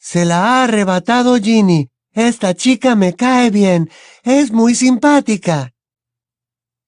Se 0.10 0.24
la 0.24 0.46
ha 0.46 0.64
arrebatado 0.64 1.36
Ginny. 1.36 1.90
Esta 2.14 2.54
chica 2.56 2.96
me 2.96 3.14
cae 3.14 3.50
bien. 3.50 3.90
Es 4.24 4.54
muy 4.54 4.74
simpática. 4.74 5.74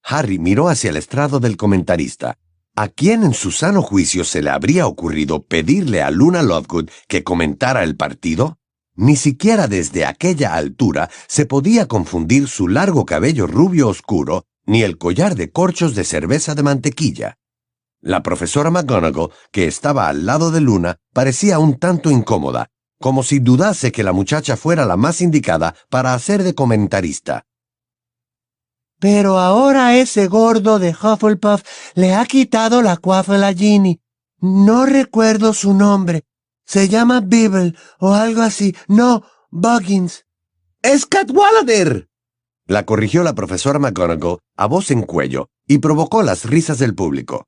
Harry 0.02 0.38
miró 0.38 0.70
hacia 0.70 0.88
el 0.88 0.96
estrado 0.96 1.38
del 1.38 1.58
comentarista. 1.58 2.38
¿A 2.74 2.88
quién 2.88 3.22
en 3.22 3.34
su 3.34 3.50
sano 3.50 3.82
juicio 3.82 4.24
se 4.24 4.40
le 4.40 4.48
habría 4.48 4.86
ocurrido 4.86 5.42
pedirle 5.42 6.00
a 6.00 6.10
Luna 6.10 6.42
Lovegood 6.42 6.88
que 7.08 7.22
comentara 7.22 7.82
el 7.82 7.94
partido? 7.94 8.56
Ni 8.94 9.16
siquiera 9.16 9.68
desde 9.68 10.06
aquella 10.06 10.54
altura 10.54 11.10
se 11.28 11.44
podía 11.44 11.88
confundir 11.88 12.48
su 12.48 12.68
largo 12.68 13.04
cabello 13.04 13.46
rubio 13.46 13.88
oscuro 13.88 14.46
ni 14.64 14.82
el 14.82 14.96
collar 14.96 15.34
de 15.34 15.50
corchos 15.50 15.94
de 15.94 16.04
cerveza 16.04 16.54
de 16.54 16.62
mantequilla. 16.62 17.36
La 18.00 18.22
profesora 18.22 18.70
McGonagall, 18.70 19.28
que 19.52 19.66
estaba 19.66 20.08
al 20.08 20.24
lado 20.24 20.50
de 20.50 20.62
Luna, 20.62 20.96
parecía 21.12 21.58
un 21.58 21.78
tanto 21.78 22.10
incómoda, 22.10 22.70
como 23.00 23.22
si 23.22 23.38
dudase 23.38 23.92
que 23.92 24.02
la 24.02 24.12
muchacha 24.12 24.56
fuera 24.56 24.84
la 24.84 24.96
más 24.96 25.22
indicada 25.22 25.74
para 25.88 26.12
hacer 26.12 26.42
de 26.42 26.54
comentarista. 26.54 27.46
Pero 29.00 29.38
ahora 29.38 29.96
ese 29.96 30.26
gordo 30.26 30.78
de 30.78 30.90
Hufflepuff 30.90 31.62
le 31.94 32.14
ha 32.14 32.26
quitado 32.26 32.82
la 32.82 32.98
cuafa 32.98 33.36
a 33.46 33.54
Ginny. 33.54 34.00
No 34.40 34.84
recuerdo 34.84 35.54
su 35.54 35.72
nombre. 35.72 36.24
Se 36.66 36.88
llama 36.88 37.22
Bibble 37.22 37.74
o 37.98 38.12
algo 38.12 38.42
así. 38.42 38.76
No, 38.86 39.24
Buggins. 39.50 40.26
¡Es 40.82 41.06
Catwallader! 41.06 42.08
La 42.66 42.84
corrigió 42.84 43.22
la 43.22 43.34
profesora 43.34 43.78
McGonagall 43.78 44.38
a 44.56 44.66
voz 44.66 44.90
en 44.90 45.02
cuello 45.02 45.48
y 45.66 45.78
provocó 45.78 46.22
las 46.22 46.44
risas 46.44 46.78
del 46.78 46.94
público. 46.94 47.46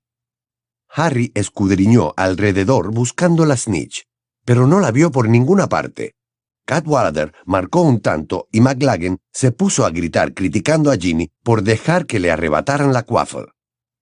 Harry 0.88 1.30
escudriñó 1.34 2.14
alrededor 2.16 2.92
buscando 2.92 3.44
la 3.44 3.56
snitch 3.56 4.04
pero 4.44 4.66
no 4.66 4.80
la 4.80 4.90
vio 4.90 5.10
por 5.10 5.28
ninguna 5.28 5.68
parte. 5.68 6.14
Cadwallader 6.64 7.32
marcó 7.44 7.82
un 7.82 8.00
tanto 8.00 8.48
y 8.52 8.60
McLaggen 8.60 9.18
se 9.32 9.52
puso 9.52 9.84
a 9.84 9.90
gritar 9.90 10.32
criticando 10.32 10.90
a 10.90 10.96
Ginny 10.96 11.30
por 11.42 11.62
dejar 11.62 12.06
que 12.06 12.20
le 12.20 12.30
arrebataran 12.30 12.92
la 12.92 13.02
quaffle. 13.02 13.46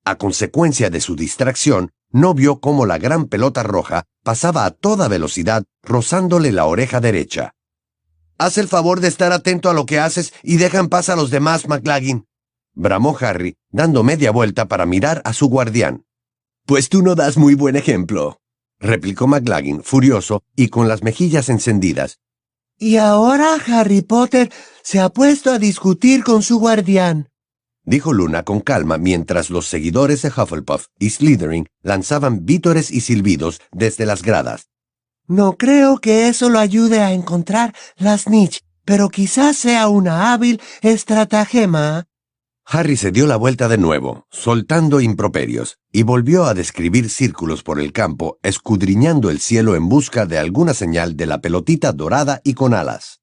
A 0.05 0.17
consecuencia 0.17 0.91
de 0.91 1.01
su 1.01 1.17
distracción, 1.17 1.91
no 2.11 2.35
vio 2.35 2.61
cómo 2.61 2.87
la 2.87 2.99
gran 2.99 3.27
pelota 3.27 3.63
roja 3.63 4.05
pasaba 4.23 4.65
a 4.65 4.71
toda 4.71 5.09
velocidad 5.09 5.65
rozándole 5.83 6.53
la 6.53 6.67
oreja 6.67 7.01
derecha. 7.01 7.55
Haz 8.39 8.59
el 8.59 8.69
favor 8.69 9.01
de 9.01 9.09
estar 9.09 9.33
atento 9.33 9.71
a 9.71 9.75
lo 9.75 9.87
que 9.87 9.99
haces 9.99 10.33
y 10.43 10.57
deja 10.57 10.79
en 10.79 10.89
paz 10.89 11.09
a 11.09 11.17
los 11.17 11.31
demás, 11.31 11.69
McLaggen, 11.69 12.27
bramó 12.75 13.17
Harry, 13.21 13.57
dando 13.71 14.03
media 14.03 14.31
vuelta 14.31 14.67
para 14.67 14.87
mirar 14.87 15.23
a 15.25 15.33
su 15.33 15.49
guardián. 15.49 16.07
Pues 16.67 16.89
tú 16.89 17.03
no 17.03 17.15
das 17.15 17.37
muy 17.37 17.55
buen 17.55 17.77
ejemplo, 17.77 18.40
replicó 18.81 19.27
McLaggen, 19.27 19.85
furioso 19.85 20.43
y 20.57 20.69
con 20.69 20.89
las 20.89 21.03
mejillas 21.03 21.49
encendidas. 21.49 22.19
Y 22.79 22.97
ahora 22.97 23.57
Harry 23.67 24.01
Potter 24.01 24.51
se 24.83 24.99
ha 24.99 25.11
puesto 25.11 25.53
a 25.53 25.59
discutir 25.59 26.25
con 26.25 26.43
su 26.43 26.59
guardián, 26.59 27.31
dijo 27.85 28.13
Luna 28.13 28.45
con 28.45 28.61
calma 28.61 28.99
mientras 28.99 29.51
los 29.51 29.67
seguidores 29.67 30.23
de 30.23 30.29
Hufflepuff 30.29 30.87
y 30.99 31.11
Slytherin 31.11 31.67
lanzaban 31.83 32.47
vítores 32.47 32.91
y 32.91 33.01
silbidos 33.01 33.61
desde 33.73 34.07
las 34.07 34.23
gradas. 34.23 34.69
No 35.27 35.57
creo 35.57 35.99
que 35.99 36.29
eso 36.29 36.49
lo 36.51 36.59
ayude 36.59 37.01
a 37.01 37.13
encontrar 37.13 37.75
la 37.97 38.17
snitch, 38.17 38.61
pero 38.85 39.09
quizás 39.09 39.57
sea 39.57 39.89
una 39.89 40.33
hábil 40.33 40.61
estratagema. 40.83 42.07
Harry 42.73 42.97
se 42.97 43.11
dio 43.11 43.27
la 43.27 43.35
vuelta 43.35 43.67
de 43.67 43.79
nuevo, 43.79 44.29
soltando 44.31 45.01
improperios, 45.01 45.79
y 45.91 46.05
volvió 46.05 46.45
a 46.45 46.55
describir 46.55 47.11
círculos 47.11 47.65
por 47.65 47.81
el 47.81 47.93
campo, 47.93 48.39
escudriñando 48.45 49.29
el 49.29 49.41
cielo 49.41 49.75
en 49.75 49.89
busca 49.89 50.25
de 50.25 50.39
alguna 50.39 50.73
señal 50.73 51.17
de 51.17 51.27
la 51.27 51.41
pelotita 51.41 51.91
dorada 51.91 52.41
y 52.45 52.55
con 52.55 52.73
alas. 52.73 53.23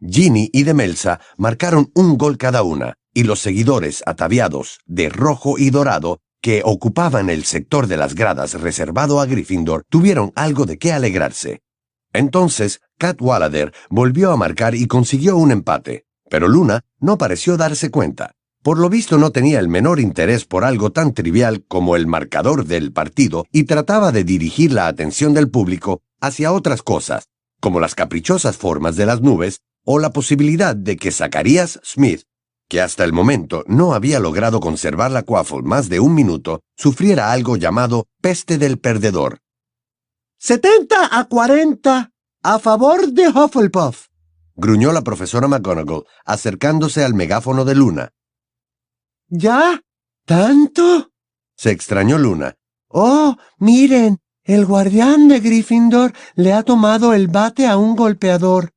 Ginny 0.00 0.50
y 0.52 0.62
Demelsa 0.62 1.20
marcaron 1.36 1.90
un 1.96 2.16
gol 2.16 2.38
cada 2.38 2.62
una, 2.62 2.94
y 3.12 3.24
los 3.24 3.40
seguidores 3.40 4.04
ataviados 4.06 4.78
de 4.86 5.08
rojo 5.08 5.58
y 5.58 5.70
dorado 5.70 6.20
que 6.40 6.62
ocupaban 6.64 7.28
el 7.28 7.44
sector 7.46 7.88
de 7.88 7.96
las 7.96 8.14
gradas 8.14 8.54
reservado 8.54 9.20
a 9.20 9.26
Gryffindor 9.26 9.82
tuvieron 9.88 10.30
algo 10.36 10.64
de 10.64 10.78
qué 10.78 10.92
alegrarse. 10.92 11.60
Entonces, 12.12 12.80
Wallader 13.18 13.74
volvió 13.88 14.30
a 14.30 14.36
marcar 14.36 14.76
y 14.76 14.86
consiguió 14.86 15.36
un 15.38 15.50
empate, 15.50 16.04
pero 16.30 16.46
Luna 16.46 16.82
no 17.00 17.18
pareció 17.18 17.56
darse 17.56 17.90
cuenta. 17.90 18.36
Por 18.62 18.78
lo 18.78 18.90
visto 18.90 19.16
no 19.16 19.30
tenía 19.30 19.58
el 19.58 19.68
menor 19.68 20.00
interés 20.00 20.44
por 20.44 20.64
algo 20.64 20.90
tan 20.90 21.14
trivial 21.14 21.64
como 21.66 21.96
el 21.96 22.06
marcador 22.06 22.66
del 22.66 22.92
partido 22.92 23.46
y 23.50 23.64
trataba 23.64 24.12
de 24.12 24.22
dirigir 24.22 24.72
la 24.72 24.86
atención 24.86 25.32
del 25.32 25.50
público 25.50 26.02
hacia 26.20 26.52
otras 26.52 26.82
cosas, 26.82 27.28
como 27.58 27.80
las 27.80 27.94
caprichosas 27.94 28.58
formas 28.58 28.96
de 28.96 29.06
las 29.06 29.22
nubes 29.22 29.60
o 29.86 29.98
la 29.98 30.10
posibilidad 30.10 30.76
de 30.76 30.96
que 30.96 31.10
Zacarías 31.10 31.80
Smith, 31.82 32.24
que 32.68 32.82
hasta 32.82 33.02
el 33.04 33.14
momento 33.14 33.64
no 33.66 33.94
había 33.94 34.20
logrado 34.20 34.60
conservar 34.60 35.10
la 35.10 35.22
Quaffle 35.22 35.62
más 35.62 35.88
de 35.88 36.00
un 36.00 36.14
minuto, 36.14 36.60
sufriera 36.76 37.32
algo 37.32 37.56
llamado 37.56 38.08
peste 38.20 38.58
del 38.58 38.78
perdedor. 38.78 39.38
¡70 40.38 41.08
a 41.10 41.24
40 41.24 42.12
a 42.42 42.58
favor 42.58 43.08
de 43.08 43.28
Hufflepuff! 43.28 44.08
gruñó 44.54 44.92
la 44.92 45.02
profesora 45.02 45.48
McGonagall, 45.48 46.04
acercándose 46.26 47.02
al 47.02 47.14
megáfono 47.14 47.64
de 47.64 47.74
Luna. 47.74 48.12
¿Ya? 49.30 49.80
¿Tanto? 50.26 51.10
se 51.56 51.70
extrañó 51.70 52.18
Luna. 52.18 52.56
Oh, 52.88 53.36
miren, 53.58 54.18
el 54.44 54.66
guardián 54.66 55.28
de 55.28 55.40
Gryffindor 55.40 56.12
le 56.34 56.52
ha 56.52 56.62
tomado 56.62 57.12
el 57.14 57.28
bate 57.28 57.66
a 57.66 57.76
un 57.76 57.94
golpeador. 57.94 58.72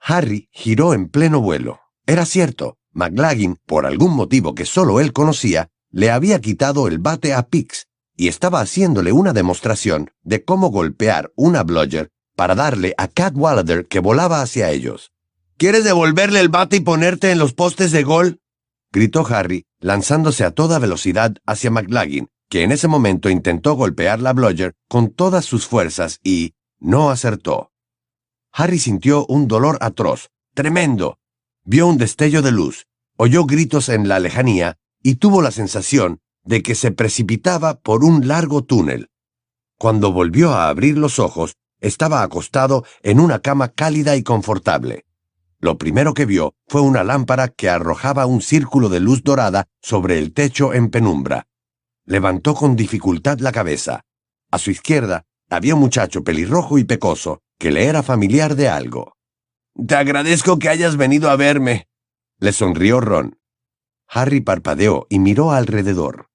Harry 0.00 0.48
giró 0.50 0.94
en 0.94 1.08
pleno 1.08 1.40
vuelo. 1.40 1.80
Era 2.06 2.26
cierto, 2.26 2.78
McLagin, 2.92 3.58
por 3.66 3.86
algún 3.86 4.14
motivo 4.16 4.54
que 4.54 4.64
solo 4.64 5.00
él 5.00 5.12
conocía, 5.12 5.68
le 5.90 6.10
había 6.10 6.40
quitado 6.40 6.88
el 6.88 6.98
bate 6.98 7.34
a 7.34 7.46
Pix 7.46 7.86
y 8.16 8.28
estaba 8.28 8.60
haciéndole 8.60 9.12
una 9.12 9.32
demostración 9.32 10.10
de 10.22 10.44
cómo 10.44 10.70
golpear 10.70 11.30
una 11.36 11.62
bludger 11.62 12.10
para 12.34 12.54
darle 12.56 12.94
a 12.98 13.08
Wallader 13.32 13.86
que 13.86 14.00
volaba 14.00 14.42
hacia 14.42 14.70
ellos. 14.70 15.12
¿Quieres 15.56 15.84
devolverle 15.84 16.40
el 16.40 16.48
bate 16.48 16.76
y 16.76 16.80
ponerte 16.80 17.30
en 17.30 17.38
los 17.38 17.52
postes 17.52 17.92
de 17.92 18.02
gol? 18.02 18.41
Gritó 18.92 19.26
Harry, 19.26 19.64
lanzándose 19.80 20.44
a 20.44 20.50
toda 20.50 20.78
velocidad 20.78 21.34
hacia 21.46 21.70
McLagin, 21.70 22.28
que 22.48 22.62
en 22.62 22.72
ese 22.72 22.88
momento 22.88 23.30
intentó 23.30 23.74
golpear 23.74 24.20
la 24.20 24.32
bludger 24.32 24.74
con 24.88 25.10
todas 25.10 25.44
sus 25.44 25.66
fuerzas 25.66 26.20
y 26.22 26.54
no 26.78 27.10
acertó. 27.10 27.72
Harry 28.52 28.78
sintió 28.78 29.24
un 29.26 29.48
dolor 29.48 29.78
atroz, 29.80 30.28
tremendo. 30.54 31.18
Vio 31.64 31.86
un 31.86 31.96
destello 31.96 32.42
de 32.42 32.52
luz, 32.52 32.86
oyó 33.16 33.46
gritos 33.46 33.88
en 33.88 34.08
la 34.08 34.18
lejanía 34.18 34.76
y 35.02 35.14
tuvo 35.14 35.40
la 35.40 35.50
sensación 35.50 36.20
de 36.44 36.62
que 36.62 36.74
se 36.74 36.90
precipitaba 36.90 37.80
por 37.80 38.04
un 38.04 38.28
largo 38.28 38.62
túnel. 38.62 39.08
Cuando 39.78 40.12
volvió 40.12 40.52
a 40.52 40.68
abrir 40.68 40.98
los 40.98 41.18
ojos, 41.18 41.56
estaba 41.80 42.22
acostado 42.22 42.84
en 43.02 43.18
una 43.18 43.40
cama 43.40 43.68
cálida 43.68 44.16
y 44.16 44.22
confortable. 44.22 45.06
Lo 45.62 45.78
primero 45.78 46.12
que 46.12 46.26
vio 46.26 46.54
fue 46.66 46.82
una 46.82 47.04
lámpara 47.04 47.48
que 47.48 47.70
arrojaba 47.70 48.26
un 48.26 48.42
círculo 48.42 48.90
de 48.90 49.00
luz 49.00 49.22
dorada 49.22 49.68
sobre 49.80 50.18
el 50.18 50.34
techo 50.34 50.74
en 50.74 50.90
penumbra. 50.90 51.46
Levantó 52.04 52.54
con 52.54 52.76
dificultad 52.76 53.38
la 53.38 53.52
cabeza. 53.52 54.02
A 54.50 54.58
su 54.58 54.72
izquierda 54.72 55.22
había 55.48 55.76
un 55.76 55.80
muchacho 55.80 56.24
pelirrojo 56.24 56.78
y 56.78 56.84
pecoso, 56.84 57.40
que 57.58 57.70
le 57.70 57.86
era 57.86 58.02
familiar 58.02 58.56
de 58.56 58.68
algo. 58.68 59.16
Te 59.86 59.94
agradezco 59.94 60.58
que 60.58 60.68
hayas 60.68 60.96
venido 60.96 61.30
a 61.30 61.36
verme, 61.36 61.86
le 62.42 62.52
sonrió 62.52 63.00
Ron. 63.00 63.38
Harry 64.08 64.40
parpadeó 64.40 65.06
y 65.08 65.20
miró 65.20 65.52
alrededor. 65.52 66.26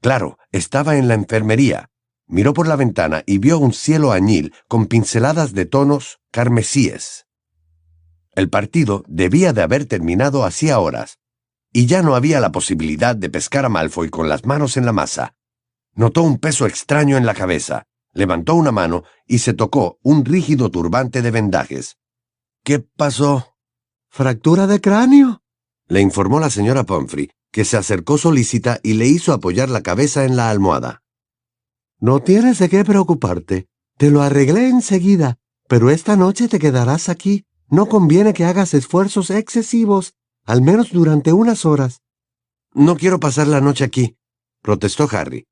Claro, 0.00 0.38
estaba 0.52 0.98
en 0.98 1.08
la 1.08 1.14
enfermería. 1.14 1.90
Miró 2.28 2.54
por 2.54 2.68
la 2.68 2.76
ventana 2.76 3.24
y 3.26 3.38
vio 3.38 3.58
un 3.58 3.72
cielo 3.72 4.12
añil 4.12 4.54
con 4.68 4.86
pinceladas 4.86 5.54
de 5.54 5.66
tonos 5.66 6.20
carmesíes. 6.30 7.27
El 8.38 8.50
partido 8.50 9.02
debía 9.08 9.52
de 9.52 9.62
haber 9.62 9.86
terminado 9.86 10.44
hacía 10.44 10.78
horas, 10.78 11.18
y 11.72 11.86
ya 11.86 12.02
no 12.02 12.14
había 12.14 12.38
la 12.38 12.52
posibilidad 12.52 13.16
de 13.16 13.28
pescar 13.28 13.64
a 13.64 13.68
Malfoy 13.68 14.10
con 14.10 14.28
las 14.28 14.46
manos 14.46 14.76
en 14.76 14.86
la 14.86 14.92
masa. 14.92 15.34
Notó 15.96 16.22
un 16.22 16.38
peso 16.38 16.64
extraño 16.64 17.16
en 17.16 17.26
la 17.26 17.34
cabeza, 17.34 17.88
levantó 18.12 18.54
una 18.54 18.70
mano 18.70 19.02
y 19.26 19.38
se 19.38 19.54
tocó 19.54 19.98
un 20.04 20.24
rígido 20.24 20.70
turbante 20.70 21.20
de 21.20 21.32
vendajes. 21.32 21.98
¿Qué 22.62 22.78
pasó? 22.78 23.56
Fractura 24.08 24.68
de 24.68 24.80
cráneo, 24.80 25.42
le 25.88 26.00
informó 26.00 26.38
la 26.38 26.50
señora 26.50 26.84
Pomfrey, 26.84 27.32
que 27.50 27.64
se 27.64 27.76
acercó 27.76 28.18
solícita 28.18 28.78
y 28.84 28.92
le 28.92 29.08
hizo 29.08 29.32
apoyar 29.32 29.68
la 29.68 29.82
cabeza 29.82 30.24
en 30.24 30.36
la 30.36 30.48
almohada. 30.50 31.02
No 31.98 32.20
tienes 32.20 32.60
de 32.60 32.68
qué 32.68 32.84
preocuparte. 32.84 33.66
Te 33.96 34.12
lo 34.12 34.22
arreglé 34.22 34.68
enseguida, 34.68 35.38
pero 35.66 35.90
esta 35.90 36.14
noche 36.14 36.46
te 36.46 36.60
quedarás 36.60 37.08
aquí. 37.08 37.47
No 37.70 37.86
conviene 37.86 38.32
que 38.32 38.46
hagas 38.46 38.72
esfuerzos 38.72 39.30
excesivos, 39.30 40.14
al 40.46 40.62
menos 40.62 40.90
durante 40.90 41.34
unas 41.34 41.66
horas. 41.66 42.00
No 42.72 42.96
quiero 42.96 43.20
pasar 43.20 43.46
la 43.46 43.60
noche 43.60 43.84
aquí, 43.84 44.16
protestó 44.62 45.06
Harry. 45.12 45.46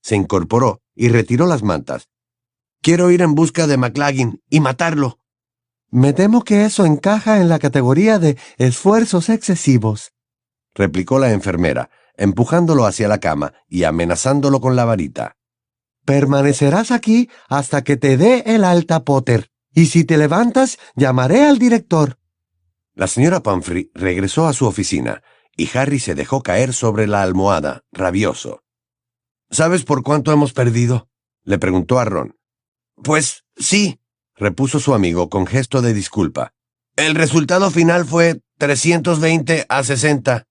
Se 0.00 0.16
incorporó 0.16 0.80
y 0.94 1.08
retiró 1.08 1.46
las 1.46 1.62
mantas. 1.62 2.08
Quiero 2.80 3.10
ir 3.10 3.20
en 3.20 3.34
busca 3.34 3.66
de 3.66 3.76
McLagin 3.76 4.42
y 4.48 4.60
matarlo. 4.60 5.18
Me 5.90 6.14
temo 6.14 6.42
que 6.42 6.64
eso 6.64 6.86
encaja 6.86 7.40
en 7.40 7.48
la 7.48 7.58
categoría 7.58 8.18
de 8.18 8.38
esfuerzos 8.56 9.28
excesivos, 9.28 10.12
replicó 10.74 11.18
la 11.18 11.32
enfermera, 11.32 11.90
empujándolo 12.14 12.86
hacia 12.86 13.08
la 13.08 13.18
cama 13.18 13.52
y 13.68 13.84
amenazándolo 13.84 14.60
con 14.60 14.76
la 14.76 14.84
varita. 14.84 15.36
Permanecerás 16.04 16.90
aquí 16.90 17.28
hasta 17.48 17.82
que 17.82 17.96
te 17.96 18.16
dé 18.16 18.44
el 18.46 18.64
alta, 18.64 19.04
Potter 19.04 19.50
y 19.74 19.86
si 19.86 20.04
te 20.04 20.16
levantas, 20.16 20.78
llamaré 20.96 21.44
al 21.44 21.58
director. 21.58 22.18
La 22.94 23.06
señora 23.06 23.40
Pumphrey 23.42 23.90
regresó 23.94 24.46
a 24.46 24.52
su 24.52 24.66
oficina, 24.66 25.22
y 25.56 25.68
Harry 25.76 25.98
se 25.98 26.14
dejó 26.14 26.42
caer 26.42 26.72
sobre 26.72 27.06
la 27.06 27.22
almohada, 27.22 27.84
rabioso. 27.92 28.64
¿Sabes 29.50 29.84
por 29.84 30.02
cuánto 30.02 30.32
hemos 30.32 30.52
perdido? 30.52 31.08
le 31.44 31.58
preguntó 31.58 31.98
a 31.98 32.04
Ron. 32.04 32.36
Pues 33.02 33.44
sí, 33.56 34.00
repuso 34.34 34.80
su 34.80 34.94
amigo 34.94 35.30
con 35.30 35.46
gesto 35.46 35.80
de 35.80 35.94
disculpa. 35.94 36.52
El 36.96 37.14
resultado 37.14 37.70
final 37.70 38.04
fue 38.04 38.40
320 38.58 39.66
a 39.68 39.84
60. 39.84 40.46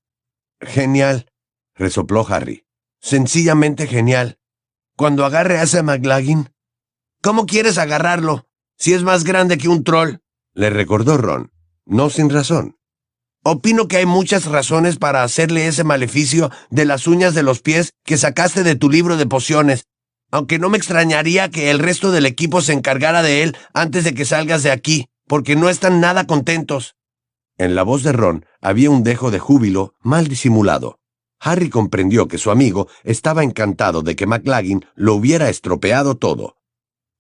Genial, 0.62 1.32
resopló 1.76 2.26
Harry. 2.28 2.66
Sencillamente 3.00 3.88
genial. 3.88 4.40
Cuando 4.96 5.26
agarre 5.26 5.60
a 5.60 5.64
ese 5.64 5.84
McLagin. 5.84 6.50
¿Cómo 7.22 7.46
quieres 7.46 7.78
agarrarlo? 7.78 8.48
Si 8.78 8.94
es 8.94 9.04
más 9.04 9.24
grande 9.24 9.58
que 9.58 9.70
un 9.70 9.84
troll, 9.84 10.18
le 10.54 10.70
recordó 10.70 11.18
Ron, 11.18 11.52
no 11.86 12.10
sin 12.10 12.30
razón. 12.30 12.78
Opino 13.44 13.88
que 13.88 13.98
hay 13.98 14.06
muchas 14.06 14.46
razones 14.46 14.98
para 14.98 15.24
hacerle 15.24 15.68
ese 15.68 15.84
maleficio 15.84 16.52
de 16.70 16.86
las 16.86 17.08
uñas 17.08 17.34
de 17.34 17.44
los 17.44 17.62
pies 17.62 17.92
que 18.04 18.18
sacaste 18.18 18.64
de 18.64 18.76
tu 18.76 18.90
libro 18.90 19.18
de 19.18 19.26
pociones, 19.26 19.86
aunque 20.32 20.60
no 20.60 20.70
me 20.70 20.78
extrañaría 20.78 21.50
que 21.50 21.70
el 21.70 21.80
resto 21.80 22.12
del 22.12 22.26
equipo 22.26 22.62
se 22.62 22.74
encargara 22.74 23.22
de 23.22 23.44
él 23.44 23.56
antes 23.74 24.04
de 24.04 24.14
que 24.14 24.26
salgas 24.26 24.64
de 24.64 24.72
aquí, 24.72 25.08
porque 25.28 25.56
no 25.56 25.70
están 25.70 26.02
nada 26.02 26.26
contentos. 26.26 26.96
En 27.58 27.76
la 27.76 27.84
voz 27.84 28.04
de 28.04 28.12
Ron 28.12 28.46
había 28.62 28.90
un 28.90 29.04
dejo 29.04 29.32
de 29.32 29.40
júbilo 29.40 29.96
mal 30.02 30.28
disimulado. 30.28 31.00
Harry 31.40 31.70
comprendió 31.70 32.28
que 32.28 32.38
su 32.38 32.52
amigo 32.52 32.88
estaba 33.04 33.44
encantado 33.44 34.02
de 34.02 34.16
que 34.16 34.26
McLagin 34.26 34.86
lo 34.96 35.14
hubiera 35.14 35.50
estropeado 35.50 36.16
todo. 36.16 36.58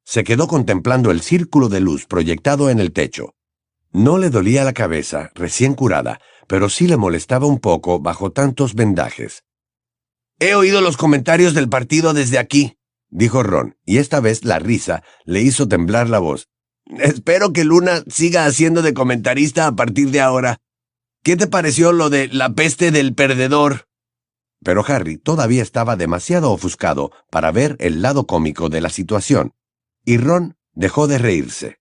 Se 0.08 0.24
quedó 0.24 0.48
contemplando 0.48 1.12
el 1.12 1.20
círculo 1.20 1.68
de 1.68 1.82
luz 1.82 2.06
proyectado 2.06 2.70
en 2.70 2.80
el 2.80 2.94
techo. 2.94 3.36
No 3.92 4.18
le 4.18 4.30
dolía 4.30 4.64
la 4.64 4.72
cabeza, 4.72 5.32
recién 5.36 5.74
curada, 5.74 6.22
pero 6.48 6.70
sí 6.70 6.88
le 6.88 6.96
molestaba 6.96 7.46
un 7.46 7.60
poco 7.60 8.00
bajo 8.00 8.32
tantos 8.32 8.74
vendajes. 8.74 9.44
He 10.40 10.56
oído 10.56 10.80
los 10.80 10.96
comentarios 10.96 11.54
del 11.54 11.68
partido 11.68 12.14
desde 12.14 12.38
aquí, 12.38 12.78
dijo 13.10 13.44
Ron, 13.44 13.76
y 13.84 13.98
esta 13.98 14.22
vez 14.22 14.46
la 14.46 14.60
risa 14.60 15.04
le 15.26 15.42
hizo 15.42 15.68
temblar 15.68 16.08
la 16.08 16.20
voz. 16.20 16.48
Espero 16.86 17.52
que 17.52 17.66
Luna 17.66 18.06
siga 18.08 18.46
haciendo 18.46 18.84
de 18.84 18.94
comentarista 18.94 19.68
a 19.68 19.76
partir 19.76 20.12
de 20.12 20.22
ahora. 20.22 20.56
¿Qué 21.22 21.36
te 21.36 21.48
pareció 21.48 21.92
lo 21.92 22.10
de 22.10 22.30
la 22.30 22.54
peste 22.54 22.92
del 22.92 23.14
perdedor? 23.14 23.90
Pero 24.64 24.86
Harry 24.88 25.18
todavía 25.18 25.64
estaba 25.64 25.98
demasiado 25.98 26.54
ofuscado 26.54 27.12
para 27.30 27.52
ver 27.52 27.76
el 27.82 28.02
lado 28.02 28.26
cómico 28.26 28.70
de 28.70 28.80
la 28.80 28.90
situación 28.90 29.52
y 30.08 30.16
Ron 30.16 30.56
dejó 30.74 31.08
de 31.08 31.18
reírse. 31.18 31.80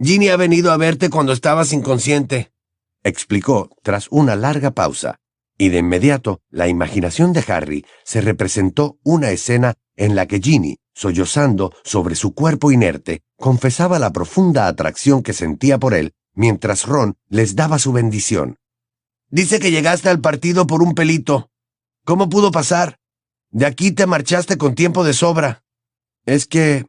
Ginny 0.00 0.28
ha 0.28 0.36
venido 0.36 0.72
a 0.72 0.76
verte 0.76 1.08
cuando 1.08 1.32
estabas 1.32 1.72
inconsciente, 1.72 2.52
explicó 3.04 3.70
tras 3.84 4.08
una 4.10 4.34
larga 4.34 4.72
pausa. 4.72 5.20
Y 5.56 5.68
de 5.68 5.78
inmediato, 5.78 6.40
la 6.50 6.66
imaginación 6.66 7.32
de 7.32 7.44
Harry 7.46 7.86
se 8.02 8.20
representó 8.20 8.98
una 9.04 9.30
escena 9.30 9.74
en 9.94 10.16
la 10.16 10.26
que 10.26 10.40
Ginny, 10.40 10.78
sollozando 10.94 11.72
sobre 11.84 12.16
su 12.16 12.34
cuerpo 12.34 12.72
inerte, 12.72 13.22
confesaba 13.36 14.00
la 14.00 14.12
profunda 14.12 14.66
atracción 14.66 15.22
que 15.22 15.32
sentía 15.32 15.78
por 15.78 15.94
él, 15.94 16.12
mientras 16.34 16.86
Ron 16.86 17.16
les 17.28 17.54
daba 17.54 17.78
su 17.78 17.92
bendición. 17.92 18.56
Dice 19.30 19.60
que 19.60 19.70
llegaste 19.70 20.08
al 20.08 20.20
partido 20.20 20.66
por 20.66 20.82
un 20.82 20.96
pelito. 20.96 21.52
¿Cómo 22.04 22.28
pudo 22.28 22.50
pasar? 22.50 22.98
De 23.50 23.64
aquí 23.64 23.92
te 23.92 24.06
marchaste 24.06 24.58
con 24.58 24.74
tiempo 24.74 25.04
de 25.04 25.12
sobra. 25.14 25.62
Es 26.26 26.46
que, 26.46 26.86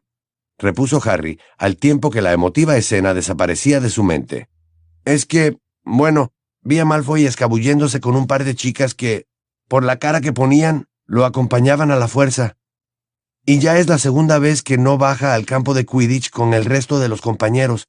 repuso 0.58 1.00
Harry, 1.04 1.40
al 1.58 1.76
tiempo 1.76 2.10
que 2.10 2.22
la 2.22 2.32
emotiva 2.32 2.76
escena 2.76 3.14
desaparecía 3.14 3.80
de 3.80 3.90
su 3.90 4.02
mente. 4.02 4.48
Es 5.04 5.26
que, 5.26 5.58
bueno, 5.84 6.32
vi 6.62 6.78
a 6.78 6.84
Malfoy 6.84 7.26
escabulléndose 7.26 8.00
con 8.00 8.16
un 8.16 8.26
par 8.26 8.44
de 8.44 8.54
chicas 8.54 8.94
que, 8.94 9.26
por 9.68 9.84
la 9.84 9.98
cara 9.98 10.20
que 10.20 10.32
ponían, 10.32 10.88
lo 11.06 11.24
acompañaban 11.24 11.90
a 11.90 11.96
la 11.96 12.08
fuerza. 12.08 12.56
Y 13.44 13.60
ya 13.60 13.78
es 13.78 13.88
la 13.88 13.98
segunda 13.98 14.38
vez 14.38 14.62
que 14.62 14.76
no 14.76 14.98
baja 14.98 15.34
al 15.34 15.46
campo 15.46 15.72
de 15.72 15.86
Quidditch 15.86 16.30
con 16.30 16.52
el 16.52 16.64
resto 16.64 16.98
de 16.98 17.08
los 17.08 17.20
compañeros. 17.20 17.88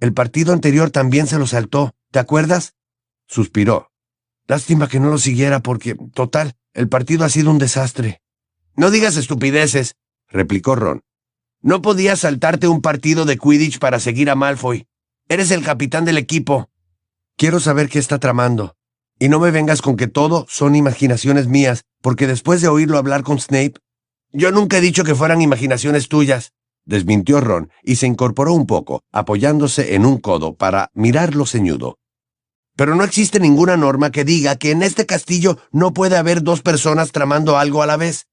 El 0.00 0.12
partido 0.12 0.52
anterior 0.52 0.90
también 0.90 1.28
se 1.28 1.38
lo 1.38 1.46
saltó, 1.46 1.94
¿te 2.10 2.18
acuerdas? 2.18 2.74
Suspiró. 3.28 3.92
Lástima 4.48 4.88
que 4.88 4.98
no 4.98 5.10
lo 5.10 5.18
siguiera 5.18 5.60
porque, 5.60 5.94
total, 6.14 6.56
el 6.74 6.88
partido 6.88 7.24
ha 7.24 7.28
sido 7.28 7.50
un 7.50 7.58
desastre. 7.58 8.20
No 8.74 8.90
digas 8.90 9.16
estupideces, 9.16 9.94
replicó 10.28 10.74
Ron. 10.74 11.02
No 11.64 11.80
podías 11.80 12.18
saltarte 12.20 12.66
un 12.66 12.82
partido 12.82 13.24
de 13.24 13.38
Quidditch 13.38 13.78
para 13.78 14.00
seguir 14.00 14.30
a 14.30 14.34
Malfoy. 14.34 14.88
Eres 15.28 15.52
el 15.52 15.62
capitán 15.62 16.04
del 16.04 16.18
equipo. 16.18 16.68
Quiero 17.36 17.60
saber 17.60 17.88
qué 17.88 18.00
está 18.00 18.18
tramando. 18.18 18.74
Y 19.20 19.28
no 19.28 19.38
me 19.38 19.52
vengas 19.52 19.80
con 19.80 19.96
que 19.96 20.08
todo 20.08 20.44
son 20.48 20.74
imaginaciones 20.74 21.46
mías, 21.46 21.84
porque 22.00 22.26
después 22.26 22.62
de 22.62 22.68
oírlo 22.68 22.98
hablar 22.98 23.22
con 23.22 23.38
Snape, 23.38 23.74
yo 24.32 24.50
nunca 24.50 24.78
he 24.78 24.80
dicho 24.80 25.04
que 25.04 25.14
fueran 25.14 25.40
imaginaciones 25.40 26.08
tuyas, 26.08 26.52
desmintió 26.84 27.40
Ron 27.40 27.70
y 27.84 27.94
se 27.94 28.08
incorporó 28.08 28.54
un 28.54 28.66
poco, 28.66 29.04
apoyándose 29.12 29.94
en 29.94 30.04
un 30.04 30.18
codo 30.18 30.56
para 30.56 30.90
mirarlo 30.94 31.46
ceñudo. 31.46 31.96
Pero 32.74 32.96
no 32.96 33.04
existe 33.04 33.38
ninguna 33.38 33.76
norma 33.76 34.10
que 34.10 34.24
diga 34.24 34.56
que 34.56 34.72
en 34.72 34.82
este 34.82 35.06
castillo 35.06 35.58
no 35.70 35.92
puede 35.92 36.16
haber 36.16 36.42
dos 36.42 36.60
personas 36.60 37.12
tramando 37.12 37.56
algo 37.56 37.84
a 37.84 37.86
la 37.86 37.96
vez. 37.96 38.26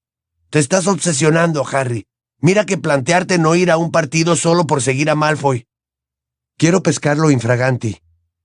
Te 0.48 0.58
estás 0.58 0.88
obsesionando, 0.88 1.64
Harry. 1.64 2.09
Mira 2.40 2.64
que 2.64 2.78
plantearte 2.78 3.38
no 3.38 3.54
ir 3.54 3.70
a 3.70 3.76
un 3.76 3.90
partido 3.90 4.34
solo 4.36 4.66
por 4.66 4.82
seguir 4.82 5.10
a 5.10 5.14
Malfoy. 5.14 5.66
Quiero 6.56 6.82
pescarlo 6.82 7.30
infraganti, 7.30 8.00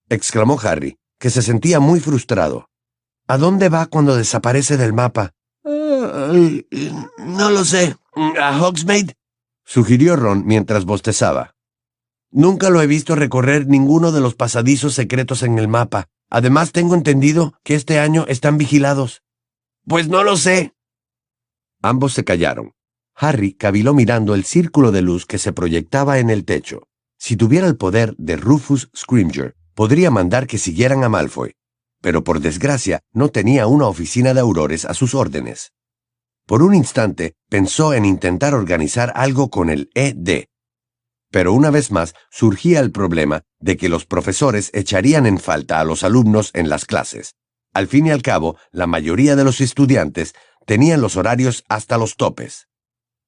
exclamó 0.10 0.60
Harry, 0.62 0.98
que 1.20 1.30
se 1.30 1.42
sentía 1.42 1.80
muy 1.80 2.00
frustrado. 2.00 2.70
¿A 3.28 3.38
dónde 3.38 3.70
va 3.70 3.88
cuando 3.88 4.16
desaparece 4.16 4.78
del 4.78 4.94
mapa? 4.94 5.34
no 5.64 7.50
lo 7.50 7.66
sé. 7.66 7.96
¿A 8.40 8.58
Hogsmeade? 8.62 9.16
sugirió 9.66 10.16
Ron 10.16 10.46
mientras 10.46 10.86
bostezaba. 10.86 11.56
Nunca 12.32 12.70
lo 12.70 12.82
he 12.82 12.88
visto 12.88 13.16
recorrer 13.16 13.68
ninguno 13.68 14.12
de 14.12 14.22
los 14.22 14.36
pasadizos 14.36 14.94
secretos 14.94 15.42
en 15.42 15.58
el 15.58 15.68
mapa. 15.68 16.08
Además, 16.30 16.72
tengo 16.72 16.94
entendido 16.96 17.54
que 17.64 17.76
este 17.76 18.00
año 18.00 18.26
están 18.28 18.58
vigilados. 18.58 19.24
Pues 19.88 20.08
no 20.10 20.24
lo 20.24 20.36
sé. 20.36 20.74
Ambos 21.82 22.14
se 22.14 22.24
callaron. 22.24 22.74
Harry 23.16 23.54
caviló 23.54 23.94
mirando 23.94 24.36
el 24.36 24.44
círculo 24.44 24.92
de 24.92 25.02
luz 25.02 25.26
que 25.26 25.38
se 25.38 25.54
proyectaba 25.54 26.20
en 26.20 26.30
el 26.30 26.44
techo. 26.44 26.84
Si 27.18 27.38
tuviera 27.38 27.68
el 27.68 27.78
poder 27.78 28.14
de 28.18 28.36
Rufus 28.36 28.90
Scrimger, 28.96 29.56
podría 29.74 30.12
mandar 30.12 30.48
que 30.48 30.58
siguieran 30.58 31.04
a 31.04 31.10
Malfoy, 31.10 31.54
pero 32.02 32.24
por 32.24 32.40
desgracia 32.40 33.02
no 33.14 33.30
tenía 33.30 33.68
una 33.68 33.88
oficina 33.88 34.34
de 34.34 34.42
aurores 34.42 34.86
a 34.86 34.94
sus 34.94 35.16
órdenes. 35.16 35.72
Por 36.46 36.62
un 36.62 36.76
instante 36.76 37.34
pensó 37.50 37.94
en 37.94 38.06
intentar 38.06 38.54
organizar 38.54 39.12
algo 39.16 39.50
con 39.50 39.70
el 39.70 39.90
ED. 39.96 40.46
Pero 41.32 41.54
una 41.54 41.72
vez 41.72 41.92
más 41.92 42.14
surgía 42.30 42.80
el 42.80 42.92
problema 42.92 43.42
de 43.60 43.78
que 43.78 43.90
los 43.90 44.06
profesores 44.06 44.70
echarían 44.74 45.26
en 45.26 45.40
falta 45.40 45.80
a 45.80 45.84
los 45.84 46.04
alumnos 46.04 46.52
en 46.54 46.70
las 46.70 46.86
clases. 46.86 47.34
Al 47.74 47.88
fin 47.88 48.08
y 48.08 48.12
al 48.12 48.22
cabo, 48.22 48.58
la 48.72 48.88
mayoría 48.88 49.36
de 49.36 49.44
los 49.44 49.60
estudiantes 49.60 50.36
tenían 50.66 51.02
los 51.02 51.18
horarios 51.18 51.64
hasta 51.68 51.98
los 51.98 52.16
topes. 52.16 52.68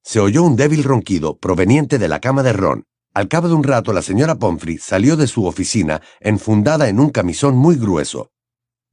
Se 0.02 0.20
oyó 0.20 0.42
un 0.42 0.56
débil 0.56 0.84
ronquido 0.84 1.38
proveniente 1.38 1.98
de 1.98 2.08
la 2.08 2.20
cama 2.20 2.42
de 2.42 2.52
Ron. 2.52 2.84
Al 3.14 3.28
cabo 3.28 3.48
de 3.48 3.54
un 3.54 3.64
rato 3.64 3.92
la 3.92 4.02
señora 4.02 4.38
Pomfrey 4.38 4.78
salió 4.78 5.16
de 5.16 5.26
su 5.26 5.46
oficina 5.46 6.02
enfundada 6.20 6.88
en 6.88 7.00
un 7.00 7.10
camisón 7.10 7.56
muy 7.56 7.76
grueso. 7.76 8.30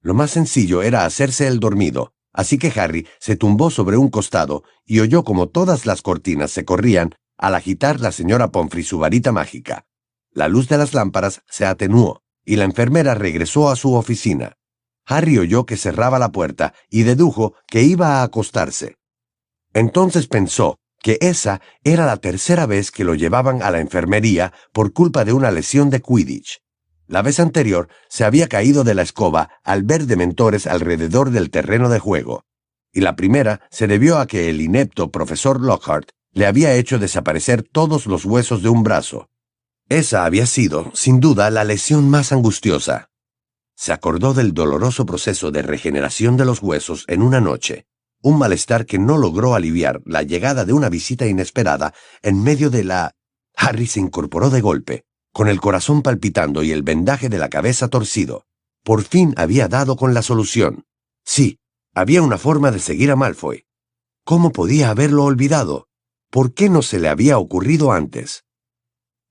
Lo 0.01 0.13
más 0.13 0.31
sencillo 0.31 0.81
era 0.81 1.05
hacerse 1.05 1.47
el 1.47 1.59
dormido, 1.59 2.15
Así 2.35 2.57
que 2.57 2.71
Harry 2.77 3.07
se 3.17 3.37
tumbó 3.37 3.71
sobre 3.71 3.95
un 3.95 4.09
costado 4.09 4.63
y 4.85 4.99
oyó 4.99 5.23
como 5.23 5.47
todas 5.47 5.85
las 5.85 6.01
cortinas 6.01 6.51
se 6.51 6.65
corrían 6.65 7.15
al 7.37 7.55
agitar 7.55 8.01
la 8.01 8.11
señora 8.11 8.51
Pomfrey 8.51 8.83
su 8.83 8.99
varita 8.99 9.31
mágica. 9.31 9.85
La 10.31 10.49
luz 10.49 10.67
de 10.67 10.77
las 10.77 10.93
lámparas 10.93 11.43
se 11.47 11.65
atenuó 11.65 12.23
y 12.43 12.57
la 12.57 12.65
enfermera 12.65 13.15
regresó 13.15 13.69
a 13.69 13.77
su 13.77 13.93
oficina. 13.93 14.57
Harry 15.05 15.37
oyó 15.37 15.65
que 15.65 15.77
cerraba 15.77 16.19
la 16.19 16.33
puerta 16.33 16.73
y 16.89 17.03
dedujo 17.03 17.53
que 17.67 17.83
iba 17.83 18.19
a 18.19 18.23
acostarse. 18.23 18.97
Entonces 19.73 20.27
pensó 20.27 20.77
que 21.05 21.19
esa 21.21 21.61
era 21.83 22.07
la 22.07 22.17
tercera 22.17 22.65
vez 22.65 22.89
que 22.89 23.03
lo 23.03 23.13
llevaban 23.13 23.61
a 23.61 23.69
la 23.69 23.79
enfermería 23.79 24.53
por 24.73 24.91
culpa 24.91 25.23
de 25.23 25.33
una 25.33 25.51
lesión 25.51 25.91
de 25.91 26.01
Quidditch. 26.01 26.63
La 27.05 27.21
vez 27.21 27.39
anterior 27.39 27.89
se 28.09 28.25
había 28.25 28.47
caído 28.47 28.83
de 28.83 28.95
la 28.95 29.03
escoba 29.03 29.51
al 29.63 29.83
ver 29.83 30.07
dementores 30.07 30.65
alrededor 30.65 31.29
del 31.29 31.51
terreno 31.51 31.89
de 31.89 31.99
juego, 31.99 32.45
y 32.91 33.01
la 33.01 33.15
primera 33.15 33.67
se 33.69 33.85
debió 33.85 34.17
a 34.17 34.25
que 34.25 34.49
el 34.49 34.59
inepto 34.61 35.11
profesor 35.11 35.61
Lockhart 35.61 36.09
le 36.31 36.47
había 36.47 36.73
hecho 36.73 36.97
desaparecer 36.97 37.61
todos 37.61 38.07
los 38.07 38.25
huesos 38.25 38.63
de 38.63 38.69
un 38.69 38.81
brazo. 38.81 39.29
Esa 39.87 40.25
había 40.25 40.47
sido, 40.47 40.89
sin 40.95 41.19
duda, 41.19 41.51
la 41.51 41.65
lesión 41.65 42.09
más 42.09 42.31
angustiosa. 42.31 43.11
Se 43.75 43.93
acordó 43.93 44.33
del 44.33 44.55
doloroso 44.55 45.05
proceso 45.05 45.51
de 45.51 45.61
regeneración 45.61 46.35
de 46.35 46.45
los 46.45 46.63
huesos 46.63 47.05
en 47.07 47.21
una 47.21 47.41
noche, 47.41 47.85
un 48.25 48.39
malestar 48.39 48.87
que 48.87 48.97
no 48.97 49.19
logró 49.19 49.53
aliviar 49.53 50.01
la 50.03 50.23
llegada 50.23 50.65
de 50.65 50.73
una 50.73 50.89
visita 50.89 51.27
inesperada 51.27 51.93
en 52.23 52.41
medio 52.41 52.71
de 52.71 52.83
la... 52.83 53.11
Harry 53.55 53.85
se 53.85 53.99
incorporó 53.99 54.49
de 54.49 54.61
golpe, 54.61 55.05
con 55.31 55.47
el 55.47 55.61
corazón 55.61 56.01
palpitando 56.01 56.63
y 56.63 56.71
el 56.71 56.81
vendaje 56.81 57.29
de 57.29 57.37
la 57.37 57.49
cabeza 57.49 57.87
torcido. 57.87 58.47
Por 58.83 59.03
fin 59.03 59.35
había 59.37 59.67
dado 59.67 59.95
con 59.95 60.15
la 60.15 60.23
solución. 60.23 60.85
Sí, 61.23 61.59
había 61.93 62.23
una 62.23 62.39
forma 62.39 62.71
de 62.71 62.79
seguir 62.79 63.11
a 63.11 63.15
Malfoy. 63.15 63.67
¿Cómo 64.23 64.51
podía 64.51 64.89
haberlo 64.89 65.25
olvidado? 65.25 65.87
¿Por 66.31 66.55
qué 66.55 66.67
no 66.67 66.81
se 66.81 66.99
le 66.99 67.09
había 67.09 67.37
ocurrido 67.37 67.91
antes? 67.91 68.43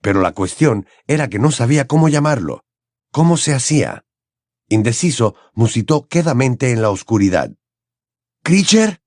Pero 0.03 0.21
la 0.21 0.31
cuestión 0.31 0.87
era 1.09 1.29
que 1.29 1.41
no 1.41 1.51
sabía 1.51 1.89
cómo 1.89 2.09
llamarlo. 2.09 2.63
¿Cómo 3.11 3.39
se 3.39 3.55
hacía? 3.55 4.05
Indeciso, 4.69 5.35
musitó 5.53 6.07
quedamente 6.07 6.71
en 6.71 6.81
la 6.81 6.91
oscuridad. 6.91 7.51
¿Creature? 8.47 9.01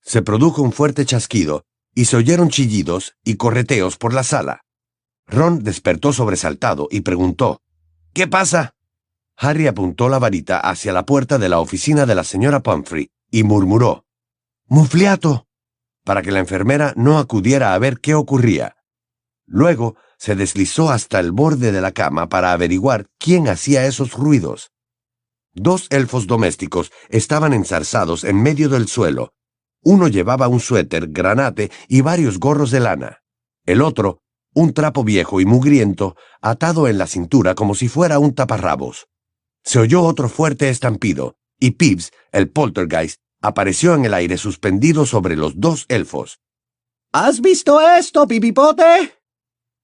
Se 0.00 0.22
produjo 0.22 0.62
un 0.62 0.72
fuerte 0.72 1.04
chasquido, 1.04 1.66
y 1.94 2.06
se 2.06 2.16
oyeron 2.16 2.48
chillidos 2.48 3.14
y 3.22 3.36
correteos 3.36 3.98
por 3.98 4.14
la 4.14 4.22
sala. 4.22 4.62
Ron 5.26 5.62
despertó 5.62 6.14
sobresaltado 6.14 6.88
y 6.90 7.02
preguntó, 7.02 7.60
¿Qué 8.14 8.26
pasa? 8.26 8.74
Harry 9.36 9.66
apuntó 9.66 10.08
la 10.08 10.18
varita 10.18 10.58
hacia 10.58 10.94
la 10.94 11.04
puerta 11.04 11.36
de 11.36 11.50
la 11.50 11.60
oficina 11.60 12.06
de 12.06 12.14
la 12.14 12.24
señora 12.24 12.60
Pumphrey 12.60 13.10
y 13.30 13.42
murmuró, 13.42 14.06
¡Mufliato! 14.68 15.46
para 16.02 16.22
que 16.22 16.32
la 16.32 16.38
enfermera 16.38 16.94
no 16.96 17.18
acudiera 17.18 17.74
a 17.74 17.78
ver 17.78 18.00
qué 18.00 18.14
ocurría. 18.14 18.78
Luego 19.44 19.96
se 20.16 20.34
deslizó 20.34 20.88
hasta 20.88 21.20
el 21.20 21.30
borde 21.30 21.72
de 21.72 21.82
la 21.82 21.92
cama 21.92 22.30
para 22.30 22.52
averiguar 22.52 23.06
quién 23.18 23.48
hacía 23.48 23.84
esos 23.84 24.14
ruidos. 24.14 24.70
Dos 25.56 25.88
elfos 25.90 26.28
domésticos 26.28 26.92
estaban 27.08 27.52
enzarzados 27.52 28.22
en 28.22 28.40
medio 28.40 28.68
del 28.68 28.86
suelo. 28.86 29.34
Uno 29.82 30.06
llevaba 30.06 30.46
un 30.46 30.60
suéter, 30.60 31.08
granate 31.08 31.72
y 31.88 32.02
varios 32.02 32.38
gorros 32.38 32.70
de 32.70 32.80
lana. 32.80 33.22
El 33.64 33.82
otro 33.82 34.20
un 34.56 34.72
trapo 34.72 35.04
viejo 35.04 35.42
y 35.42 35.44
mugriento 35.44 36.16
atado 36.40 36.88
en 36.88 36.96
la 36.96 37.06
cintura 37.06 37.54
como 37.54 37.74
si 37.74 37.88
fuera 37.88 38.18
un 38.18 38.34
taparrabos. 38.34 39.06
Se 39.62 39.78
oyó 39.78 40.02
otro 40.02 40.30
fuerte 40.30 40.70
estampido, 40.70 41.36
y 41.60 41.72
Pibbs, 41.72 42.10
el 42.32 42.48
poltergeist, 42.48 43.20
apareció 43.42 43.94
en 43.94 44.06
el 44.06 44.14
aire 44.14 44.38
suspendido 44.38 45.04
sobre 45.04 45.36
los 45.36 45.60
dos 45.60 45.84
elfos. 45.88 46.40
¿Has 47.12 47.42
visto 47.42 47.80
esto, 47.82 48.26
Pipipote? 48.26 49.12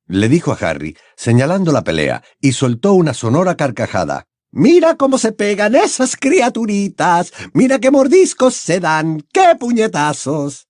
le 0.07 0.29
dijo 0.31 0.53
a 0.53 0.57
Harry, 0.57 0.97
señalando 1.17 1.71
la 1.71 1.85
pelea, 1.85 2.23
y 2.41 2.53
soltó 2.53 2.95
una 2.95 3.13
sonora 3.13 3.57
carcajada. 3.57 4.27
Mira 4.53 4.97
cómo 4.97 5.17
se 5.17 5.33
pegan 5.33 5.75
esas 5.75 6.15
criaturitas. 6.17 7.33
Mira 7.55 7.79
qué 7.79 7.91
mordiscos 7.91 8.55
se 8.55 8.81
dan. 8.81 9.23
¡Qué 9.33 9.57
puñetazos! 9.59 10.69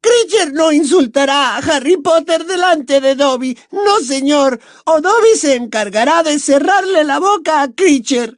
Creature 0.00 0.52
no 0.52 0.72
insultará 0.72 1.56
a 1.56 1.58
Harry 1.58 1.96
Potter 1.96 2.44
delante 2.44 3.00
de 3.00 3.14
Dobby. 3.14 3.56
No, 3.70 4.00
señor. 4.00 4.60
O 4.84 5.00
Dobby 5.00 5.36
se 5.36 5.54
encargará 5.54 6.24
de 6.24 6.40
cerrarle 6.40 7.04
la 7.04 7.20
boca 7.20 7.62
a 7.62 7.72
Creature. 7.72 8.32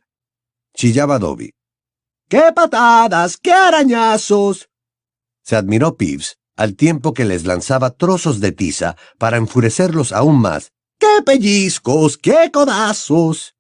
Chillaba 0.77 1.19
Dobby. 1.19 1.55
¡Qué 2.29 2.53
patadas! 2.55 3.39
¡Qué 3.39 3.53
arañazos! 3.53 4.69
Se 5.43 5.57
admiró 5.57 5.97
Peeves 5.97 6.37
al 6.57 6.77
tiempo 6.77 7.15
que 7.15 7.25
les 7.25 7.45
lanzaba 7.45 7.91
trozos 7.91 8.41
de 8.41 8.53
tiza 8.53 8.97
para 9.19 9.37
enfurecerlos 9.39 10.13
aún 10.13 10.41
más. 10.41 10.71
¡Qué 10.99 11.23
pellizcos! 11.25 12.17
¡Qué 12.19 12.51
codazos! 12.53 13.54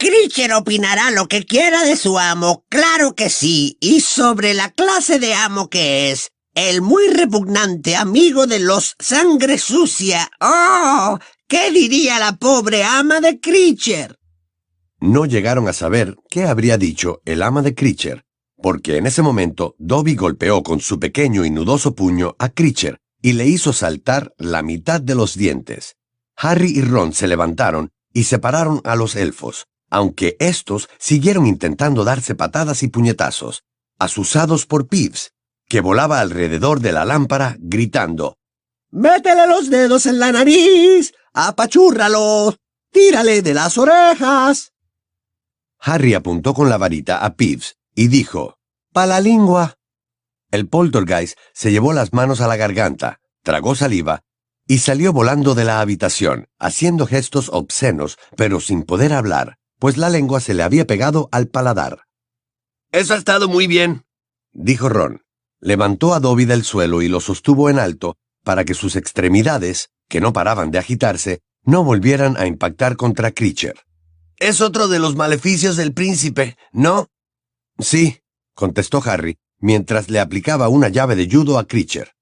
Critcher 0.00 0.52
opinará 0.52 1.10
lo 1.10 1.26
que 1.26 1.44
quiera 1.44 1.82
de 1.82 1.96
su 1.96 2.20
amo, 2.20 2.64
claro 2.68 3.16
que 3.16 3.28
sí, 3.28 3.76
y 3.80 4.00
sobre 4.00 4.54
la 4.54 4.70
clase 4.70 5.18
de 5.18 5.34
amo 5.34 5.68
que 5.68 6.12
es, 6.12 6.30
el 6.54 6.82
muy 6.82 7.08
repugnante 7.08 7.96
amigo 7.96 8.46
de 8.46 8.60
los 8.60 8.94
sangre 9.00 9.58
sucia. 9.58 10.30
¡Oh! 10.40 11.18
¿Qué 11.48 11.72
diría 11.72 12.20
la 12.20 12.36
pobre 12.36 12.84
ama 12.84 13.18
de 13.18 13.40
Critcher? 13.40 14.16
No 15.00 15.26
llegaron 15.26 15.66
a 15.66 15.72
saber 15.72 16.16
qué 16.30 16.44
habría 16.44 16.78
dicho 16.78 17.20
el 17.24 17.42
ama 17.42 17.62
de 17.62 17.74
Critcher, 17.74 18.24
porque 18.62 18.98
en 18.98 19.06
ese 19.06 19.22
momento 19.22 19.74
Dobby 19.78 20.14
golpeó 20.14 20.62
con 20.62 20.78
su 20.78 21.00
pequeño 21.00 21.44
y 21.44 21.50
nudoso 21.50 21.96
puño 21.96 22.36
a 22.38 22.50
Critcher 22.50 23.00
y 23.20 23.32
le 23.32 23.48
hizo 23.48 23.72
saltar 23.72 24.32
la 24.38 24.62
mitad 24.62 25.00
de 25.00 25.16
los 25.16 25.36
dientes. 25.36 25.96
Harry 26.36 26.70
y 26.70 26.82
Ron 26.82 27.12
se 27.12 27.26
levantaron 27.26 27.90
y 28.12 28.24
separaron 28.24 28.80
a 28.84 28.94
los 28.94 29.16
elfos, 29.16 29.66
aunque 29.90 30.36
éstos 30.40 30.88
siguieron 30.98 31.46
intentando 31.46 32.04
darse 32.04 32.34
patadas 32.34 32.82
y 32.82 32.88
puñetazos, 32.88 33.64
asusados 33.98 34.66
por 34.66 34.88
Peeves, 34.88 35.32
que 35.68 35.80
volaba 35.80 36.20
alrededor 36.20 36.80
de 36.80 36.92
la 36.92 37.04
lámpara 37.04 37.56
gritando 37.58 38.36
¡Métele 38.90 39.46
los 39.46 39.68
dedos 39.68 40.06
en 40.06 40.18
la 40.18 40.32
nariz! 40.32 41.12
¡Apachúrralo! 41.34 42.56
¡Tírale 42.90 43.42
de 43.42 43.54
las 43.54 43.76
orejas! 43.76 44.72
Harry 45.78 46.14
apuntó 46.14 46.54
con 46.54 46.70
la 46.70 46.78
varita 46.78 47.24
a 47.24 47.34
Peeves 47.34 47.76
y 47.94 48.08
dijo 48.08 48.58
¡Pa 48.92 49.06
la 49.06 49.20
lengua! 49.20 49.74
El 50.50 50.66
poltergeist 50.66 51.38
se 51.52 51.70
llevó 51.70 51.92
las 51.92 52.14
manos 52.14 52.40
a 52.40 52.48
la 52.48 52.56
garganta, 52.56 53.20
tragó 53.42 53.74
saliva 53.74 54.22
y 54.66 54.78
salió 54.78 55.12
volando 55.12 55.54
de 55.54 55.64
la 55.64 55.80
habitación, 55.80 56.48
haciendo 56.58 57.06
gestos 57.06 57.50
obscenos, 57.52 58.18
pero 58.36 58.60
sin 58.60 58.82
poder 58.82 59.12
hablar, 59.12 59.58
pues 59.78 59.96
la 59.96 60.10
lengua 60.10 60.40
se 60.40 60.54
le 60.54 60.62
había 60.62 60.86
pegado 60.86 61.28
al 61.32 61.48
paladar. 61.48 62.02
Eso 62.90 63.14
ha 63.14 63.16
estado 63.16 63.48
muy 63.48 63.66
bien, 63.66 64.04
dijo 64.52 64.88
Ron. 64.88 65.22
Levantó 65.60 66.14
a 66.14 66.20
Dobby 66.20 66.44
del 66.44 66.64
suelo 66.64 67.02
y 67.02 67.08
lo 67.08 67.20
sostuvo 67.20 67.68
en 67.68 67.78
alto 67.78 68.16
para 68.44 68.64
que 68.64 68.74
sus 68.74 68.96
extremidades, 68.96 69.90
que 70.08 70.20
no 70.20 70.32
paraban 70.32 70.70
de 70.70 70.78
agitarse, 70.78 71.40
no 71.64 71.84
volvieran 71.84 72.36
a 72.36 72.46
impactar 72.46 72.96
contra 72.96 73.32
Critcher. 73.32 73.74
Es 74.38 74.60
otro 74.60 74.88
de 74.88 75.00
los 75.00 75.16
maleficios 75.16 75.76
del 75.76 75.92
príncipe, 75.92 76.56
¿no? 76.72 77.08
Sí, 77.78 78.20
contestó 78.54 79.02
Harry, 79.04 79.38
mientras 79.58 80.08
le 80.08 80.20
aplicaba 80.20 80.68
una 80.68 80.88
llave 80.88 81.16
de 81.16 81.28
judo 81.28 81.58
a 81.58 81.66
Critcher. 81.66 82.14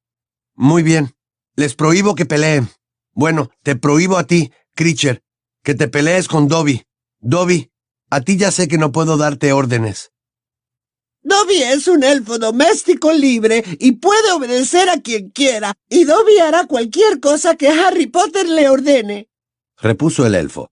Muy 0.55 0.83
bien. 0.83 1.15
Les 1.55 1.75
prohíbo 1.75 2.15
que 2.15 2.27
peleen. 2.27 2.69
Bueno, 3.13 3.51
te 3.63 3.77
prohíbo 3.77 4.19
a 4.19 4.25
ti, 4.25 4.53
Critcher, 4.75 5.23
que 5.63 5.75
te 5.75 5.89
pelees 5.89 6.29
con 6.29 6.49
Dobby. 6.49 6.85
Dobby, 7.21 7.71
a 8.11 8.21
ti 8.21 8.37
ya 8.37 8.51
sé 8.51 8.69
que 8.69 8.79
no 8.79 8.93
puedo 8.93 9.17
darte 9.17 9.53
órdenes. 9.53 10.13
Dobby 11.23 11.63
es 11.63 11.89
un 11.89 12.05
elfo 12.05 12.39
doméstico 12.39 13.13
libre 13.13 13.65
y 13.81 13.93
puede 13.93 14.31
obedecer 14.33 14.89
a 14.89 15.01
quien 15.01 15.31
quiera, 15.31 15.75
y 15.89 16.05
Dobby 16.05 16.39
hará 16.39 16.67
cualquier 16.67 17.19
cosa 17.19 17.57
que 17.57 17.69
Harry 17.69 18.07
Potter 18.07 18.49
le 18.49 18.69
ordene, 18.69 19.29
repuso 19.77 20.27
el 20.27 20.35
elfo. 20.35 20.71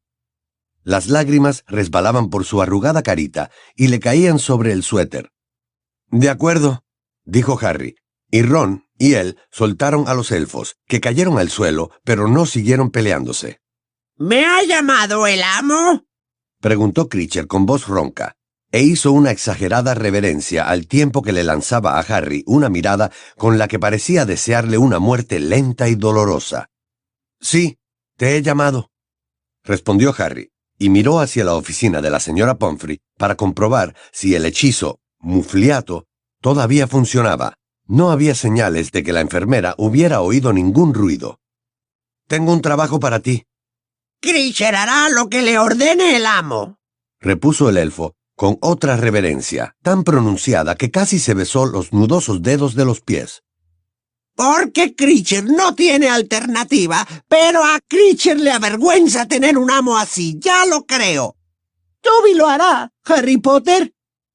Las 0.82 1.08
lágrimas 1.08 1.64
resbalaban 1.66 2.30
por 2.30 2.44
su 2.44 2.60
arrugada 2.60 3.02
carita 3.02 3.50
y 3.74 3.88
le 3.88 4.00
caían 4.00 4.38
sobre 4.38 4.72
el 4.72 4.82
suéter. 4.82 5.32
De 6.10 6.28
acuerdo, 6.28 6.84
dijo 7.24 7.58
Harry, 7.60 7.96
y 8.30 8.42
Ron 8.42 8.86
y 8.98 9.14
él 9.14 9.38
soltaron 9.50 10.06
a 10.08 10.14
los 10.14 10.30
elfos, 10.30 10.76
que 10.86 11.00
cayeron 11.00 11.38
al 11.38 11.50
suelo, 11.50 11.90
pero 12.04 12.28
no 12.28 12.46
siguieron 12.46 12.90
peleándose. 12.90 13.60
¿Me 14.16 14.44
ha 14.44 14.62
llamado 14.62 15.26
el 15.26 15.42
amo? 15.42 16.04
Preguntó 16.64 17.10
Critcher 17.10 17.46
con 17.46 17.66
voz 17.66 17.88
ronca 17.88 18.36
e 18.72 18.82
hizo 18.82 19.12
una 19.12 19.30
exagerada 19.30 19.92
reverencia 19.92 20.66
al 20.66 20.86
tiempo 20.86 21.20
que 21.20 21.32
le 21.32 21.44
lanzaba 21.44 21.98
a 21.98 22.00
Harry 22.00 22.42
una 22.46 22.70
mirada 22.70 23.12
con 23.36 23.58
la 23.58 23.68
que 23.68 23.78
parecía 23.78 24.24
desearle 24.24 24.78
una 24.78 24.98
muerte 24.98 25.40
lenta 25.40 25.90
y 25.90 25.94
dolorosa. 25.94 26.70
Sí, 27.38 27.76
te 28.16 28.38
he 28.38 28.40
llamado, 28.40 28.90
respondió 29.62 30.14
Harry, 30.16 30.52
y 30.78 30.88
miró 30.88 31.20
hacia 31.20 31.44
la 31.44 31.52
oficina 31.52 32.00
de 32.00 32.08
la 32.08 32.18
señora 32.18 32.54
Pomfrey 32.54 33.02
para 33.18 33.34
comprobar 33.34 33.94
si 34.10 34.34
el 34.34 34.46
hechizo 34.46 35.00
mufliato 35.18 36.06
todavía 36.40 36.86
funcionaba. 36.86 37.58
No 37.86 38.10
había 38.10 38.34
señales 38.34 38.90
de 38.90 39.02
que 39.02 39.12
la 39.12 39.20
enfermera 39.20 39.74
hubiera 39.76 40.22
oído 40.22 40.54
ningún 40.54 40.94
ruido. 40.94 41.40
Tengo 42.26 42.54
un 42.54 42.62
trabajo 42.62 43.00
para 43.00 43.20
ti. 43.20 43.44
Critcher 44.24 44.74
hará 44.74 45.10
lo 45.10 45.28
que 45.28 45.42
le 45.42 45.58
ordene 45.58 46.16
el 46.16 46.24
amo, 46.24 46.78
repuso 47.20 47.68
el 47.68 47.76
elfo, 47.76 48.14
con 48.34 48.56
otra 48.62 48.96
reverencia, 48.96 49.76
tan 49.82 50.02
pronunciada 50.02 50.76
que 50.76 50.90
casi 50.90 51.18
se 51.18 51.34
besó 51.34 51.66
los 51.66 51.92
nudosos 51.92 52.40
dedos 52.40 52.74
de 52.74 52.86
los 52.86 53.02
pies. 53.02 53.42
Porque 54.34 54.94
Critcher 54.94 55.44
no 55.44 55.74
tiene 55.74 56.08
alternativa, 56.08 57.06
pero 57.28 57.62
a 57.62 57.78
Critcher 57.86 58.40
le 58.40 58.50
avergüenza 58.50 59.28
tener 59.28 59.58
un 59.58 59.70
amo 59.70 59.98
así, 59.98 60.38
ya 60.40 60.64
lo 60.64 60.86
creo. 60.86 61.36
Dobby 62.02 62.32
lo 62.32 62.48
hará, 62.48 62.94
Harry 63.04 63.36
Potter. 63.36 63.92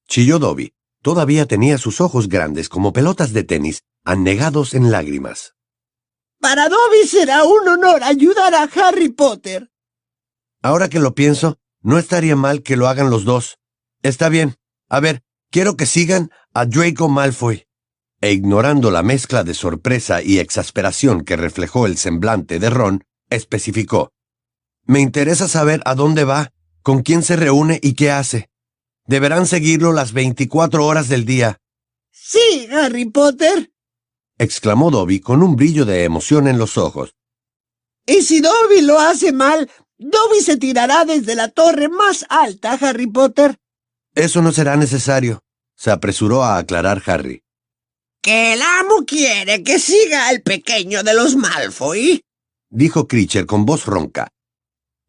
Chilló 0.08 0.38
Dobby. 0.38 0.72
Todavía 1.02 1.48
tenía 1.48 1.80
sus 1.80 2.00
ojos 2.00 2.30
grandes 2.30 2.70
como 2.70 2.94
pelotas 2.94 3.34
de 3.34 3.44
tenis, 3.44 3.82
anegados 4.04 4.76
en 4.76 4.92
lágrimas. 4.92 5.56
Para 6.40 6.70
Dobby 6.70 7.08
será 7.08 7.44
un 7.44 7.68
honor 7.68 8.04
ayudar 8.04 8.54
a 8.54 8.70
Harry 8.76 9.10
Potter. 9.10 9.72
Ahora 10.62 10.90
que 10.90 11.00
lo 11.00 11.16
pienso, 11.16 11.58
no 11.82 11.98
estaría 11.98 12.36
mal 12.36 12.64
que 12.64 12.76
lo 12.76 12.88
hagan 12.88 13.10
los 13.10 13.26
dos. 13.26 13.60
Está 14.04 14.30
bien. 14.30 14.56
A 14.90 15.00
ver, 15.00 15.24
quiero 15.52 15.78
que 15.78 15.86
sigan 15.86 16.32
a 16.54 16.66
Draco 16.66 17.10
Malfoy. 17.10 17.66
E 18.22 18.32
ignorando 18.34 18.92
la 18.92 19.04
mezcla 19.04 19.44
de 19.44 19.54
sorpresa 19.54 20.22
y 20.22 20.40
exasperación 20.40 21.24
que 21.24 21.38
reflejó 21.38 21.86
el 21.86 21.98
semblante 21.98 22.60
de 22.60 22.70
Ron, 22.70 23.06
especificó. 23.30 24.12
Me 24.86 25.00
interesa 25.00 25.48
saber 25.48 25.82
a 25.86 25.96
dónde 25.96 26.26
va, 26.26 26.52
con 26.82 27.02
quién 27.02 27.24
se 27.24 27.36
reúne 27.36 27.80
y 27.82 27.94
qué 27.94 28.12
hace. 28.12 28.50
Deberán 29.06 29.48
seguirlo 29.48 29.94
las 29.94 30.12
24 30.12 30.86
horas 30.86 31.08
del 31.08 31.26
día. 31.26 31.58
Sí, 32.12 32.68
Harry 32.72 33.06
Potter, 33.06 33.72
exclamó 34.40 34.90
Dobby 34.90 35.20
con 35.20 35.44
un 35.44 35.56
brillo 35.56 35.86
de 35.86 36.06
emoción 36.06 36.48
en 36.48 36.58
los 36.58 36.78
ojos. 36.78 37.14
Y 38.06 38.24
si 38.24 38.40
Dobby 38.40 38.82
lo 38.82 38.98
hace 39.00 39.32
mal, 39.32 39.70
Dobby 40.00 40.40
se 40.42 40.56
tirará 40.56 41.04
desde 41.04 41.36
la 41.36 41.50
torre 41.50 41.90
más 41.90 42.26
alta, 42.30 42.72
Harry 42.82 43.06
Potter. 43.08 43.58
Eso 44.16 44.42
no 44.42 44.54
será 44.54 44.78
necesario, 44.78 45.44
se 45.76 45.92
apresuró 45.92 46.44
a 46.44 46.58
aclarar 46.58 47.04
Harry. 47.06 47.44
Que 48.22 48.54
el 48.54 48.62
amo 48.62 49.06
quiere 49.06 49.62
que 49.62 49.78
siga 49.78 50.30
al 50.30 50.42
pequeño 50.42 51.04
de 51.04 51.14
los 51.14 51.36
Malfoy, 51.36 52.24
dijo 52.70 53.08
Critcher 53.10 53.46
con 53.46 53.66
voz 53.66 53.86
ronca. 53.86 54.30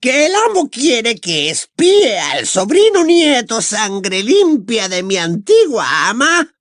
Que 0.01 0.26
el 0.26 0.32
amo 0.34 0.68
quiere 0.68 1.16
que 1.16 1.51
espíe 1.51 2.18
al 2.18 2.47
sobrino 2.47 3.05
nieto 3.05 3.62
sangre 3.62 4.24
limpia 4.24 4.88
de 4.88 5.05
mi 5.05 5.18
antigua 5.18 6.09
ama. 6.09 6.53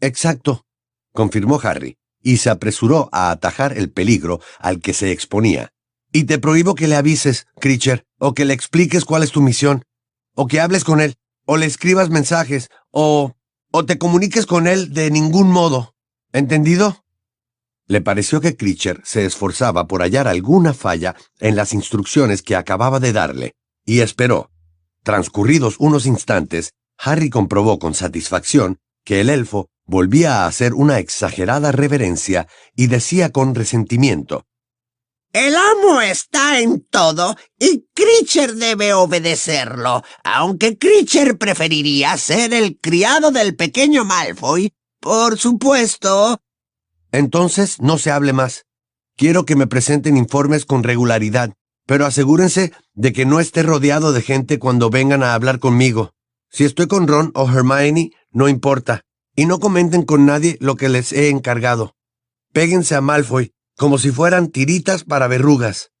Exacto, 0.00 0.64
confirmó 1.12 1.60
Harry, 1.62 1.98
y 2.22 2.38
se 2.38 2.48
apresuró 2.48 3.10
a 3.12 3.30
atajar 3.30 3.76
el 3.76 3.90
peligro 3.90 4.40
al 4.58 4.80
que 4.80 4.94
se 4.94 5.12
exponía. 5.12 5.72
Y 6.18 6.24
te 6.24 6.40
prohíbo 6.40 6.74
que 6.74 6.88
le 6.88 6.96
avises, 6.96 7.46
Critcher, 7.60 8.04
o 8.18 8.34
que 8.34 8.44
le 8.44 8.52
expliques 8.52 9.04
cuál 9.04 9.22
es 9.22 9.30
tu 9.30 9.40
misión, 9.40 9.84
o 10.34 10.48
que 10.48 10.58
hables 10.58 10.82
con 10.82 11.00
él 11.00 11.14
o 11.46 11.56
le 11.56 11.66
escribas 11.66 12.10
mensajes, 12.10 12.70
o... 12.90 13.36
o 13.70 13.86
te 13.86 13.98
comuniques 13.98 14.44
con 14.44 14.66
él 14.66 14.92
de 14.92 15.12
ningún 15.12 15.48
modo. 15.48 15.94
¿Entendido? 16.32 17.04
Le 17.86 18.00
pareció 18.00 18.40
que 18.40 18.56
Critcher 18.56 19.00
se 19.04 19.26
esforzaba 19.26 19.86
por 19.86 20.02
hallar 20.02 20.26
alguna 20.26 20.74
falla 20.74 21.14
en 21.38 21.54
las 21.54 21.72
instrucciones 21.72 22.42
que 22.42 22.56
acababa 22.56 22.98
de 22.98 23.12
darle, 23.12 23.54
y 23.86 24.00
esperó. 24.00 24.50
Transcurridos 25.04 25.76
unos 25.78 26.04
instantes, 26.04 26.72
Harry 26.98 27.30
comprobó 27.30 27.78
con 27.78 27.94
satisfacción 27.94 28.78
que 29.04 29.20
el 29.20 29.30
elfo 29.30 29.68
volvía 29.86 30.42
a 30.42 30.46
hacer 30.48 30.74
una 30.74 30.98
exagerada 30.98 31.70
reverencia 31.70 32.48
y 32.74 32.88
decía 32.88 33.30
con 33.30 33.54
resentimiento, 33.54 34.47
el 35.32 35.54
amo 35.56 36.00
está 36.00 36.60
en 36.60 36.80
todo 36.80 37.36
y 37.58 37.86
Critcher 37.94 38.54
debe 38.54 38.94
obedecerlo, 38.94 40.02
aunque 40.24 40.78
Critcher 40.78 41.36
preferiría 41.36 42.16
ser 42.16 42.54
el 42.54 42.78
criado 42.80 43.30
del 43.30 43.54
pequeño 43.54 44.04
Malfoy, 44.04 44.72
por 45.00 45.38
supuesto. 45.38 46.40
Entonces 47.12 47.80
no 47.80 47.98
se 47.98 48.10
hable 48.10 48.32
más. 48.32 48.64
Quiero 49.16 49.44
que 49.44 49.56
me 49.56 49.66
presenten 49.66 50.16
informes 50.16 50.64
con 50.64 50.82
regularidad, 50.82 51.52
pero 51.86 52.06
asegúrense 52.06 52.72
de 52.94 53.12
que 53.12 53.26
no 53.26 53.40
esté 53.40 53.62
rodeado 53.62 54.12
de 54.12 54.22
gente 54.22 54.58
cuando 54.58 54.90
vengan 54.90 55.22
a 55.22 55.34
hablar 55.34 55.58
conmigo. 55.58 56.12
Si 56.50 56.64
estoy 56.64 56.86
con 56.86 57.06
Ron 57.06 57.32
o 57.34 57.48
Hermione, 57.50 58.12
no 58.30 58.48
importa. 58.48 59.02
Y 59.34 59.46
no 59.46 59.60
comenten 59.60 60.02
con 60.02 60.26
nadie 60.26 60.56
lo 60.60 60.76
que 60.76 60.88
les 60.88 61.12
he 61.12 61.28
encargado. 61.28 61.94
Péguense 62.52 62.94
a 62.94 63.00
Malfoy, 63.00 63.52
como 63.78 63.96
si 63.96 64.10
fueran 64.10 64.48
tiritas 64.48 65.04
para 65.04 65.28
verrugas. 65.28 65.92